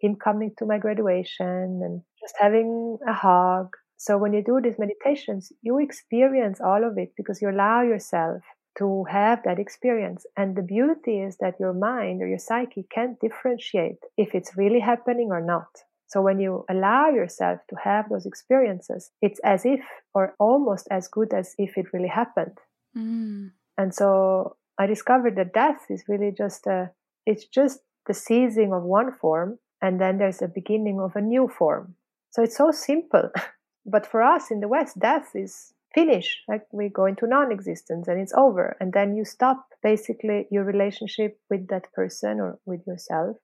him 0.00 0.16
coming 0.16 0.54
to 0.58 0.66
my 0.66 0.78
graduation 0.78 1.80
and 1.82 2.02
just 2.20 2.34
having 2.38 2.98
a 3.06 3.12
hug. 3.12 3.68
So 3.96 4.16
when 4.18 4.32
you 4.32 4.42
do 4.44 4.60
these 4.60 4.78
meditations, 4.78 5.52
you 5.62 5.78
experience 5.78 6.60
all 6.60 6.84
of 6.84 6.98
it 6.98 7.12
because 7.16 7.42
you 7.42 7.50
allow 7.50 7.82
yourself 7.82 8.42
to 8.78 9.04
have 9.10 9.42
that 9.44 9.58
experience. 9.58 10.24
And 10.36 10.56
the 10.56 10.62
beauty 10.62 11.20
is 11.20 11.36
that 11.38 11.60
your 11.60 11.72
mind 11.72 12.22
or 12.22 12.28
your 12.28 12.38
psyche 12.38 12.86
can't 12.90 13.18
differentiate 13.20 13.98
if 14.16 14.34
it's 14.34 14.56
really 14.56 14.80
happening 14.80 15.28
or 15.30 15.40
not. 15.40 15.68
So 16.06 16.22
when 16.22 16.40
you 16.40 16.64
allow 16.70 17.10
yourself 17.10 17.60
to 17.68 17.76
have 17.84 18.08
those 18.08 18.24
experiences, 18.24 19.10
it's 19.20 19.40
as 19.44 19.66
if 19.66 19.80
or 20.14 20.34
almost 20.38 20.88
as 20.90 21.06
good 21.06 21.34
as 21.34 21.54
if 21.58 21.76
it 21.76 21.92
really 21.92 22.08
happened. 22.08 22.56
Mm. 22.96 23.50
And 23.76 23.94
so 23.94 24.56
I 24.78 24.86
discovered 24.86 25.36
that 25.36 25.52
death 25.52 25.84
is 25.90 26.04
really 26.08 26.32
just 26.36 26.66
a, 26.66 26.90
it's 27.26 27.46
just 27.46 27.80
the 28.06 28.14
ceasing 28.14 28.72
of 28.72 28.84
one 28.84 29.12
form 29.12 29.58
and 29.82 30.00
then 30.00 30.18
there's 30.18 30.40
a 30.40 30.48
beginning 30.48 30.98
of 30.98 31.14
a 31.14 31.20
new 31.20 31.46
form. 31.46 31.94
So 32.30 32.42
it's 32.42 32.56
so 32.56 32.70
simple. 32.70 33.30
but 33.86 34.06
for 34.06 34.22
us 34.22 34.50
in 34.50 34.60
the 34.60 34.68
West, 34.68 34.98
death 34.98 35.30
is 35.34 35.74
finish 35.98 36.42
like 36.48 36.62
we 36.72 36.88
go 36.88 37.06
into 37.06 37.26
non-existence 37.26 38.08
and 38.08 38.20
it's 38.20 38.34
over. 38.34 38.76
And 38.80 38.92
then 38.92 39.16
you 39.16 39.24
stop 39.24 39.66
basically 39.82 40.46
your 40.50 40.64
relationship 40.64 41.38
with 41.50 41.68
that 41.68 41.92
person 41.92 42.40
or 42.40 42.58
with 42.66 42.86
yourself. 42.86 43.36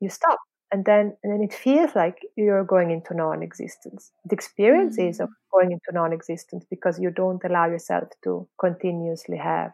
You 0.00 0.08
stop. 0.08 0.38
And 0.72 0.84
then 0.84 1.16
and 1.22 1.32
then 1.32 1.42
it 1.42 1.54
feels 1.54 1.94
like 1.94 2.18
you're 2.36 2.64
going 2.64 2.90
into 2.90 3.14
non-existence. 3.14 4.10
The 4.24 4.34
experience 4.34 4.98
is 4.98 5.20
of 5.20 5.28
going 5.52 5.70
into 5.72 5.90
non-existence 5.92 6.64
because 6.68 6.98
you 6.98 7.10
don't 7.10 7.42
allow 7.44 7.66
yourself 7.66 8.08
to 8.24 8.48
continuously 8.58 9.36
have 9.36 9.72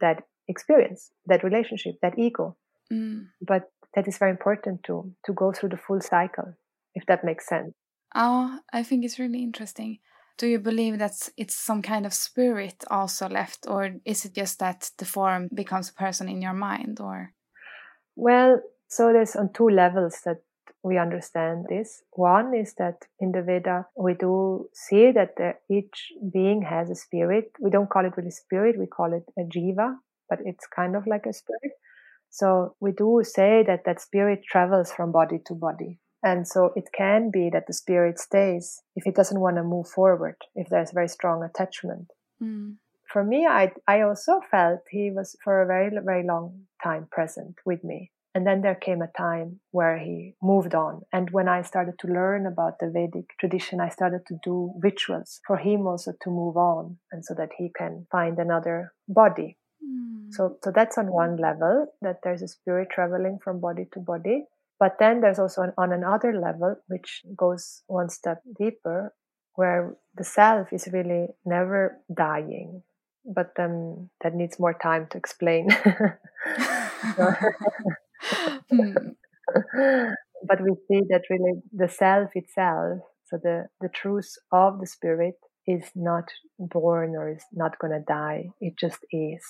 that 0.00 0.22
experience 0.48 1.10
that 1.26 1.44
relationship 1.44 1.94
that 2.02 2.18
ego. 2.18 2.56
Mm. 2.90 3.26
but 3.42 3.64
that 3.94 4.08
is 4.08 4.16
very 4.16 4.30
important 4.30 4.82
to 4.84 5.12
to 5.26 5.32
go 5.34 5.52
through 5.52 5.68
the 5.68 5.76
full 5.76 6.00
cycle 6.00 6.54
if 6.94 7.04
that 7.06 7.22
makes 7.22 7.46
sense. 7.46 7.74
Oh, 8.14 8.58
I 8.72 8.82
think 8.82 9.04
it's 9.04 9.18
really 9.18 9.42
interesting. 9.42 9.98
Do 10.38 10.46
you 10.46 10.60
believe 10.60 10.98
that 10.98 11.28
it's 11.36 11.56
some 11.56 11.82
kind 11.82 12.06
of 12.06 12.14
spirit 12.14 12.84
also 12.90 13.28
left, 13.28 13.66
or 13.68 13.96
is 14.04 14.24
it 14.24 14.34
just 14.34 14.60
that 14.60 14.90
the 14.96 15.04
form 15.04 15.48
becomes 15.52 15.90
a 15.90 15.94
person 15.94 16.28
in 16.28 16.40
your 16.40 16.54
mind? 16.54 17.00
Or 17.00 17.32
Well, 18.14 18.60
so 18.88 19.12
there's 19.12 19.34
on 19.34 19.52
two 19.52 19.68
levels 19.68 20.20
that 20.24 20.38
we 20.84 20.96
understand 20.96 21.66
this. 21.68 22.02
One 22.12 22.54
is 22.54 22.74
that 22.78 23.04
in 23.20 23.32
the 23.32 23.42
Veda, 23.42 23.86
we 23.96 24.14
do 24.14 24.68
see 24.72 25.10
that 25.10 25.34
the, 25.36 25.54
each 25.68 26.12
being 26.32 26.62
has 26.62 26.88
a 26.88 26.94
spirit. 26.94 27.50
We 27.60 27.70
don't 27.70 27.90
call 27.90 28.06
it 28.06 28.16
really 28.16 28.30
spirit, 28.30 28.78
we 28.78 28.86
call 28.86 29.12
it 29.12 29.24
a 29.36 29.42
jiva, 29.42 29.96
but 30.30 30.38
it's 30.44 30.66
kind 30.66 30.94
of 30.94 31.06
like 31.06 31.26
a 31.26 31.32
spirit. 31.32 31.72
So 32.30 32.76
we 32.80 32.92
do 32.92 33.22
say 33.24 33.64
that 33.66 33.84
that 33.86 34.00
spirit 34.00 34.42
travels 34.48 34.92
from 34.92 35.12
body 35.12 35.40
to 35.46 35.54
body. 35.54 35.98
And 36.22 36.48
so 36.48 36.72
it 36.74 36.90
can 36.92 37.30
be 37.30 37.48
that 37.50 37.66
the 37.66 37.72
spirit 37.72 38.18
stays 38.18 38.82
if 38.96 39.06
it 39.06 39.14
doesn't 39.14 39.40
want 39.40 39.56
to 39.56 39.62
move 39.62 39.88
forward, 39.88 40.36
if 40.54 40.68
there's 40.68 40.90
very 40.92 41.08
strong 41.08 41.42
attachment 41.44 42.08
mm. 42.42 42.74
for 43.12 43.22
me, 43.24 43.46
I 43.46 43.72
I 43.86 44.00
also 44.02 44.40
felt 44.50 44.80
he 44.90 45.10
was 45.10 45.36
for 45.44 45.62
a 45.62 45.66
very 45.66 45.90
very 46.04 46.24
long 46.26 46.66
time 46.82 47.06
present 47.10 47.56
with 47.64 47.82
me, 47.84 48.10
And 48.34 48.46
then 48.46 48.62
there 48.62 48.74
came 48.74 49.02
a 49.02 49.08
time 49.08 49.60
where 49.72 49.98
he 49.98 50.34
moved 50.42 50.74
on. 50.74 51.02
And 51.12 51.30
when 51.30 51.48
I 51.48 51.62
started 51.62 51.98
to 52.00 52.08
learn 52.08 52.46
about 52.46 52.78
the 52.78 52.90
Vedic 52.90 53.30
tradition, 53.40 53.80
I 53.80 53.88
started 53.88 54.26
to 54.26 54.38
do 54.44 54.72
rituals 54.80 55.40
for 55.46 55.56
him 55.56 55.86
also 55.86 56.12
to 56.22 56.30
move 56.30 56.56
on 56.56 56.98
and 57.10 57.24
so 57.24 57.34
that 57.34 57.50
he 57.58 57.70
can 57.76 58.06
find 58.12 58.38
another 58.38 58.92
body. 59.08 59.56
Mm. 59.82 60.32
So, 60.32 60.58
so 60.62 60.70
that's 60.70 60.98
on 60.98 61.10
one 61.10 61.36
level 61.36 61.86
that 62.02 62.18
there's 62.22 62.42
a 62.42 62.48
spirit 62.48 62.88
traveling 62.90 63.38
from 63.42 63.60
body 63.60 63.86
to 63.94 64.00
body. 64.00 64.44
But 64.78 64.96
then 64.98 65.20
there's 65.20 65.38
also 65.38 65.62
an, 65.62 65.72
on 65.76 65.92
another 65.92 66.32
level, 66.38 66.76
which 66.88 67.22
goes 67.36 67.82
one 67.86 68.08
step 68.08 68.42
deeper, 68.58 69.12
where 69.54 69.96
the 70.16 70.24
self 70.24 70.72
is 70.72 70.88
really 70.92 71.28
never 71.44 71.98
dying. 72.14 72.82
But 73.24 73.54
then 73.56 74.10
that 74.22 74.34
needs 74.34 74.58
more 74.58 74.74
time 74.74 75.08
to 75.10 75.18
explain. 75.18 75.68
hmm. 78.70 78.92
but 80.46 80.60
we 80.60 80.74
see 80.86 81.02
that 81.08 81.22
really 81.30 81.60
the 81.72 81.88
self 81.88 82.30
itself, 82.34 83.00
so 83.26 83.38
the, 83.42 83.66
the 83.80 83.88
truth 83.88 84.34
of 84.52 84.80
the 84.80 84.86
spirit, 84.86 85.34
is 85.66 85.90
not 85.94 86.24
born 86.58 87.14
or 87.16 87.28
is 87.30 87.44
not 87.52 87.78
going 87.78 87.92
to 87.92 88.00
die. 88.06 88.50
It 88.60 88.76
just 88.78 89.00
is. 89.12 89.42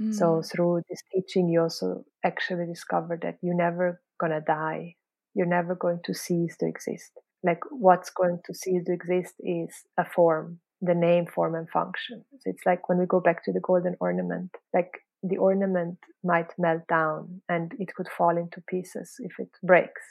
Mm. 0.00 0.14
So 0.14 0.42
through 0.42 0.82
this 0.88 1.02
teaching, 1.12 1.48
you 1.48 1.62
also 1.62 2.04
actually 2.24 2.66
discover 2.66 3.18
that 3.22 3.38
you're 3.42 3.56
never 3.56 4.00
going 4.18 4.32
to 4.32 4.40
die. 4.40 4.96
You're 5.34 5.46
never 5.46 5.74
going 5.74 6.00
to 6.04 6.14
cease 6.14 6.56
to 6.58 6.66
exist. 6.66 7.12
Like 7.42 7.60
what's 7.70 8.10
going 8.10 8.40
to 8.46 8.54
cease 8.54 8.84
to 8.86 8.92
exist 8.92 9.34
is 9.40 9.70
a 9.98 10.04
form, 10.04 10.60
the 10.80 10.94
name, 10.94 11.26
form, 11.26 11.54
and 11.54 11.68
function. 11.70 12.24
So 12.38 12.50
it's 12.50 12.66
like 12.66 12.88
when 12.88 12.98
we 12.98 13.06
go 13.06 13.20
back 13.20 13.44
to 13.44 13.52
the 13.52 13.60
golden 13.60 13.96
ornament, 14.00 14.50
like 14.74 14.90
the 15.22 15.36
ornament 15.36 15.98
might 16.24 16.52
melt 16.58 16.82
down 16.88 17.42
and 17.48 17.72
it 17.78 17.94
could 17.94 18.08
fall 18.08 18.36
into 18.36 18.62
pieces 18.68 19.16
if 19.20 19.32
it 19.38 19.50
breaks, 19.62 20.02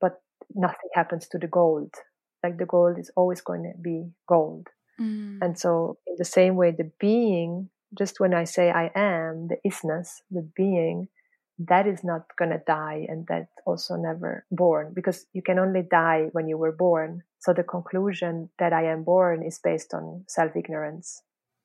but 0.00 0.20
nothing 0.54 0.90
happens 0.94 1.26
to 1.28 1.38
the 1.38 1.46
gold. 1.46 1.94
Like 2.42 2.58
the 2.58 2.66
gold 2.66 2.98
is 2.98 3.10
always 3.16 3.40
going 3.40 3.62
to 3.62 3.82
be 3.82 4.10
gold. 4.28 4.68
Mm. 5.00 5.38
And 5.40 5.58
so, 5.58 5.98
in 6.06 6.14
the 6.18 6.24
same 6.24 6.56
way, 6.56 6.72
the 6.72 6.90
being, 6.98 7.70
just 7.96 8.20
when 8.20 8.34
I 8.34 8.44
say 8.44 8.70
I 8.70 8.90
am, 8.94 9.48
the 9.48 9.56
isness, 9.66 10.22
the 10.30 10.42
being, 10.54 11.08
that 11.58 11.86
is 11.86 12.04
not 12.04 12.22
going 12.38 12.50
to 12.50 12.62
die 12.66 13.06
and 13.08 13.26
that 13.26 13.48
also 13.66 13.96
never 13.96 14.44
born 14.50 14.92
because 14.94 15.26
you 15.32 15.42
can 15.42 15.58
only 15.58 15.82
die 15.82 16.28
when 16.32 16.48
you 16.48 16.56
were 16.56 16.72
born. 16.72 17.22
So 17.40 17.52
the 17.52 17.64
conclusion 17.64 18.50
that 18.58 18.72
I 18.72 18.84
am 18.84 19.02
born 19.04 19.42
is 19.42 19.58
based 19.62 19.92
on 19.92 20.24
self 20.28 20.54
ignorance. 20.56 21.22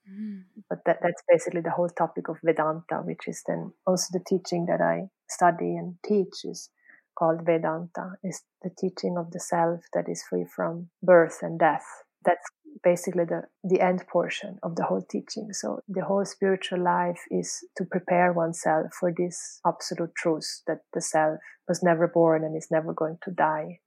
Mm. 0.09 0.43
But 0.69 0.79
that, 0.85 0.99
that's 1.01 1.21
basically 1.29 1.61
the 1.61 1.71
whole 1.71 1.89
topic 1.89 2.27
of 2.27 2.37
Vedanta, 2.43 2.97
which 3.03 3.27
is 3.27 3.43
then 3.47 3.71
also 3.85 4.17
the 4.17 4.23
teaching 4.25 4.65
that 4.65 4.81
I 4.81 5.09
study 5.29 5.75
and 5.75 5.95
teach 6.05 6.43
is 6.43 6.69
called 7.17 7.45
Vedanta, 7.45 8.13
is 8.23 8.41
the 8.63 8.71
teaching 8.77 9.17
of 9.17 9.31
the 9.31 9.39
self 9.39 9.81
that 9.93 10.09
is 10.09 10.23
free 10.23 10.45
from 10.45 10.89
birth 11.01 11.39
and 11.41 11.59
death. 11.59 11.85
That's 12.25 12.49
basically 12.83 13.25
the, 13.25 13.43
the 13.63 13.81
end 13.81 14.05
portion 14.07 14.59
of 14.63 14.75
the 14.75 14.83
whole 14.83 15.01
teaching. 15.01 15.53
So 15.53 15.81
the 15.87 16.03
whole 16.03 16.25
spiritual 16.25 16.81
life 16.83 17.21
is 17.29 17.63
to 17.77 17.85
prepare 17.85 18.33
oneself 18.33 18.93
for 18.99 19.13
this 19.15 19.59
absolute 19.65 20.15
truth 20.15 20.61
that 20.67 20.81
the 20.93 21.01
self 21.01 21.39
was 21.67 21.83
never 21.83 22.07
born 22.07 22.43
and 22.43 22.55
is 22.55 22.71
never 22.71 22.93
going 22.93 23.17
to 23.23 23.31
die. 23.31 23.79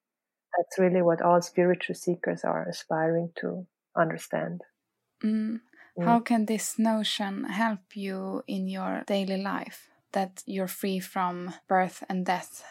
That's 0.56 0.78
really 0.78 1.02
what 1.02 1.22
all 1.22 1.42
spiritual 1.42 1.94
seekers 1.94 2.42
are 2.44 2.68
aspiring 2.68 3.32
to 3.40 3.66
understand. 3.96 4.62
Mm. 5.22 5.60
Mm. 5.98 6.04
How 6.04 6.20
can 6.20 6.46
this 6.46 6.78
notion 6.78 7.44
help 7.44 7.80
you 7.94 8.42
in 8.46 8.68
your 8.68 9.02
daily 9.06 9.40
life 9.42 9.88
that 10.12 10.42
you're 10.46 10.68
free 10.68 11.00
from 11.00 11.54
birth 11.68 12.02
and 12.08 12.24
death? 12.24 12.64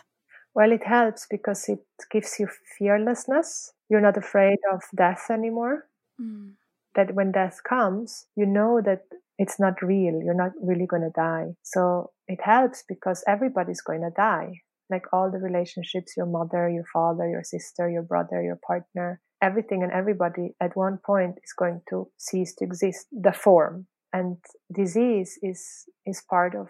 Well, 0.54 0.72
it 0.72 0.84
helps 0.84 1.28
because 1.30 1.68
it 1.68 1.84
gives 2.10 2.40
you 2.40 2.48
fearlessness. 2.78 3.74
You're 3.90 4.02
not 4.02 4.18
afraid 4.18 4.60
of 4.72 4.82
death 4.96 5.30
anymore. 5.30 5.88
Mm. 6.22 6.54
That 6.96 7.14
when 7.14 7.32
death 7.32 7.60
comes, 7.68 8.28
you 8.36 8.46
know 8.46 8.82
that 8.86 9.04
it's 9.38 9.60
not 9.60 9.82
real. 9.82 10.22
You're 10.24 10.34
not 10.34 10.52
really 10.62 10.86
going 10.86 11.02
to 11.02 11.12
die. 11.14 11.56
So 11.62 12.12
it 12.28 12.40
helps 12.42 12.84
because 12.88 13.24
everybody's 13.28 13.82
going 13.82 14.02
to 14.02 14.12
die. 14.16 14.62
Like 14.90 15.06
all 15.12 15.30
the 15.30 15.40
relationships, 15.40 16.14
your 16.16 16.28
mother, 16.28 16.70
your 16.70 16.86
father, 16.94 17.28
your 17.28 17.44
sister, 17.44 17.90
your 17.90 18.04
brother, 18.04 18.42
your 18.42 18.60
partner, 18.66 19.20
everything 19.42 19.84
and 19.84 19.92
everybody 19.92 20.56
at 20.62 20.76
one 20.76 20.98
point 21.06 21.36
is 21.44 21.54
going 21.58 21.82
to 21.90 22.08
cease 22.18 22.54
to 22.56 22.64
exist 22.64 23.08
the 23.12 23.34
form 23.34 23.88
and 24.14 24.38
disease 24.74 25.38
is 25.42 25.86
is 26.06 26.24
part 26.30 26.56
of 26.56 26.70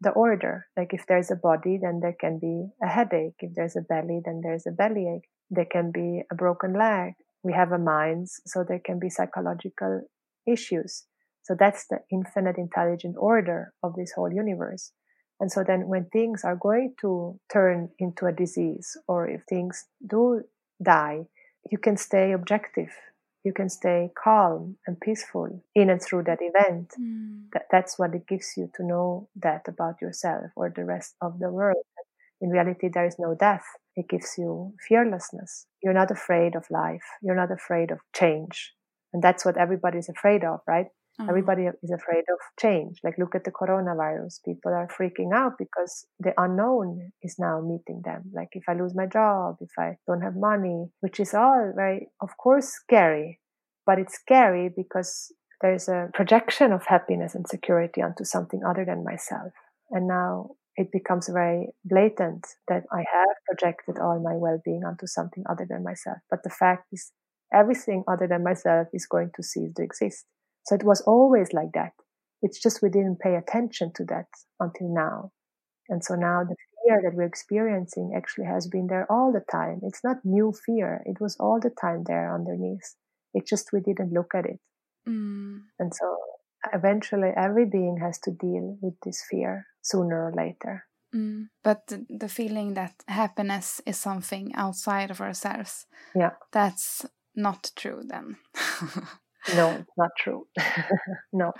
the 0.00 0.10
order 0.10 0.66
like 0.76 0.92
if 0.92 1.04
there's 1.08 1.30
a 1.30 1.36
body 1.36 1.78
then 1.82 2.00
there 2.00 2.16
can 2.20 2.38
be 2.38 2.68
a 2.82 2.88
headache 2.88 3.40
if 3.40 3.52
there's 3.54 3.76
a 3.76 3.80
belly 3.92 4.20
then 4.24 4.40
there's 4.42 4.66
a 4.66 4.70
bellyache 4.70 5.28
there 5.50 5.70
can 5.70 5.90
be 5.90 6.22
a 6.30 6.34
broken 6.34 6.72
leg 6.74 7.14
we 7.42 7.52
have 7.52 7.72
a 7.72 7.78
minds 7.78 8.40
so 8.46 8.64
there 8.64 8.80
can 8.84 8.98
be 8.98 9.10
psychological 9.10 10.02
issues. 10.46 11.04
So 11.42 11.54
that's 11.58 11.86
the 11.88 11.98
infinite 12.10 12.58
intelligent 12.58 13.16
order 13.18 13.72
of 13.82 13.94
this 13.94 14.12
whole 14.14 14.32
universe. 14.32 14.92
And 15.38 15.52
so 15.52 15.62
then 15.62 15.86
when 15.86 16.06
things 16.06 16.42
are 16.44 16.56
going 16.56 16.94
to 17.02 17.38
turn 17.52 17.90
into 17.98 18.26
a 18.26 18.32
disease 18.32 18.96
or 19.06 19.28
if 19.28 19.42
things 19.48 19.84
do 20.08 20.42
die 20.82 21.26
you 21.70 21.78
can 21.78 21.96
stay 21.96 22.32
objective. 22.32 22.90
You 23.44 23.52
can 23.52 23.68
stay 23.68 24.10
calm 24.22 24.76
and 24.86 25.00
peaceful 25.00 25.64
in 25.74 25.90
and 25.90 26.02
through 26.02 26.24
that 26.24 26.38
event. 26.40 26.92
Mm. 27.00 27.50
that, 27.52 27.66
that's 27.70 27.98
what 27.98 28.14
it 28.14 28.26
gives 28.26 28.54
you 28.56 28.70
to 28.76 28.84
know 28.84 29.28
that 29.36 29.62
about 29.68 30.00
yourself 30.00 30.46
or 30.56 30.72
the 30.74 30.84
rest 30.84 31.14
of 31.20 31.38
the 31.38 31.50
world 31.50 31.84
in 32.40 32.50
reality 32.50 32.88
there 32.92 33.06
is 33.06 33.16
no 33.18 33.34
death 33.38 33.64
it 33.96 34.08
gives 34.08 34.34
you 34.38 34.74
fearlessness 34.88 35.66
you're 35.82 35.94
not 35.94 36.10
afraid 36.10 36.54
of 36.54 36.64
life 36.70 37.04
you're 37.22 37.36
not 37.36 37.50
afraid 37.50 37.90
of 37.90 37.98
change 38.14 38.72
and 39.12 39.22
that's 39.22 39.44
what 39.44 39.56
everybody's 39.56 40.08
afraid 40.08 40.44
of 40.44 40.60
right 40.66 40.86
uh-huh. 41.18 41.30
Everybody 41.30 41.66
is 41.82 41.90
afraid 41.90 42.24
of 42.30 42.38
change. 42.60 42.98
Like, 43.02 43.16
look 43.16 43.34
at 43.34 43.44
the 43.44 43.50
coronavirus. 43.50 44.44
People 44.44 44.72
are 44.72 44.86
freaking 44.88 45.32
out 45.34 45.52
because 45.58 46.06
the 46.20 46.34
unknown 46.36 47.12
is 47.22 47.36
now 47.38 47.60
meeting 47.60 48.02
them. 48.04 48.24
Like, 48.34 48.50
if 48.52 48.64
I 48.68 48.74
lose 48.74 48.94
my 48.94 49.06
job, 49.06 49.56
if 49.60 49.70
I 49.78 49.96
don't 50.06 50.20
have 50.20 50.36
money, 50.36 50.90
which 51.00 51.18
is 51.18 51.32
all 51.32 51.72
very, 51.74 52.08
of 52.20 52.36
course, 52.36 52.68
scary. 52.68 53.40
But 53.86 53.98
it's 53.98 54.14
scary 54.14 54.68
because 54.68 55.32
there's 55.62 55.88
a 55.88 56.10
projection 56.12 56.72
of 56.72 56.84
happiness 56.84 57.34
and 57.34 57.48
security 57.48 58.02
onto 58.02 58.24
something 58.24 58.60
other 58.62 58.84
than 58.84 59.02
myself. 59.02 59.52
And 59.90 60.06
now 60.06 60.50
it 60.76 60.92
becomes 60.92 61.28
very 61.32 61.68
blatant 61.84 62.46
that 62.68 62.84
I 62.92 62.98
have 62.98 63.36
projected 63.48 63.98
all 63.98 64.20
my 64.20 64.34
well 64.34 64.60
being 64.64 64.84
onto 64.84 65.06
something 65.06 65.44
other 65.48 65.66
than 65.68 65.82
myself. 65.82 66.18
But 66.30 66.42
the 66.44 66.50
fact 66.50 66.88
is, 66.92 67.12
everything 67.52 68.04
other 68.06 68.26
than 68.26 68.44
myself 68.44 68.88
is 68.92 69.06
going 69.06 69.30
to 69.36 69.42
cease 69.42 69.72
to 69.76 69.82
exist. 69.82 70.26
So 70.66 70.74
it 70.74 70.84
was 70.84 71.00
always 71.06 71.52
like 71.52 71.72
that. 71.74 71.92
It's 72.42 72.62
just 72.62 72.82
we 72.82 72.90
didn't 72.90 73.20
pay 73.20 73.36
attention 73.36 73.92
to 73.96 74.04
that 74.06 74.26
until 74.60 74.92
now. 74.92 75.32
And 75.88 76.04
so 76.04 76.14
now 76.14 76.42
the 76.42 76.56
fear 76.84 77.00
that 77.02 77.16
we're 77.16 77.24
experiencing 77.24 78.12
actually 78.14 78.46
has 78.46 78.66
been 78.66 78.88
there 78.88 79.06
all 79.10 79.32
the 79.32 79.44
time. 79.50 79.80
It's 79.82 80.02
not 80.04 80.16
new 80.24 80.52
fear. 80.66 81.02
It 81.06 81.20
was 81.20 81.36
all 81.40 81.60
the 81.60 81.70
time 81.80 82.04
there 82.06 82.34
underneath. 82.34 82.96
It's 83.32 83.48
just 83.48 83.72
we 83.72 83.80
didn't 83.80 84.12
look 84.12 84.32
at 84.34 84.46
it. 84.46 84.58
Mm. 85.08 85.60
And 85.78 85.94
so 85.94 86.16
eventually 86.72 87.30
every 87.36 87.66
being 87.66 87.98
has 88.00 88.18
to 88.20 88.30
deal 88.30 88.78
with 88.80 88.94
this 89.04 89.22
fear 89.30 89.66
sooner 89.82 90.28
or 90.28 90.32
later. 90.34 90.84
Mm. 91.14 91.48
But 91.62 91.92
the 92.08 92.28
feeling 92.28 92.74
that 92.74 92.94
happiness 93.08 93.80
is 93.86 93.96
something 93.96 94.52
outside 94.54 95.10
of 95.10 95.20
ourselves, 95.20 95.86
yeah, 96.14 96.32
that's 96.52 97.06
not 97.34 97.70
true 97.76 98.02
then. 98.06 98.36
no, 99.54 99.70
it's 99.70 99.96
not 99.96 100.10
true. 100.18 100.46
no, 101.32 101.52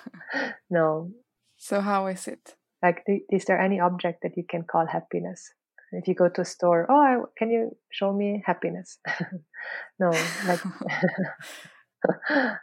no. 0.70 1.10
So 1.56 1.80
how 1.80 2.06
is 2.06 2.26
it? 2.26 2.56
Like, 2.82 3.04
is 3.30 3.44
there 3.44 3.60
any 3.60 3.80
object 3.80 4.22
that 4.22 4.36
you 4.36 4.44
can 4.48 4.62
call 4.62 4.86
happiness? 4.86 5.50
If 5.90 6.06
you 6.06 6.14
go 6.14 6.28
to 6.28 6.42
a 6.42 6.44
store, 6.44 6.86
oh, 6.88 7.26
can 7.36 7.50
you 7.50 7.76
show 7.90 8.12
me 8.12 8.42
happiness? 8.44 8.98
no, 9.98 10.10
like, 10.46 10.60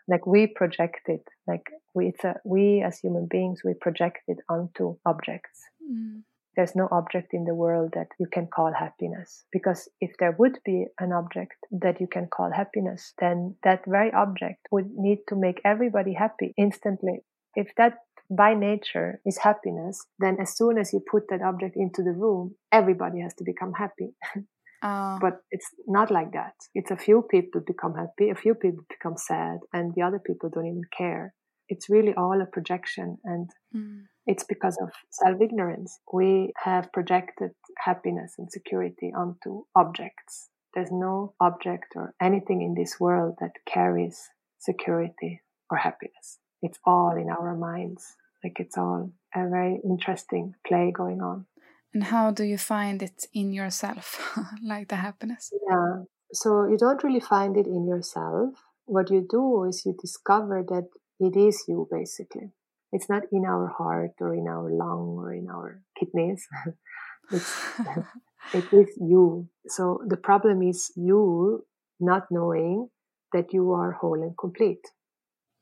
like 0.08 0.26
we 0.28 0.48
project 0.48 1.02
it. 1.08 1.24
Like 1.48 1.64
we, 1.94 2.08
it's 2.08 2.24
a 2.24 2.36
we 2.44 2.82
as 2.86 3.00
human 3.00 3.28
beings, 3.30 3.62
we 3.64 3.74
project 3.74 4.20
it 4.28 4.38
onto 4.50 4.98
objects. 5.06 5.62
Mm 5.84 6.24
there's 6.56 6.76
no 6.76 6.88
object 6.92 7.34
in 7.34 7.46
the 7.46 7.54
world 7.54 7.92
that 7.94 8.08
you 8.20 8.28
can 8.32 8.48
call 8.48 8.74
happiness. 8.74 9.46
Because 9.52 9.90
if 10.00 10.12
there 10.20 10.36
would 10.40 10.60
be 10.66 10.86
an 11.00 11.12
object 11.12 11.56
that 11.72 12.00
you 12.00 12.08
can 12.08 12.28
call 12.28 12.52
happiness, 12.52 13.14
then 13.20 13.56
that 13.64 13.82
very 13.86 14.12
object 14.14 14.68
would 14.72 14.90
need 14.96 15.20
to 15.28 15.36
make 15.36 15.62
everybody 15.66 16.14
happy 16.14 16.54
instantly. 16.58 17.20
If 17.56 17.70
that 17.78 18.00
by 18.30 18.56
nature 18.56 19.22
is 19.26 19.38
happiness, 19.38 20.04
then 20.18 20.38
as 20.42 20.58
soon 20.58 20.78
as 20.78 20.94
you 20.94 21.00
put 21.00 21.24
that 21.30 21.42
object 21.42 21.76
into 21.76 22.02
the 22.02 22.12
room, 22.12 22.56
everybody 22.72 23.20
has 23.22 23.34
to 23.36 23.44
become 23.44 23.74
happy. 23.74 24.16
Uh. 24.82 25.18
But 25.20 25.42
it's 25.52 25.70
not 25.88 26.12
like 26.12 26.32
that. 26.34 26.54
It's 26.74 26.92
a 26.92 26.98
few 26.98 27.22
people 27.24 27.62
become 27.66 27.96
happy, 27.96 28.30
a 28.30 28.36
few 28.36 28.54
people 28.56 28.84
become 28.90 29.18
sad, 29.18 29.60
and 29.74 29.94
the 29.96 30.02
other 30.04 30.20
people 30.20 30.50
don't 30.50 30.68
even 30.68 30.84
care. 30.98 31.34
it's 31.68 31.90
really 31.90 32.14
all 32.14 32.40
a 32.42 32.46
projection 32.56 33.18
and 33.32 33.50
Mm. 33.76 34.02
it's 34.28 34.44
because 34.54 34.78
of 34.84 34.90
self 35.10 35.42
ignorance. 35.42 35.92
We 36.14 36.54
have 36.68 36.92
projected 36.98 37.52
happiness 37.88 38.36
and 38.38 38.52
security 38.52 39.10
onto 39.22 39.64
objects. 39.76 40.34
There's 40.74 40.92
no 40.92 41.34
object 41.40 41.90
or 41.96 42.14
anything 42.22 42.62
in 42.62 42.74
this 42.76 43.00
world 43.00 43.34
that 43.42 43.56
carries 43.66 44.18
security 44.60 45.42
or 45.72 45.78
happiness. 45.78 46.40
It's 46.62 46.80
all 46.86 47.16
in 47.24 47.30
our 47.30 47.56
minds. 47.56 48.16
Like 48.44 48.60
it's 48.60 48.78
all 48.78 49.12
a 49.34 49.50
very 49.50 49.80
interesting 49.84 50.54
play 50.68 50.92
going 50.92 51.22
on. 51.22 51.48
And 51.96 52.04
how 52.04 52.32
do 52.32 52.44
you 52.44 52.58
find 52.58 53.02
it 53.02 53.26
in 53.34 53.54
yourself, 53.54 54.20
like 54.62 54.90
the 54.90 54.98
happiness? 54.98 55.54
Yeah. 55.70 56.04
So 56.34 56.68
you 56.68 56.78
don't 56.78 57.02
really 57.06 57.22
find 57.22 57.56
it 57.56 57.68
in 57.68 57.88
yourself. 57.88 58.50
What 58.84 59.10
you 59.10 59.26
do 59.28 59.64
is 59.64 59.84
you 59.86 59.96
discover 60.00 60.62
that 60.68 60.90
it 61.22 61.38
is 61.38 61.64
you, 61.70 61.88
basically. 61.90 62.52
It's 62.92 63.08
not 63.08 63.24
in 63.32 63.46
our 63.46 63.68
heart 63.68 64.12
or 64.20 64.36
in 64.36 64.46
our 64.46 64.70
lung 64.70 65.16
or 65.18 65.34
in 65.34 65.48
our 65.50 65.84
kidneys. 65.98 66.46
it's, 67.32 67.64
it 68.54 68.66
is 68.74 68.90
you. 69.00 69.48
So 69.68 70.02
the 70.06 70.18
problem 70.18 70.62
is 70.64 70.92
you 70.98 71.66
not 72.02 72.28
knowing 72.30 72.90
that 73.32 73.54
you 73.54 73.72
are 73.72 73.94
whole 73.94 74.22
and 74.22 74.38
complete. 74.38 74.86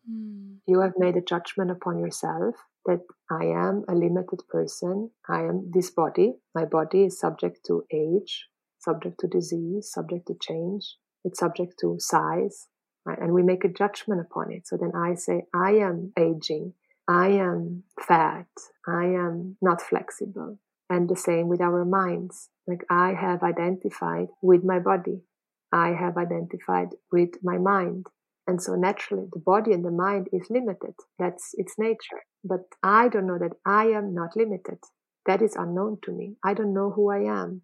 Mm. 0.09 0.57
You 0.65 0.81
have 0.81 0.93
made 0.97 1.15
a 1.15 1.21
judgment 1.21 1.69
upon 1.69 1.99
yourself 1.99 2.55
that 2.85 3.01
I 3.31 3.45
am 3.45 3.83
a 3.87 3.95
limited 3.95 4.41
person. 4.49 5.11
I 5.29 5.41
am 5.41 5.71
this 5.73 5.91
body. 5.91 6.33
My 6.53 6.65
body 6.65 7.05
is 7.05 7.19
subject 7.19 7.59
to 7.67 7.83
age, 7.91 8.47
subject 8.79 9.19
to 9.19 9.27
disease, 9.27 9.91
subject 9.91 10.27
to 10.27 10.35
change. 10.41 10.97
It's 11.23 11.39
subject 11.39 11.75
to 11.81 11.95
size, 11.99 12.67
right? 13.05 13.19
And 13.19 13.33
we 13.33 13.43
make 13.43 13.63
a 13.63 13.69
judgment 13.69 14.21
upon 14.21 14.51
it. 14.51 14.67
So 14.67 14.77
then 14.77 14.91
I 14.95 15.15
say, 15.15 15.43
I 15.53 15.71
am 15.71 16.11
aging. 16.19 16.73
I 17.07 17.29
am 17.29 17.83
fat. 18.01 18.47
I 18.87 19.05
am 19.05 19.57
not 19.61 19.81
flexible. 19.81 20.59
And 20.89 21.09
the 21.09 21.15
same 21.15 21.47
with 21.47 21.61
our 21.61 21.85
minds. 21.85 22.49
Like 22.67 22.85
I 22.89 23.13
have 23.13 23.43
identified 23.43 24.27
with 24.41 24.63
my 24.63 24.79
body. 24.79 25.21
I 25.71 25.89
have 25.93 26.17
identified 26.17 26.89
with 27.11 27.31
my 27.41 27.57
mind. 27.57 28.05
And 28.45 28.61
so 28.61 28.75
naturally, 28.75 29.27
the 29.31 29.39
body 29.39 29.71
and 29.71 29.85
the 29.85 29.91
mind 29.91 30.27
is 30.33 30.49
limited. 30.49 30.95
That's 31.17 31.51
its 31.53 31.75
nature. 31.77 32.23
But 32.43 32.61
I 32.83 33.07
don't 33.07 33.27
know 33.27 33.39
that 33.39 33.57
I 33.65 33.85
am 33.85 34.13
not 34.13 34.35
limited. 34.35 34.79
That 35.25 35.41
is 35.41 35.55
unknown 35.55 35.99
to 36.03 36.11
me. 36.11 36.35
I 36.43 36.53
don't 36.53 36.73
know 36.73 36.91
who 36.91 37.09
I 37.09 37.19
am. 37.19 37.61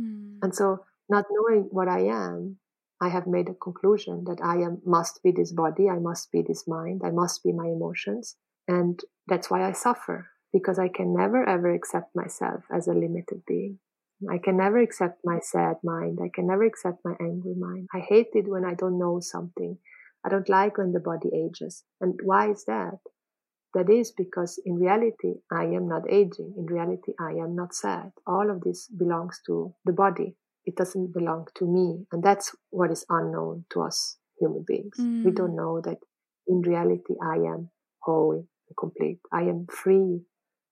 Mm. 0.00 0.38
And 0.42 0.54
so, 0.54 0.84
not 1.10 1.26
knowing 1.30 1.68
what 1.70 1.88
I 1.88 2.06
am, 2.06 2.56
I 3.00 3.08
have 3.08 3.26
made 3.26 3.48
a 3.48 3.54
conclusion 3.54 4.24
that 4.24 4.40
I 4.42 4.56
am 4.62 4.80
must 4.84 5.22
be 5.22 5.32
this 5.32 5.52
body, 5.52 5.88
I 5.88 5.98
must 5.98 6.30
be 6.30 6.42
this 6.42 6.68
mind, 6.68 7.02
I 7.04 7.10
must 7.10 7.42
be 7.42 7.52
my 7.52 7.66
emotions. 7.66 8.36
And 8.68 9.00
that's 9.26 9.50
why 9.50 9.66
I 9.66 9.72
suffer 9.72 10.28
because 10.52 10.78
I 10.78 10.88
can 10.88 11.14
never 11.14 11.48
ever 11.48 11.72
accept 11.72 12.14
myself 12.14 12.64
as 12.72 12.88
a 12.88 12.92
limited 12.92 13.42
being. 13.46 13.78
I 14.28 14.38
can 14.38 14.56
never 14.56 14.78
accept 14.78 15.20
my 15.24 15.38
sad 15.40 15.76
mind. 15.82 16.18
I 16.22 16.30
can 16.32 16.46
never 16.46 16.64
accept 16.64 16.98
my 17.04 17.14
angry 17.20 17.54
mind. 17.58 17.88
I 17.94 18.00
hate 18.00 18.28
it 18.34 18.48
when 18.48 18.64
I 18.64 18.74
don't 18.74 18.98
know 18.98 19.20
something. 19.20 19.78
I 20.24 20.28
don't 20.28 20.48
like 20.48 20.76
when 20.76 20.92
the 20.92 21.00
body 21.00 21.30
ages. 21.34 21.84
And 22.00 22.18
why 22.22 22.50
is 22.50 22.64
that? 22.66 22.98
That 23.72 23.88
is 23.88 24.10
because 24.10 24.60
in 24.66 24.74
reality, 24.76 25.34
I 25.50 25.64
am 25.64 25.88
not 25.88 26.02
aging. 26.10 26.54
In 26.58 26.66
reality, 26.66 27.12
I 27.20 27.32
am 27.32 27.54
not 27.54 27.74
sad. 27.74 28.10
All 28.26 28.50
of 28.50 28.60
this 28.62 28.88
belongs 28.88 29.40
to 29.46 29.74
the 29.84 29.92
body. 29.92 30.36
It 30.64 30.76
doesn't 30.76 31.14
belong 31.14 31.46
to 31.56 31.66
me. 31.66 32.06
And 32.12 32.22
that's 32.22 32.54
what 32.70 32.90
is 32.90 33.06
unknown 33.08 33.64
to 33.72 33.82
us 33.82 34.18
human 34.38 34.64
beings. 34.66 34.96
Mm. 34.98 35.24
We 35.24 35.30
don't 35.30 35.56
know 35.56 35.80
that 35.84 35.98
in 36.46 36.60
reality, 36.62 37.14
I 37.22 37.36
am 37.36 37.70
whole 38.00 38.34
and 38.34 38.76
complete. 38.76 39.20
I 39.32 39.42
am 39.42 39.66
free 39.70 40.20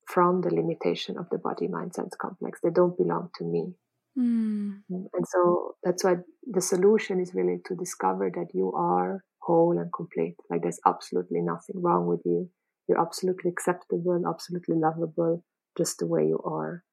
from 0.09 0.41
the 0.41 0.53
limitation 0.53 1.17
of 1.17 1.29
the 1.29 1.37
body 1.37 1.67
mind 1.67 1.93
sense 1.93 2.15
complex. 2.19 2.59
They 2.63 2.71
don't 2.71 2.97
belong 2.97 3.29
to 3.37 3.43
me. 3.43 3.73
Mm. 4.17 4.81
And 4.89 5.25
so 5.27 5.75
that's 5.83 6.03
why 6.03 6.15
the 6.45 6.61
solution 6.61 7.19
is 7.19 7.35
really 7.35 7.59
to 7.67 7.75
discover 7.75 8.31
that 8.33 8.47
you 8.53 8.73
are 8.73 9.23
whole 9.39 9.77
and 9.77 9.91
complete. 9.93 10.35
Like 10.49 10.63
there's 10.63 10.79
absolutely 10.85 11.41
nothing 11.41 11.81
wrong 11.81 12.07
with 12.07 12.21
you. 12.25 12.49
You're 12.87 12.99
absolutely 12.99 13.51
acceptable, 13.51 14.19
absolutely 14.27 14.77
lovable, 14.77 15.43
just 15.77 15.99
the 15.99 16.07
way 16.07 16.25
you 16.25 16.41
are. 16.43 16.83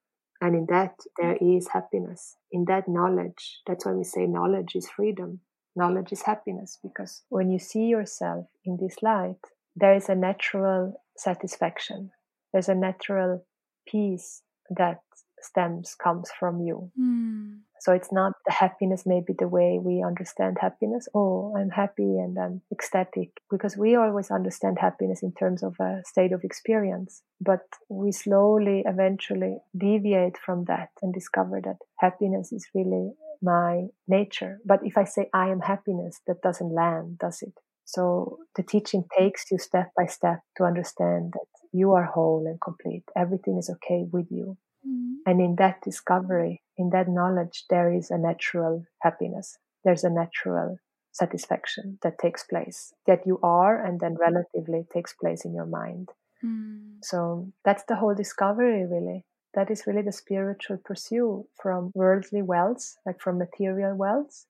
And 0.43 0.55
in 0.55 0.67
that, 0.69 0.97
there 1.19 1.39
is 1.41 1.69
happiness. 1.69 2.37
In 2.53 2.67
that 2.69 2.87
knowledge, 2.87 3.63
that's 3.67 3.87
why 3.87 3.93
we 3.93 4.05
say 4.05 4.27
knowledge 4.27 4.73
is 4.75 4.91
freedom. 4.91 5.41
Knowledge 5.75 6.13
is 6.13 6.23
happiness 6.23 6.79
because 6.83 7.23
when 7.31 7.51
you 7.51 7.59
see 7.59 7.87
yourself 7.87 8.45
in 8.67 8.77
this 8.79 8.97
light, 9.03 9.41
there 9.75 9.95
is 9.95 10.11
a 10.11 10.15
natural 10.15 11.03
satisfaction. 11.17 12.11
There's 12.57 12.71
a 12.71 12.75
natural 12.75 13.45
peace 13.87 14.41
that 14.71 15.01
stems, 15.43 15.95
comes 15.95 16.31
from 16.41 16.63
you. 16.63 16.91
Mm. 16.99 17.59
So 17.81 17.93
it's 17.93 18.11
not 18.11 18.33
the 18.47 18.53
happiness, 18.53 19.03
maybe 19.05 19.35
the 19.39 19.47
way 19.47 19.79
we 19.79 20.03
understand 20.03 20.57
happiness. 20.59 21.07
Oh, 21.15 21.55
I'm 21.55 21.69
happy 21.69 22.17
and 22.17 22.39
I'm 22.39 22.63
ecstatic 22.73 23.43
because 23.51 23.77
we 23.77 23.95
always 23.95 24.31
understand 24.31 24.79
happiness 24.81 25.23
in 25.23 25.33
terms 25.33 25.63
of 25.63 25.77
a 25.81 26.01
state 26.07 26.33
of 26.33 26.45
experience. 26.45 27.21
But 27.43 27.67
we 27.91 28.11
slowly, 28.11 28.85
eventually 28.87 29.59
deviate 29.77 30.39
from 30.39 30.65
that 30.65 30.89
and 31.03 31.13
discover 31.13 31.61
that 31.63 31.77
happiness 31.99 32.53
is 32.53 32.67
really 32.75 33.13
my 33.43 33.89
nature. 34.09 34.61
But 34.65 34.81
if 34.83 34.97
I 34.97 35.05
say 35.05 35.29
I 35.35 35.51
am 35.51 35.61
happiness, 35.61 36.23
that 36.27 36.41
doesn't 36.41 36.73
land, 36.73 37.19
does 37.19 37.43
it? 37.43 37.53
So 37.85 38.39
the 38.57 38.65
teaching 38.65 39.05
takes 39.17 39.51
you 39.51 39.59
step 39.59 39.93
by 39.97 40.07
step 40.07 40.41
to 40.57 40.65
understand 40.65 41.35
that 41.35 41.47
you 41.77 41.93
are 41.93 42.05
whole 42.05 42.47
and 42.47 42.61
complete. 42.61 43.05
Everything 43.17 43.59
is 43.59 43.71
okay 43.71 44.05
with 44.11 44.27
you. 44.31 44.57
Mm. 44.87 45.17
And 45.27 45.41
in 45.41 45.57
that 45.57 45.83
discovery, 45.83 46.63
in 46.77 46.91
that 46.91 47.09
knowledge, 47.09 47.65
there 47.69 47.93
is 47.93 48.11
a 48.11 48.19
natural 48.19 48.85
happiness. 49.03 49.59
There's 49.85 50.05
a 50.05 50.11
natural 50.11 50.79
satisfaction 51.13 51.99
that 52.03 52.19
takes 52.19 52.45
place 52.45 52.93
that 53.07 53.27
you 53.27 53.39
are 53.43 53.83
and 53.85 54.01
then 54.01 54.17
relatively 54.17 54.87
takes 54.93 55.15
place 55.15 55.45
in 55.45 55.55
your 55.55 55.67
mind. 55.67 56.11
Mm. 56.45 56.99
So 57.03 57.53
that's 57.65 57.85
the 57.85 57.97
whole 57.97 58.15
discovery, 58.15 58.87
really. 58.87 59.25
That 59.55 59.71
is 59.71 59.87
really 59.87 60.03
the 60.03 60.13
spiritual 60.13 60.79
pursuit 60.85 61.47
from 61.63 61.91
worldly 61.95 62.43
wealth, 62.43 62.97
like 63.07 63.21
from 63.21 63.39
material 63.39 63.97
wealth, 63.97 64.45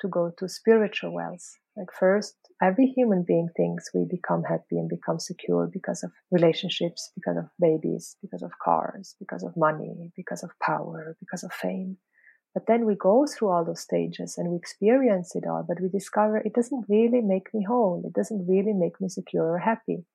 to 0.00 0.08
go 0.08 0.32
to 0.38 0.48
spiritual 0.48 1.12
wealth. 1.12 1.56
Like 1.76 1.92
first, 1.98 2.36
every 2.62 2.86
human 2.86 3.22
being 3.24 3.48
thinks 3.56 3.90
we 3.94 4.04
become 4.04 4.42
happy 4.44 4.78
and 4.78 4.88
become 4.88 5.18
secure 5.18 5.66
because 5.66 6.02
of 6.02 6.12
relationships, 6.30 7.10
because 7.14 7.36
of 7.36 7.46
babies, 7.60 8.16
because 8.22 8.42
of 8.42 8.52
cars, 8.62 9.16
because 9.18 9.42
of 9.42 9.56
money, 9.56 10.12
because 10.16 10.42
of 10.42 10.50
power, 10.60 11.16
because 11.20 11.42
of 11.44 11.52
fame. 11.52 11.98
But 12.54 12.66
then 12.66 12.86
we 12.86 12.94
go 12.96 13.26
through 13.26 13.50
all 13.50 13.64
those 13.64 13.80
stages 13.80 14.38
and 14.38 14.50
we 14.50 14.56
experience 14.56 15.36
it 15.36 15.46
all, 15.46 15.64
but 15.66 15.80
we 15.80 15.88
discover 15.88 16.38
it 16.38 16.54
doesn't 16.54 16.86
really 16.88 17.20
make 17.22 17.52
me 17.54 17.64
whole. 17.64 18.02
It 18.06 18.12
doesn't 18.14 18.46
really 18.48 18.74
make 18.74 19.00
me 19.00 19.08
secure 19.08 19.46
or 19.52 19.58
happy. 19.58 20.06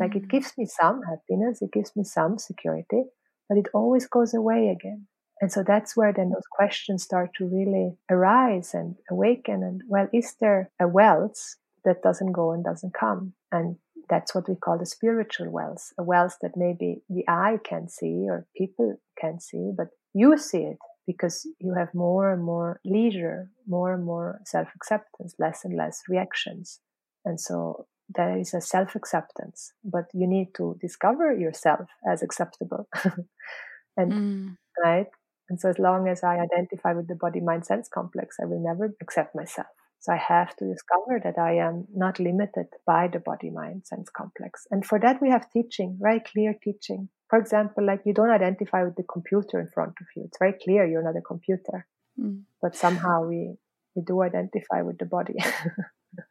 Like 0.00 0.16
it 0.16 0.28
Mm. 0.28 0.28
gives 0.28 0.56
me 0.58 0.66
some 0.66 1.02
happiness, 1.02 1.62
it 1.62 1.72
gives 1.72 1.94
me 1.96 2.04
some 2.04 2.38
security, 2.38 3.04
but 3.48 3.58
it 3.58 3.68
always 3.74 4.06
goes 4.06 4.34
away 4.34 4.68
again. 4.68 5.06
And 5.40 5.50
so 5.52 5.62
that's 5.64 5.96
where 5.96 6.12
then 6.12 6.30
those 6.30 6.46
questions 6.50 7.02
start 7.02 7.30
to 7.36 7.46
really 7.48 7.96
arise 8.10 8.74
and 8.74 8.96
awaken. 9.10 9.62
And 9.62 9.82
well, 9.88 10.08
is 10.12 10.34
there 10.40 10.70
a 10.80 10.86
wealth 10.88 11.56
that 11.84 12.02
doesn't 12.02 12.32
go 12.32 12.52
and 12.52 12.64
doesn't 12.64 12.94
come? 12.94 13.34
And 13.52 13.76
that's 14.08 14.34
what 14.34 14.48
we 14.48 14.54
call 14.56 14.78
the 14.78 14.86
spiritual 14.86 15.50
wealth, 15.50 15.92
a 15.98 16.02
wealth 16.02 16.36
that 16.42 16.56
maybe 16.56 17.02
the 17.08 17.24
eye 17.28 17.58
can 17.64 17.88
see 17.88 18.26
or 18.28 18.46
people 18.56 18.96
can 19.18 19.40
see, 19.40 19.70
but 19.76 19.88
you 20.12 20.36
see 20.36 20.62
it 20.62 20.78
because 21.06 21.46
you 21.60 21.74
have 21.74 21.94
more 21.94 22.32
and 22.32 22.42
more 22.42 22.80
leisure, 22.84 23.50
more 23.66 23.92
and 23.94 24.04
more 24.04 24.40
self 24.44 24.68
acceptance, 24.74 25.34
less 25.38 25.64
and 25.64 25.76
less 25.76 26.02
reactions. 26.08 26.80
And 27.24 27.40
so 27.40 27.86
there 28.14 28.36
is 28.38 28.52
a 28.54 28.60
self 28.60 28.94
acceptance, 28.94 29.72
but 29.82 30.04
you 30.12 30.26
need 30.26 30.48
to 30.56 30.76
discover 30.80 31.32
yourself 31.34 31.88
as 32.06 32.22
acceptable. 32.22 32.88
and 33.96 34.14
Mm. 34.14 34.56
right? 34.84 35.06
And 35.50 35.60
so 35.60 35.70
as 35.70 35.78
long 35.78 36.08
as 36.08 36.24
I 36.24 36.38
identify 36.38 36.92
with 36.94 37.08
the 37.08 37.14
body 37.16 37.40
mind 37.40 37.66
sense 37.66 37.88
complex, 37.88 38.36
I 38.40 38.46
will 38.46 38.60
never 38.62 38.94
accept 39.00 39.34
myself. 39.34 39.68
So 40.04 40.12
I 40.12 40.18
have 40.18 40.54
to 40.56 40.66
discover 40.70 41.18
that 41.24 41.38
I 41.38 41.54
am 41.66 41.86
not 41.94 42.20
limited 42.20 42.66
by 42.86 43.08
the 43.08 43.20
body 43.20 43.48
mind 43.48 43.86
sense 43.86 44.10
complex. 44.10 44.66
And 44.70 44.84
for 44.84 44.98
that 45.00 45.22
we 45.22 45.30
have 45.30 45.50
teaching, 45.50 45.96
very 45.98 46.20
clear 46.20 46.54
teaching. 46.62 47.08
For 47.30 47.38
example, 47.38 47.86
like 47.86 48.02
you 48.04 48.12
don't 48.12 48.28
identify 48.30 48.84
with 48.84 48.96
the 48.96 49.02
computer 49.04 49.58
in 49.60 49.68
front 49.68 49.94
of 50.02 50.06
you. 50.14 50.24
It's 50.26 50.36
very 50.38 50.52
clear 50.62 50.86
you're 50.86 51.02
not 51.02 51.16
a 51.16 51.22
computer. 51.22 51.86
Mm. 52.20 52.42
But 52.60 52.76
somehow 52.76 53.26
we 53.26 53.56
we 53.94 54.02
do 54.02 54.20
identify 54.22 54.82
with 54.82 54.98
the 54.98 55.06
body. 55.06 55.36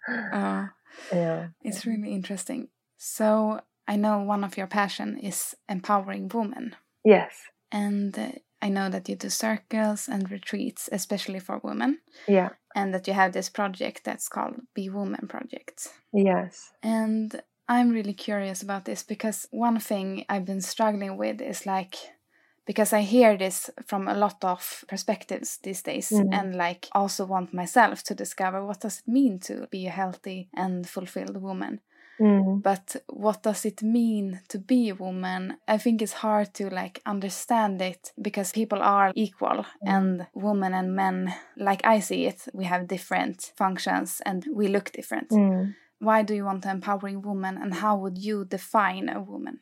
Uh, 0.08 0.68
yeah. 1.12 1.48
it's 1.64 1.86
really 1.88 2.14
interesting. 2.14 2.68
So 2.98 3.60
I 3.88 3.96
know 3.96 4.20
one 4.20 4.44
of 4.44 4.56
your 4.56 4.68
passion 4.68 5.18
is 5.18 5.56
empowering 5.68 6.30
women, 6.32 6.76
Yes. 7.04 7.32
and 7.72 8.18
uh, 8.20 8.32
I 8.62 8.70
know 8.70 8.90
that 8.90 9.10
you 9.10 9.16
do 9.18 9.30
circles 9.30 10.08
and 10.08 10.32
retreats, 10.32 10.88
especially 10.92 11.40
for 11.40 11.60
women, 11.64 12.00
Yeah. 12.28 12.50
And 12.76 12.94
that 12.94 13.08
you 13.08 13.14
have 13.14 13.34
this 13.34 13.50
project 13.50 14.04
that's 14.04 14.28
called 14.28 14.56
Be 14.74 14.90
Woman 14.90 15.28
Project. 15.28 15.90
Yes. 16.14 16.72
And 16.82 17.42
I'm 17.68 17.92
really 17.92 18.14
curious 18.14 18.62
about 18.62 18.86
this 18.86 19.04
because 19.04 19.48
one 19.52 19.80
thing 19.80 20.26
I've 20.30 20.46
been 20.46 20.62
struggling 20.62 21.18
with 21.18 21.42
is 21.42 21.66
like 21.66 21.96
because 22.66 22.94
I 22.94 23.02
hear 23.02 23.38
this 23.38 23.70
from 23.86 24.08
a 24.08 24.16
lot 24.16 24.44
of 24.44 24.86
perspectives 24.88 25.60
these 25.64 25.82
days 25.82 26.10
mm. 26.10 26.30
and 26.32 26.56
like 26.56 26.88
also 26.94 27.26
want 27.26 27.54
myself 27.54 28.04
to 28.04 28.16
discover 28.16 28.66
what 28.66 28.80
does 28.82 29.00
it 29.00 29.12
mean 29.12 29.40
to 29.40 29.68
be 29.70 29.88
a 29.88 29.92
healthy 29.92 30.50
and 30.54 30.88
fulfilled 30.88 31.42
woman. 31.42 31.82
Mm. 32.20 32.62
But 32.62 32.96
what 33.08 33.44
does 33.44 33.66
it 33.66 33.82
mean 33.82 34.42
to 34.50 34.60
be 34.60 34.90
a 34.90 34.96
woman? 34.96 35.58
I 35.68 35.78
think 35.78 36.02
it's 36.02 36.14
hard 36.14 36.54
to 36.56 36.70
like 36.70 37.02
understand 37.06 37.82
it 37.82 38.12
because 38.22 38.52
people 38.52 38.82
are 38.82 39.12
equal 39.16 39.66
mm. 39.66 39.66
and 39.86 40.28
women 40.34 40.74
and 40.74 40.96
men, 40.96 41.34
like 41.58 41.82
I 41.86 42.00
see 42.00 42.26
it, 42.26 42.48
we 42.54 42.66
have 42.66 42.88
different 42.88 43.52
functions 43.56 44.22
and 44.26 44.46
we 44.54 44.68
look 44.68 44.92
different. 44.92 45.30
Mm. 45.30 45.76
Why 46.00 46.22
do 46.22 46.36
you 46.36 46.46
want 46.46 46.64
to 46.64 46.70
empowering 46.70 47.22
woman 47.22 47.58
and 47.58 47.74
how 47.74 47.98
would 47.98 48.18
you 48.18 48.46
define 48.46 49.10
a 49.10 49.22
woman? 49.22 49.60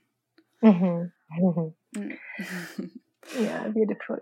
Mm-hmm. 0.63 1.67
Mm. 1.93 2.17
yeah, 3.37 3.67
beautiful. 3.67 4.19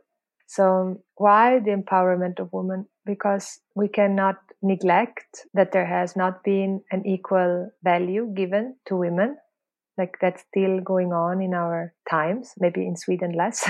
So, 0.48 1.04
why 1.16 1.60
the 1.60 1.70
empowerment 1.70 2.40
of 2.40 2.52
women? 2.52 2.88
Because 3.10 3.60
we 3.76 3.88
cannot 3.88 4.36
neglect 4.62 5.48
that 5.56 5.72
there 5.72 5.88
has 5.88 6.16
not 6.16 6.44
been 6.44 6.82
an 6.92 7.08
equal 7.08 7.72
value 7.84 8.32
given 8.36 8.76
to 8.88 8.96
women. 8.96 9.38
Like 9.98 10.18
that's 10.22 10.44
still 10.48 10.80
going 10.80 11.12
on 11.12 11.42
in 11.42 11.56
our 11.56 11.94
times, 12.08 12.54
maybe 12.60 12.82
in 12.86 12.96
Sweden 12.96 13.34
less. 13.36 13.68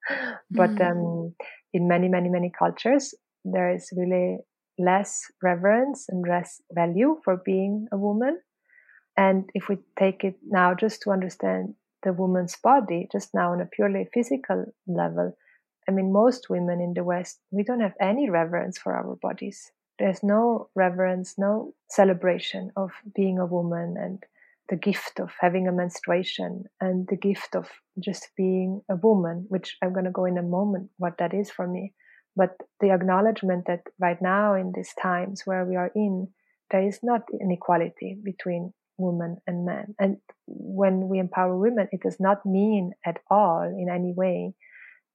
but 0.50 0.70
mm. 0.70 0.90
um, 0.90 1.34
in 1.74 1.86
many, 1.86 2.08
many, 2.08 2.30
many 2.30 2.50
cultures, 2.58 3.14
there 3.44 3.74
is 3.74 3.90
really 3.94 4.38
less 4.78 5.20
reverence 5.42 6.06
and 6.08 6.24
less 6.26 6.62
value 6.72 7.20
for 7.24 7.42
being 7.44 7.88
a 7.92 7.98
woman. 7.98 8.40
And 9.16 9.50
if 9.52 9.68
we 9.68 9.78
take 9.98 10.24
it 10.24 10.36
now 10.48 10.74
just 10.74 11.02
to 11.02 11.10
understand 11.10 11.74
the 12.04 12.12
woman's 12.12 12.56
body, 12.62 13.08
just 13.12 13.34
now 13.34 13.52
on 13.52 13.60
a 13.60 13.66
purely 13.66 14.08
physical 14.14 14.72
level, 14.86 15.36
I 15.88 15.90
mean, 15.90 16.12
most 16.12 16.50
women 16.50 16.82
in 16.82 16.92
the 16.92 17.02
West, 17.02 17.40
we 17.50 17.62
don't 17.62 17.80
have 17.80 17.94
any 17.98 18.28
reverence 18.28 18.76
for 18.76 18.94
our 18.94 19.16
bodies. 19.16 19.72
There's 19.98 20.22
no 20.22 20.68
reverence, 20.74 21.36
no 21.38 21.74
celebration 21.90 22.70
of 22.76 22.90
being 23.16 23.38
a 23.38 23.46
woman 23.46 23.96
and 23.98 24.22
the 24.68 24.76
gift 24.76 25.18
of 25.18 25.30
having 25.40 25.66
a 25.66 25.72
menstruation 25.72 26.64
and 26.78 27.08
the 27.08 27.16
gift 27.16 27.56
of 27.56 27.68
just 27.98 28.28
being 28.36 28.82
a 28.90 28.96
woman, 28.96 29.46
which 29.48 29.78
I'm 29.82 29.94
going 29.94 30.04
to 30.04 30.10
go 30.10 30.26
in 30.26 30.36
a 30.36 30.42
moment 30.42 30.90
what 30.98 31.16
that 31.18 31.32
is 31.32 31.50
for 31.50 31.66
me. 31.66 31.94
But 32.36 32.56
the 32.80 32.90
acknowledgement 32.90 33.64
that 33.66 33.80
right 33.98 34.20
now, 34.20 34.54
in 34.54 34.72
these 34.76 34.92
times 35.02 35.42
where 35.46 35.64
we 35.64 35.76
are 35.76 35.90
in, 35.96 36.28
there 36.70 36.86
is 36.86 37.00
not 37.02 37.22
inequality 37.40 38.18
between 38.22 38.74
women 38.98 39.38
and 39.46 39.64
men. 39.64 39.94
And 39.98 40.18
when 40.46 41.08
we 41.08 41.18
empower 41.18 41.56
women, 41.56 41.88
it 41.92 42.02
does 42.02 42.20
not 42.20 42.44
mean 42.44 42.92
at 43.06 43.20
all 43.30 43.62
in 43.62 43.88
any 43.90 44.12
way 44.12 44.54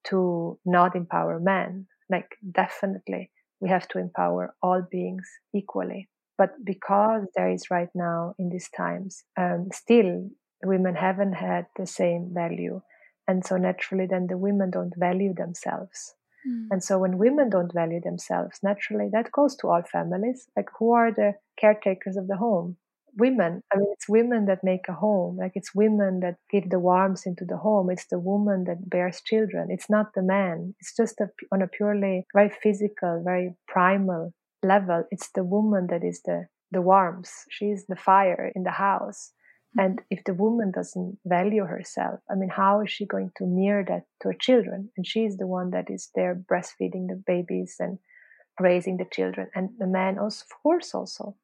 to 0.06 0.60
not 0.66 0.96
empower 0.96 1.40
men. 1.40 1.88
Like, 2.10 2.36
definitely, 2.52 3.32
we 3.60 3.70
have 3.70 3.88
to 3.90 4.00
empower 4.00 4.56
all 4.62 4.82
beings 4.90 5.28
equally. 5.54 6.10
But 6.38 6.52
because 6.64 7.28
there 7.36 7.52
is 7.52 7.70
right 7.70 7.90
now 7.94 8.36
in 8.40 8.50
these 8.50 8.70
times, 8.70 9.24
um, 9.38 9.70
still 9.72 10.30
women 10.64 10.96
haven't 10.96 11.34
had 11.34 11.68
the 11.78 11.86
same 11.86 12.32
value. 12.34 12.82
And 13.28 13.46
so 13.46 13.58
naturally, 13.58 14.06
then 14.06 14.28
the 14.28 14.38
women 14.38 14.72
don't 14.72 14.94
value 14.98 15.34
themselves. 15.34 16.16
Mm. 16.48 16.68
And 16.72 16.84
so 16.84 17.00
when 17.00 17.18
women 17.18 17.50
don't 17.50 17.74
value 17.74 18.02
themselves, 18.02 18.60
naturally, 18.64 19.10
that 19.14 19.32
goes 19.32 19.56
to 19.58 19.68
all 19.70 19.84
families. 19.84 20.48
Like, 20.58 20.70
who 20.78 20.92
are 20.92 21.12
the 21.12 21.36
caretakers 21.58 22.18
of 22.18 22.28
the 22.28 22.38
home? 22.38 22.78
Women 23.18 23.62
i 23.72 23.78
mean 23.78 23.88
it's 23.94 24.10
women 24.10 24.46
that 24.46 24.64
make 24.64 24.86
a 24.90 24.94
home 24.94 25.38
like 25.38 25.52
it's 25.56 25.76
women 25.76 26.20
that 26.20 26.36
give 26.52 26.70
the 26.70 26.80
warmth 26.80 27.26
into 27.26 27.46
the 27.46 27.58
home 27.58 27.90
it's 27.90 28.08
the 28.08 28.20
woman 28.20 28.64
that 28.64 28.90
bears 28.90 29.22
children 29.26 29.68
it's 29.70 29.90
not 29.90 30.08
the 30.16 30.24
man 30.24 30.74
it's 30.80 30.96
just 30.96 31.20
a, 31.22 31.28
on 31.52 31.62
a 31.62 31.68
purely 31.68 32.26
very 32.34 32.50
physical 32.50 33.22
very 33.24 33.56
primal 33.68 34.34
level 34.64 35.04
it's 35.12 35.30
the 35.36 35.44
woman 35.44 35.88
that 35.88 36.04
is 36.04 36.22
the 36.26 36.48
the 36.74 36.82
warmth 36.82 37.32
she's 37.50 37.86
the 37.88 37.96
fire 37.96 38.52
in 38.56 38.64
the 38.64 38.72
house. 38.72 39.32
Mm-hmm. 39.78 39.86
And 39.86 40.02
if 40.10 40.24
the 40.26 40.34
woman 40.34 40.72
doesn't 40.72 41.20
value 41.26 41.66
herself 41.66 42.20
i 42.30 42.36
mean 42.36 42.50
how 42.50 42.82
is 42.82 42.92
she 42.92 43.06
going 43.06 43.32
to 43.38 43.46
mirror 43.46 43.86
that 43.88 44.04
to 44.22 44.30
her 44.30 44.38
children? 44.48 44.90
And 44.98 45.06
she's 45.06 45.38
the 45.38 45.48
one 45.48 45.70
that 45.72 45.90
is 45.90 46.10
there 46.16 46.36
breastfeeding 46.36 47.08
the 47.08 47.22
babies 47.26 47.76
and 47.80 48.00
raising 48.60 48.98
the 48.98 49.10
children 49.12 49.48
and 49.56 49.70
the 49.78 49.88
man 49.88 50.20
also 50.20 50.44
of 50.46 50.52
course 50.64 50.94
also. 50.94 51.36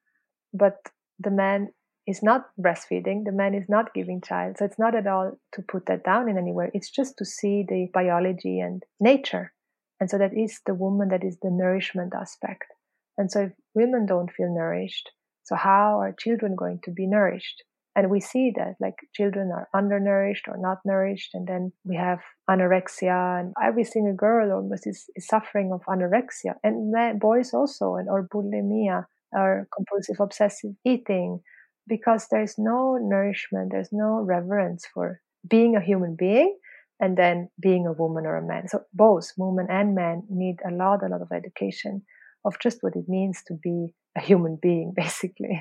But 0.54 0.78
the 1.20 1.32
man 1.32 1.70
is 2.08 2.24
not 2.24 2.48
breastfeeding, 2.60 3.24
the 3.26 3.32
man 3.32 3.54
is 3.54 3.66
not 3.70 3.94
giving 3.94 4.22
child. 4.22 4.58
So 4.58 4.66
it's 4.66 4.80
not 4.80 4.96
at 4.96 5.06
all 5.06 5.40
to 5.54 5.62
put 5.62 5.86
that 5.86 6.04
down 6.04 6.28
in 6.28 6.38
anywhere. 6.38 6.72
It's 6.74 6.90
just 6.90 7.18
to 7.18 7.26
see 7.26 7.64
the 7.68 7.88
biology 7.94 8.60
and 8.60 8.84
nature. 9.00 9.54
And 10.00 10.10
so 10.10 10.18
that 10.18 10.36
is 10.36 10.62
the 10.66 10.74
woman 10.74 11.10
that 11.10 11.24
is 11.24 11.38
the 11.42 11.52
nourishment 11.52 12.14
aspect. 12.20 12.66
And 13.18 13.30
so 13.32 13.42
if 13.42 13.52
women 13.76 14.06
don't 14.06 14.32
feel 14.32 14.54
nourished, 14.54 15.12
so 15.44 15.56
how 15.56 16.00
are 16.00 16.16
children 16.18 16.56
going 16.56 16.80
to 16.86 16.92
be 16.92 17.06
nourished? 17.06 17.64
And 17.96 18.10
we 18.10 18.22
see 18.22 18.54
that 18.56 18.76
like 18.80 18.96
children 19.14 19.52
are 19.52 19.68
undernourished 19.76 20.48
or 20.48 20.58
not 20.58 20.78
nourished. 20.86 21.32
And 21.34 21.48
then 21.48 21.74
we 21.84 21.98
have 21.98 22.20
anorexia 22.50 23.42
and 23.42 23.54
every 23.62 23.84
single 23.84 24.16
girl 24.16 24.52
almost 24.54 24.88
is, 24.88 25.06
is 25.16 25.28
suffering 25.28 25.72
of 25.74 25.82
anorexia 25.82 26.54
and 26.64 27.20
boys 27.20 27.54
also 27.54 27.96
and 27.96 28.08
or 28.10 28.28
bulimia 28.28 29.06
or 29.32 29.68
compulsive 29.76 30.20
obsessive 30.20 30.72
eating 30.86 31.42
because 31.88 32.28
there's 32.30 32.56
no 32.58 32.98
nourishment, 33.02 33.72
there's 33.72 33.90
no 33.92 34.22
reverence 34.22 34.86
for 34.94 35.22
being 35.48 35.76
a 35.76 35.82
human 35.82 36.16
being 36.18 36.58
and 37.00 37.18
then 37.18 37.50
being 37.62 37.88
a 37.88 37.94
woman 37.94 38.26
or 38.26 38.38
a 38.38 38.46
man. 38.46 38.68
So 38.68 38.82
both 38.94 39.32
women 39.38 39.68
and 39.70 39.96
men 39.96 40.24
need 40.30 40.58
a 40.68 40.72
lot, 40.72 41.04
a 41.04 41.08
lot 41.08 41.22
of 41.22 41.32
education 41.32 42.04
of 42.46 42.60
just 42.60 42.80
what 42.82 42.96
it 42.96 43.06
means 43.08 43.42
to 43.48 43.54
be 43.54 43.94
a 44.18 44.22
human 44.22 44.58
being, 44.62 44.94
basically. 44.96 45.60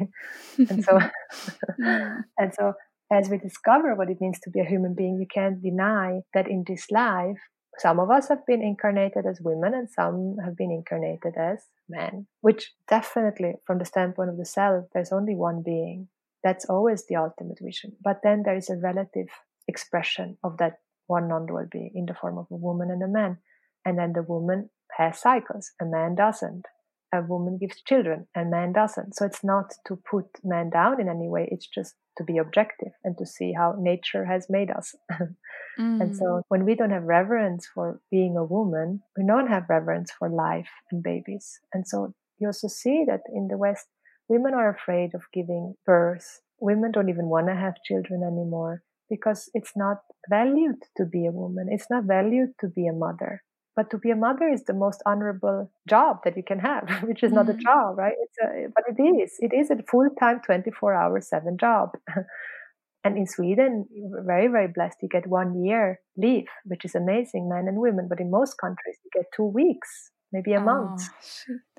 and 0.59 0.85
so, 0.85 0.99
and 1.79 2.55
so, 2.55 2.75
as 3.11 3.31
we 3.31 3.39
discover 3.39 3.95
what 3.95 4.11
it 4.11 4.21
means 4.21 4.39
to 4.41 4.51
be 4.51 4.61
a 4.61 4.65
human 4.65 4.95
being, 4.95 5.19
we 5.19 5.27
can't 5.27 5.63
deny 5.63 6.21
that 6.35 6.49
in 6.49 6.65
this 6.67 6.91
life 6.91 7.39
some 7.79 8.01
of 8.01 8.11
us 8.11 8.29
have 8.29 8.45
been 8.47 8.63
incarnated 8.63 9.25
as 9.27 9.41
women 9.41 9.75
and 9.75 9.89
some 9.89 10.37
have 10.45 10.57
been 10.57 10.71
incarnated 10.71 11.35
as 11.37 11.67
men, 11.89 12.27
which 12.41 12.73
definitely, 12.89 13.55
from 13.67 13.79
the 13.79 13.85
standpoint 13.85 14.31
of 14.31 14.37
the 14.37 14.45
self, 14.45 14.87
there's 14.93 15.13
only 15.13 15.35
one 15.35 15.63
being. 15.63 16.09
That's 16.43 16.65
always 16.67 17.07
the 17.07 17.17
ultimate 17.17 17.59
vision. 17.61 17.97
But 18.03 18.21
then 18.23 18.43
there 18.45 18.57
is 18.57 18.71
a 18.71 18.77
relative 18.77 19.29
expression 19.67 20.39
of 20.43 20.59
that 20.59 20.79
one 21.07 21.29
non 21.29 21.47
dual 21.47 21.67
being 21.71 21.93
in 21.95 22.07
the 22.07 22.15
form 22.15 22.39
of 22.39 22.47
a 22.51 22.57
woman 22.57 22.91
and 22.91 23.03
a 23.03 23.09
man. 23.09 23.39
And 23.85 23.99
then 23.99 24.13
the 24.13 24.23
woman 24.23 24.71
has 24.97 25.19
cycles, 25.19 25.73
a 25.81 25.85
man 25.85 26.15
doesn't. 26.15 26.67
A 27.13 27.23
woman 27.23 27.59
gives 27.59 27.81
children, 27.83 28.27
and 28.35 28.51
man 28.51 28.73
doesn't. 28.73 29.15
So 29.17 29.25
it's 29.25 29.43
not 29.43 29.73
to 29.87 29.97
put 29.97 30.27
man 30.45 30.71
down 30.71 31.01
in 31.01 31.09
any 31.09 31.29
way, 31.29 31.49
it's 31.51 31.67
just 31.67 31.95
to 32.19 32.25
be 32.25 32.37
objective 32.37 32.93
and 33.05 33.17
to 33.17 33.25
see 33.25 33.53
how 33.53 33.77
nature 33.79 34.25
has 34.25 34.47
made 34.51 34.71
us. 34.71 34.95
mm. 35.11 35.31
And 35.79 36.17
so 36.17 36.25
mm. 36.25 36.43
when 36.49 36.65
we 36.65 36.75
don't 36.75 36.91
have 36.91 37.05
reverence 37.05 37.67
for 37.73 38.01
being 38.11 38.37
a 38.37 38.45
woman, 38.45 39.01
we 39.17 39.25
don't 39.27 39.49
have 39.49 39.71
reverence 39.71 40.11
for 40.19 40.29
life 40.29 40.69
and 40.91 41.03
babies. 41.03 41.61
And 41.73 41.87
so 41.87 42.13
you 42.39 42.49
also 42.49 42.69
see 42.69 43.05
that 43.07 43.23
in 43.33 43.49
the 43.49 43.57
West, 43.57 43.87
women 44.29 44.55
are 44.55 44.69
afraid 44.69 45.15
of 45.15 45.23
giving 45.33 45.75
birth. 45.87 46.41
Women 46.61 46.93
don't 46.93 47.09
even 47.09 47.27
want 47.27 47.47
to 47.47 47.55
have 47.55 47.83
children 47.85 48.23
anymore 48.23 48.83
because 49.09 49.49
it's 49.55 49.73
not 49.77 49.99
valued 50.29 50.83
to 50.97 51.05
be 51.05 51.27
a 51.27 51.33
woman. 51.33 51.69
It's 51.71 51.91
not 51.91 52.05
valued 52.05 52.51
to 52.61 52.69
be 52.69 52.87
a 52.87 52.93
mother. 52.93 53.43
But 53.79 53.91
to 53.91 53.99
be 53.99 54.11
a 54.11 54.17
mother 54.17 54.49
is 54.49 54.65
the 54.65 54.73
most 54.73 55.05
honorable 55.07 55.71
job 55.89 56.25
that 56.25 56.37
you 56.37 56.43
can 56.43 56.59
have, 56.59 56.89
which 57.05 57.23
is 57.23 57.29
mm-hmm. 57.29 57.37
not 57.37 57.49
a 57.49 57.53
mm-hmm. 57.53 57.61
job, 57.61 57.97
right? 57.97 58.17
It's 58.25 58.39
a, 58.43 58.67
but 58.75 58.83
it 58.89 59.01
is. 59.01 59.37
It 59.39 59.53
is 59.55 59.71
a 59.71 59.81
full 59.89 60.09
time, 60.19 60.41
24 60.45 60.95
hour, 60.95 61.21
seven 61.21 61.57
job. 61.57 61.91
and 63.05 63.17
in 63.17 63.29
Sweden, 63.29 63.87
very, 64.27 64.49
very 64.49 64.67
blessed. 64.67 64.97
You 65.01 65.09
get 65.09 65.29
one 65.29 65.65
year 65.65 66.01
leave, 66.17 66.49
which 66.65 66.85
is 66.85 66.97
amazing, 66.97 67.49
men 67.49 67.69
and 67.69 67.79
women. 67.79 68.09
But 68.09 68.19
in 68.19 68.33
most 68.33 68.59
countries, 68.59 68.97
you 69.05 69.11
get 69.15 69.27
two 69.33 69.45
weeks, 69.45 70.11
maybe 70.33 70.55
a 70.55 70.61
oh, 70.61 70.65
month. 70.65 71.03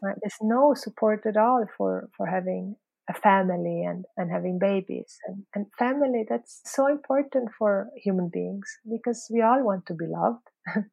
Right? 0.02 0.16
There's 0.22 0.40
no 0.42 0.74
support 0.76 1.26
at 1.26 1.36
all 1.36 1.66
for, 1.78 2.08
for 2.16 2.28
having 2.28 2.78
a 3.10 3.14
family 3.14 3.84
and, 3.84 4.06
and 4.16 4.32
having 4.32 4.58
babies. 4.58 5.18
And, 5.28 5.44
and 5.54 5.66
family, 5.78 6.24
that's 6.30 6.62
so 6.64 6.88
important 6.88 7.50
for 7.60 7.90
human 8.02 8.30
beings 8.32 8.70
because 8.90 9.28
we 9.30 9.42
all 9.42 9.66
want 9.66 9.86
to 9.88 9.94
be 9.94 10.06
loved. 10.08 10.48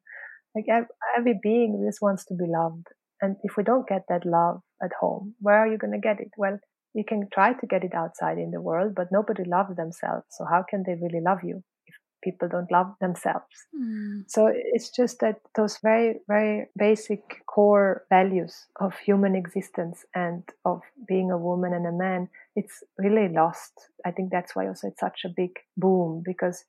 Like 0.57 0.87
every 1.17 1.39
being 1.41 1.83
just 1.85 2.01
wants 2.01 2.25
to 2.25 2.33
be 2.33 2.45
loved. 2.47 2.87
And 3.21 3.35
if 3.43 3.57
we 3.57 3.63
don't 3.63 3.87
get 3.87 4.03
that 4.09 4.25
love 4.25 4.61
at 4.81 4.91
home, 4.99 5.35
where 5.39 5.57
are 5.57 5.67
you 5.67 5.77
going 5.77 5.93
to 5.93 5.99
get 5.99 6.19
it? 6.19 6.31
Well, 6.37 6.57
you 6.93 7.03
can 7.03 7.27
try 7.31 7.53
to 7.53 7.67
get 7.67 7.83
it 7.83 7.93
outside 7.93 8.39
in 8.39 8.51
the 8.51 8.61
world, 8.61 8.93
but 8.95 9.11
nobody 9.11 9.43
loves 9.43 9.75
themselves. 9.75 10.25
So 10.31 10.45
how 10.45 10.63
can 10.67 10.83
they 10.85 10.95
really 10.95 11.21
love 11.23 11.39
you 11.43 11.63
if 11.85 11.95
people 12.23 12.47
don't 12.47 12.71
love 12.71 12.87
themselves. 12.99 13.55
Mm. 13.79 14.23
So 14.27 14.51
it's 14.51 14.89
just 14.89 15.19
that 15.19 15.37
those 15.55 15.77
very, 15.83 16.15
very 16.27 16.67
basic 16.77 17.21
core 17.45 18.03
values 18.09 18.65
of 18.79 18.97
human 18.97 19.35
existence 19.35 20.05
and 20.15 20.43
of 20.65 20.81
being 21.07 21.31
a 21.31 21.37
woman 21.37 21.73
and 21.73 21.85
a 21.85 21.91
man, 21.91 22.29
it's 22.55 22.83
really 22.97 23.31
lost. 23.31 23.73
I 24.05 24.11
think 24.11 24.31
that's 24.31 24.55
why 24.55 24.67
also 24.67 24.87
it's 24.87 24.99
such 24.99 25.21
a 25.25 25.33
big 25.35 25.51
boom 25.77 26.23
because 26.25 26.63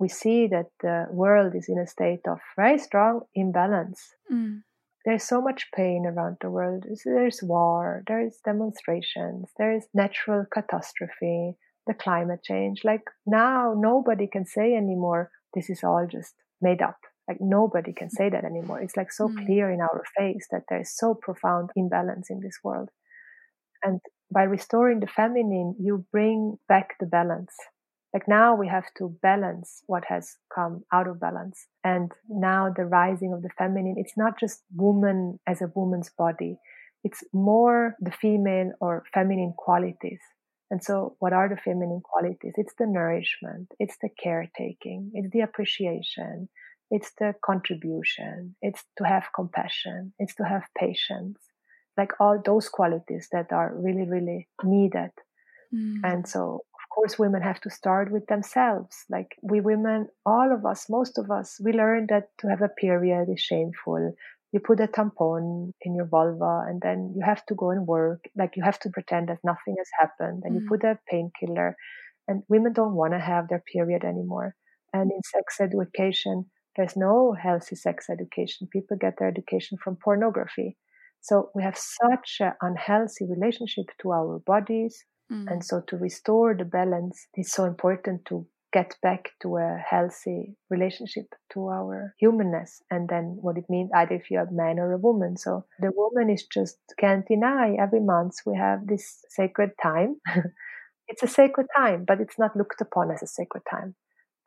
we 0.00 0.08
see 0.08 0.48
that 0.48 0.70
the 0.82 1.06
world 1.10 1.54
is 1.54 1.68
in 1.68 1.78
a 1.78 1.86
state 1.86 2.26
of 2.26 2.40
very 2.56 2.78
strong 2.78 3.20
imbalance. 3.34 4.16
Mm. 4.32 4.62
There's 5.04 5.24
so 5.24 5.40
much 5.40 5.68
pain 5.74 6.06
around 6.06 6.38
the 6.40 6.50
world. 6.50 6.86
There's 7.04 7.42
war, 7.42 8.02
there's 8.06 8.38
demonstrations, 8.44 9.50
there's 9.58 9.84
natural 9.94 10.46
catastrophe, 10.52 11.56
the 11.86 11.94
climate 11.94 12.42
change. 12.42 12.82
Like 12.84 13.04
now, 13.26 13.74
nobody 13.76 14.26
can 14.26 14.46
say 14.46 14.74
anymore, 14.74 15.30
this 15.54 15.70
is 15.70 15.84
all 15.84 16.06
just 16.10 16.34
made 16.60 16.82
up. 16.82 16.98
Like 17.28 17.38
nobody 17.40 17.92
can 17.92 18.10
say 18.10 18.28
that 18.30 18.44
anymore. 18.44 18.80
It's 18.80 18.96
like 18.96 19.12
so 19.12 19.28
Mm. 19.28 19.46
clear 19.46 19.70
in 19.70 19.80
our 19.80 20.02
face 20.18 20.48
that 20.50 20.64
there 20.68 20.80
is 20.80 20.96
so 20.96 21.14
profound 21.14 21.70
imbalance 21.76 22.30
in 22.30 22.40
this 22.40 22.58
world. 22.64 22.90
And 23.82 24.00
by 24.32 24.44
restoring 24.44 25.00
the 25.00 25.06
feminine, 25.06 25.76
you 25.78 26.06
bring 26.12 26.58
back 26.68 26.96
the 27.00 27.06
balance. 27.06 27.54
Like 28.12 28.26
now 28.26 28.56
we 28.56 28.66
have 28.68 28.86
to 28.98 29.16
balance 29.22 29.82
what 29.86 30.04
has 30.08 30.36
come 30.52 30.82
out 30.92 31.06
of 31.06 31.20
balance. 31.20 31.66
And 31.84 32.10
now 32.28 32.72
the 32.74 32.84
rising 32.84 33.32
of 33.32 33.42
the 33.42 33.50
feminine, 33.56 33.94
it's 33.96 34.16
not 34.16 34.38
just 34.38 34.62
woman 34.74 35.38
as 35.46 35.62
a 35.62 35.70
woman's 35.74 36.10
body. 36.10 36.58
It's 37.04 37.22
more 37.32 37.94
the 38.00 38.10
female 38.10 38.72
or 38.80 39.04
feminine 39.14 39.54
qualities. 39.56 40.20
And 40.70 40.82
so 40.82 41.16
what 41.18 41.32
are 41.32 41.48
the 41.48 41.56
feminine 41.56 42.00
qualities? 42.02 42.54
It's 42.56 42.74
the 42.78 42.86
nourishment. 42.86 43.72
It's 43.78 43.96
the 44.02 44.08
caretaking. 44.22 45.10
It's 45.14 45.32
the 45.32 45.40
appreciation. 45.40 46.48
It's 46.90 47.12
the 47.18 47.34
contribution. 47.44 48.56
It's 48.60 48.82
to 48.98 49.04
have 49.04 49.24
compassion. 49.34 50.12
It's 50.18 50.34
to 50.36 50.44
have 50.44 50.64
patience. 50.76 51.38
Like 51.96 52.12
all 52.20 52.40
those 52.44 52.68
qualities 52.68 53.28
that 53.32 53.52
are 53.52 53.72
really, 53.74 54.08
really 54.08 54.48
needed. 54.64 55.10
Mm. 55.74 56.00
And 56.02 56.28
so, 56.28 56.64
course, 57.00 57.18
women 57.18 57.42
have 57.42 57.60
to 57.62 57.70
start 57.70 58.12
with 58.12 58.26
themselves. 58.26 59.04
Like 59.10 59.36
we 59.42 59.60
women, 59.60 60.08
all 60.26 60.52
of 60.52 60.66
us, 60.66 60.88
most 60.90 61.18
of 61.18 61.30
us, 61.30 61.58
we 61.64 61.72
learn 61.72 62.06
that 62.10 62.28
to 62.40 62.48
have 62.48 62.62
a 62.62 62.68
period 62.68 63.28
is 63.30 63.40
shameful. 63.40 64.14
You 64.52 64.60
put 64.60 64.80
a 64.80 64.88
tampon 64.88 65.72
in 65.82 65.94
your 65.94 66.06
vulva 66.06 66.64
and 66.68 66.80
then 66.82 67.12
you 67.16 67.22
have 67.24 67.46
to 67.46 67.54
go 67.54 67.70
and 67.70 67.86
work. 67.86 68.24
Like 68.36 68.56
you 68.56 68.64
have 68.64 68.78
to 68.80 68.90
pretend 68.90 69.28
that 69.28 69.38
nothing 69.44 69.76
has 69.78 69.88
happened. 70.00 70.42
And 70.44 70.52
Mm. 70.56 70.60
you 70.60 70.68
put 70.68 70.84
a 70.84 70.98
painkiller. 71.08 71.76
And 72.28 72.42
women 72.48 72.72
don't 72.72 72.94
want 72.94 73.12
to 73.14 73.18
have 73.20 73.48
their 73.48 73.60
period 73.72 74.04
anymore. 74.04 74.54
And 74.92 75.10
in 75.12 75.20
sex 75.22 75.60
education, 75.60 76.50
there's 76.76 76.96
no 76.96 77.32
healthy 77.32 77.76
sex 77.76 78.08
education. 78.10 78.68
People 78.72 78.96
get 78.96 79.18
their 79.18 79.28
education 79.28 79.78
from 79.82 79.96
pornography. 79.96 80.76
So 81.20 81.50
we 81.54 81.62
have 81.62 81.76
such 81.76 82.38
an 82.40 82.54
unhealthy 82.62 83.26
relationship 83.28 83.86
to 84.02 84.12
our 84.12 84.38
bodies, 84.40 85.04
Mm. 85.30 85.46
and 85.50 85.64
so 85.64 85.80
to 85.86 85.96
restore 85.96 86.54
the 86.54 86.64
balance, 86.64 87.26
it's 87.34 87.52
so 87.52 87.64
important 87.64 88.24
to 88.26 88.46
get 88.72 88.96
back 89.02 89.30
to 89.42 89.56
a 89.56 89.82
healthy 89.88 90.56
relationship 90.68 91.26
to 91.52 91.68
our 91.68 92.14
humanness 92.18 92.82
and 92.90 93.08
then 93.08 93.36
what 93.40 93.56
it 93.56 93.64
means 93.68 93.90
either 93.94 94.14
if 94.14 94.30
you're 94.30 94.42
a 94.42 94.52
man 94.52 94.78
or 94.78 94.92
a 94.92 94.98
woman. 94.98 95.36
So 95.36 95.64
the 95.80 95.92
woman 95.94 96.30
is 96.30 96.46
just 96.46 96.78
can't 96.98 97.26
deny 97.26 97.76
every 97.80 98.00
month 98.00 98.34
we 98.46 98.56
have 98.56 98.86
this 98.86 99.24
sacred 99.28 99.70
time. 99.82 100.20
it's 101.08 101.22
a 101.22 101.28
sacred 101.28 101.66
time, 101.76 102.04
but 102.06 102.20
it's 102.20 102.38
not 102.38 102.56
looked 102.56 102.80
upon 102.80 103.10
as 103.10 103.22
a 103.22 103.26
sacred 103.26 103.62
time. 103.70 103.94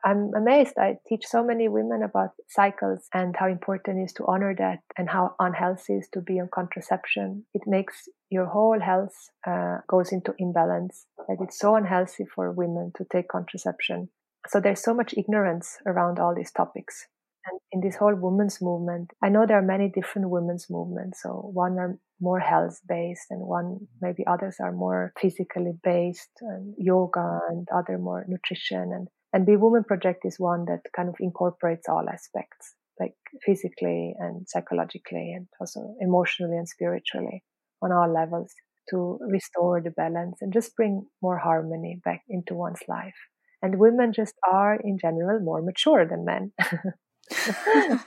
I'm 0.04 0.32
amazed. 0.36 0.74
I 0.76 0.98
teach 1.08 1.24
so 1.24 1.42
many 1.42 1.66
women 1.66 2.02
about 2.02 2.30
cycles 2.48 3.08
and 3.14 3.34
how 3.38 3.48
important 3.48 4.00
it 4.00 4.04
is 4.04 4.12
to 4.14 4.26
honor 4.26 4.54
that 4.58 4.80
and 4.98 5.08
how 5.08 5.34
unhealthy 5.38 5.94
it 5.94 5.98
is 6.00 6.08
to 6.12 6.20
be 6.20 6.38
on 6.38 6.48
contraception. 6.52 7.46
It 7.54 7.62
makes 7.66 8.06
your 8.30 8.44
whole 8.44 8.78
health 8.80 9.14
uh, 9.46 9.78
goes 9.88 10.12
into 10.12 10.34
imbalance. 10.38 11.06
Like 11.26 11.38
it's 11.40 11.58
so 11.58 11.74
unhealthy 11.74 12.24
for 12.34 12.52
women 12.52 12.92
to 12.98 13.06
take 13.10 13.28
contraception. 13.28 14.10
So 14.48 14.60
there's 14.60 14.82
so 14.82 14.92
much 14.92 15.14
ignorance 15.16 15.78
around 15.86 16.18
all 16.18 16.34
these 16.34 16.52
topics. 16.52 17.06
And 17.46 17.60
in 17.72 17.80
this 17.80 17.96
whole 17.96 18.14
women's 18.14 18.60
movement, 18.60 19.10
I 19.22 19.30
know 19.30 19.46
there 19.46 19.58
are 19.58 19.62
many 19.62 19.88
different 19.88 20.28
women's 20.28 20.66
movements. 20.68 21.22
So 21.22 21.50
one 21.52 21.78
are 21.78 21.98
more 22.20 22.40
health 22.40 22.80
based 22.86 23.26
and 23.30 23.40
one 23.40 23.86
maybe 24.00 24.26
others 24.26 24.56
are 24.60 24.72
more 24.72 25.12
physically 25.20 25.72
based 25.82 26.30
and 26.40 26.74
yoga 26.78 27.40
and 27.48 27.66
other 27.74 27.98
more 27.98 28.24
nutrition 28.28 28.92
and 28.92 29.08
and 29.34 29.44
Be 29.44 29.56
Woman 29.56 29.82
Project 29.82 30.24
is 30.24 30.36
one 30.38 30.64
that 30.66 30.82
kind 30.94 31.08
of 31.08 31.16
incorporates 31.18 31.88
all 31.88 32.08
aspects, 32.08 32.76
like 33.00 33.16
physically 33.44 34.14
and 34.16 34.48
psychologically, 34.48 35.32
and 35.36 35.48
also 35.60 35.96
emotionally 36.00 36.56
and 36.56 36.68
spiritually 36.68 37.42
on 37.82 37.90
all 37.90 38.08
levels 38.12 38.54
to 38.90 39.18
restore 39.28 39.80
the 39.80 39.90
balance 39.90 40.38
and 40.40 40.52
just 40.52 40.76
bring 40.76 41.06
more 41.20 41.38
harmony 41.38 42.00
back 42.04 42.22
into 42.28 42.54
one's 42.54 42.78
life. 42.86 43.16
And 43.60 43.80
women 43.80 44.12
just 44.12 44.34
are, 44.48 44.76
in 44.76 44.98
general, 45.00 45.40
more 45.40 45.62
mature 45.62 46.06
than 46.06 46.24
men. 46.24 46.52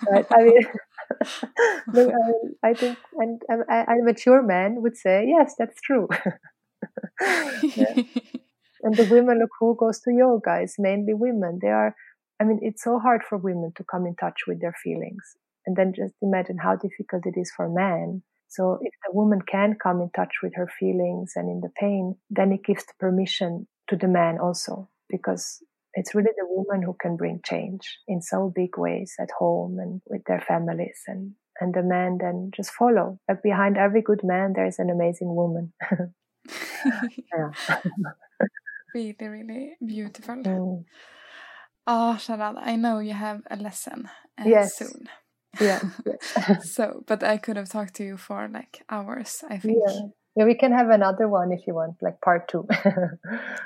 right? 0.10 0.26
I 0.32 0.44
mean, 0.44 0.68
I, 1.94 2.02
um, 2.02 2.56
I 2.64 2.74
think, 2.74 2.98
and 3.18 3.42
a, 3.52 3.74
a 3.74 3.96
mature 4.04 4.42
man 4.44 4.82
would 4.82 4.96
say, 4.96 5.26
yes, 5.28 5.56
that's 5.60 5.82
true. 5.82 6.08
yeah. 7.76 8.04
And 8.88 8.96
the 8.96 9.04
women, 9.14 9.40
look, 9.40 9.50
who 9.60 9.76
goes 9.76 10.00
to 10.04 10.14
yoga? 10.14 10.62
It's 10.62 10.80
mainly 10.80 11.14
women. 11.14 11.60
They 11.62 11.68
are, 11.68 11.94
I 12.40 12.46
mean, 12.46 12.60
it's 12.62 12.82
so 12.82 13.00
hard 13.00 13.22
for 13.28 13.38
women 13.38 13.74
to 13.76 13.84
come 13.84 14.06
in 14.06 14.16
touch 14.16 14.44
with 14.48 14.62
their 14.62 14.76
feelings. 14.82 15.36
And 15.66 15.76
then 15.76 15.92
just 15.94 16.14
imagine 16.22 16.58
how 16.58 16.78
difficult 16.78 17.26
it 17.26 17.38
is 17.38 17.52
for 17.52 17.68
men. 17.68 18.24
So 18.48 18.80
if 18.82 18.94
the 19.06 19.14
woman 19.14 19.42
can 19.42 19.76
come 19.76 20.00
in 20.00 20.10
touch 20.16 20.36
with 20.42 20.54
her 20.56 20.70
feelings 20.80 21.34
and 21.36 21.50
in 21.50 21.60
the 21.60 21.70
pain, 21.78 22.16
then 22.30 22.54
it 22.54 22.64
gives 22.64 22.86
the 22.86 22.94
permission 22.98 23.68
to 23.90 23.98
the 23.98 24.08
man 24.08 24.40
also, 24.40 24.88
because 25.10 25.62
it's 25.94 26.16
really 26.16 26.32
the 26.38 26.48
woman 26.48 26.82
who 26.82 26.96
can 27.02 27.18
bring 27.18 27.42
change 27.44 28.00
in 28.08 28.22
so 28.22 28.54
big 28.56 28.78
ways 28.78 29.16
at 29.20 29.32
home 29.38 29.80
and 29.80 30.02
with 30.06 30.24
their 30.28 30.40
families 30.48 31.02
and 31.08 31.34
and 31.60 31.74
the 31.74 31.84
man 31.84 32.20
then 32.22 32.52
just 32.56 32.72
follow. 32.72 33.20
Like 33.28 33.44
behind 33.44 33.78
every 33.78 34.02
good 34.02 34.22
man 34.24 34.54
there 34.56 34.66
is 34.68 34.80
an 34.80 34.90
amazing 34.90 35.36
woman. 35.36 35.74
yeah. 37.34 37.52
really, 38.98 39.28
really 39.28 39.78
beautiful. 39.86 40.36
Mm. 40.36 40.86
Oh, 41.90 42.18
Sharad, 42.20 42.56
I 42.60 42.76
know 42.76 43.00
you 43.00 43.14
have 43.14 43.44
a 43.50 43.56
lesson 43.56 44.10
uh, 44.38 44.44
Yes. 44.46 44.76
soon. 44.76 45.08
Yeah. 45.62 45.80
so, 46.60 47.02
but 47.08 47.24
I 47.24 47.38
could 47.38 47.56
have 47.56 47.70
talked 47.70 47.94
to 47.96 48.04
you 48.04 48.18
for 48.18 48.50
like 48.52 48.84
hours, 48.90 49.42
I 49.50 49.58
think. 49.58 49.78
yeah. 49.88 50.00
Yeah, 50.36 50.46
we 50.46 50.56
can 50.56 50.72
have 50.74 50.90
another 50.90 51.28
one 51.30 51.52
if 51.54 51.66
you 51.66 51.74
want, 51.74 51.96
like 52.02 52.20
part 52.22 52.50
two. 52.50 52.68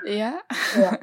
Yeah. 0.06 0.38
Yeah. 0.78 0.96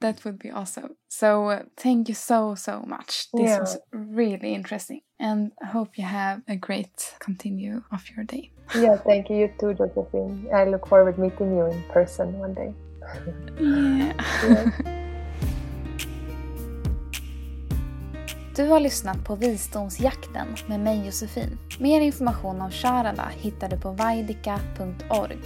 that 0.00 0.24
would 0.24 0.38
be 0.38 0.50
awesome. 0.50 0.96
So, 1.08 1.48
uh, 1.50 1.62
thank 1.76 2.08
you 2.08 2.14
so, 2.14 2.54
so 2.54 2.82
much. 2.86 3.30
This 3.32 3.50
Yeah. 3.50 3.60
was 3.60 3.78
really 3.92 4.54
interesting. 4.54 5.02
And 5.20 5.52
I 5.62 5.66
hope 5.66 5.98
you 5.98 6.04
have 6.04 6.40
a 6.48 6.56
great 6.56 7.14
continue 7.20 7.82
of 7.92 8.02
your 8.16 8.24
day. 8.24 8.50
yeah, 8.74 8.96
thank 9.06 9.28
you. 9.30 9.36
You 9.36 9.48
too, 9.60 9.74
Josefin. 9.74 10.52
I 10.52 10.64
look 10.64 10.88
forward 10.88 11.16
to 11.16 11.20
meeting 11.20 11.56
you 11.56 11.66
in 11.66 11.82
person 11.92 12.38
one 12.38 12.54
day. 12.54 12.74
Yeah. 13.60 14.68
Du 18.56 18.68
har 18.68 18.80
lyssnat 18.80 19.24
på 19.24 19.34
Visdomsjakten 19.34 20.46
med 20.66 20.80
mig 20.80 21.06
Josefin. 21.06 21.58
Mer 21.80 22.00
information 22.00 22.60
om 22.60 22.70
Sharada 22.70 23.28
hittar 23.36 23.68
du 23.68 23.80
på 23.80 23.90
vaidika.org. 23.90 25.38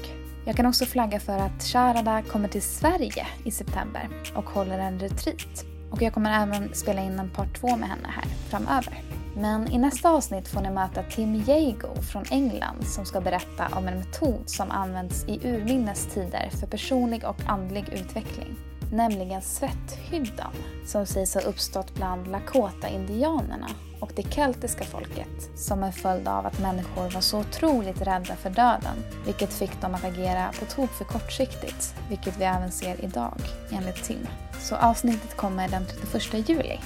Jag 0.44 0.56
kan 0.56 0.66
också 0.66 0.84
flagga 0.84 1.20
för 1.20 1.38
att 1.38 1.62
Sharada 1.62 2.22
kommer 2.22 2.48
till 2.48 2.62
Sverige 2.62 3.26
i 3.44 3.50
september 3.50 4.08
och 4.34 4.44
håller 4.44 4.78
en 4.78 5.00
retreat. 5.00 5.64
Och 5.90 6.02
jag 6.02 6.14
kommer 6.14 6.42
även 6.42 6.74
spela 6.74 7.02
in 7.02 7.18
en 7.18 7.30
part 7.30 7.60
två 7.60 7.76
med 7.76 7.88
henne 7.88 8.08
här 8.08 8.24
framöver. 8.50 9.02
Men 9.38 9.72
i 9.72 9.78
nästa 9.78 10.10
avsnitt 10.10 10.48
får 10.48 10.60
ni 10.60 10.70
möta 10.70 11.02
Tim 11.02 11.44
Jago 11.46 12.02
från 12.12 12.24
England 12.30 12.86
som 12.86 13.04
ska 13.04 13.20
berätta 13.20 13.68
om 13.72 13.88
en 13.88 13.98
metod 13.98 14.42
som 14.46 14.70
används 14.70 15.24
i 15.28 15.48
urminnes 15.48 16.06
tider 16.06 16.50
för 16.60 16.66
personlig 16.66 17.24
och 17.24 17.36
andlig 17.46 17.88
utveckling. 17.92 18.56
Nämligen 18.92 19.42
svetthyddan 19.42 20.52
som 20.86 21.06
sägs 21.06 21.34
ha 21.34 21.40
uppstått 21.40 21.94
bland 21.94 22.28
Lakota-indianerna 22.28 23.68
och 24.00 24.12
det 24.16 24.34
keltiska 24.34 24.84
folket 24.84 25.50
som 25.56 25.82
en 25.82 25.92
följd 25.92 26.28
av 26.28 26.46
att 26.46 26.60
människor 26.60 27.10
var 27.10 27.20
så 27.20 27.40
otroligt 27.40 28.02
rädda 28.02 28.36
för 28.36 28.50
döden 28.50 29.04
vilket 29.24 29.52
fick 29.52 29.80
dem 29.80 29.94
att 29.94 30.04
agera 30.04 30.50
på 30.58 30.64
tok 30.64 30.90
för 30.90 31.04
kortsiktigt, 31.04 31.94
vilket 32.08 32.40
vi 32.40 32.44
även 32.44 32.70
ser 32.70 33.04
idag 33.04 33.34
enligt 33.72 34.04
Tim. 34.04 34.26
Så 34.60 34.76
avsnittet 34.76 35.36
kommer 35.36 35.68
den 35.68 35.86
31 35.86 36.48
juli. 36.48 36.78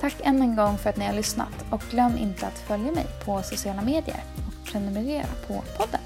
Tack 0.00 0.14
än 0.22 0.42
en 0.42 0.56
gång 0.56 0.78
för 0.78 0.90
att 0.90 0.96
ni 0.96 1.04
har 1.04 1.12
lyssnat 1.12 1.64
och 1.70 1.82
glöm 1.90 2.16
inte 2.16 2.46
att 2.46 2.58
följa 2.58 2.92
mig 2.92 3.06
på 3.24 3.42
sociala 3.42 3.82
medier 3.82 4.20
och 4.46 4.72
prenumerera 4.72 5.26
på 5.46 5.62
podden. 5.78 6.05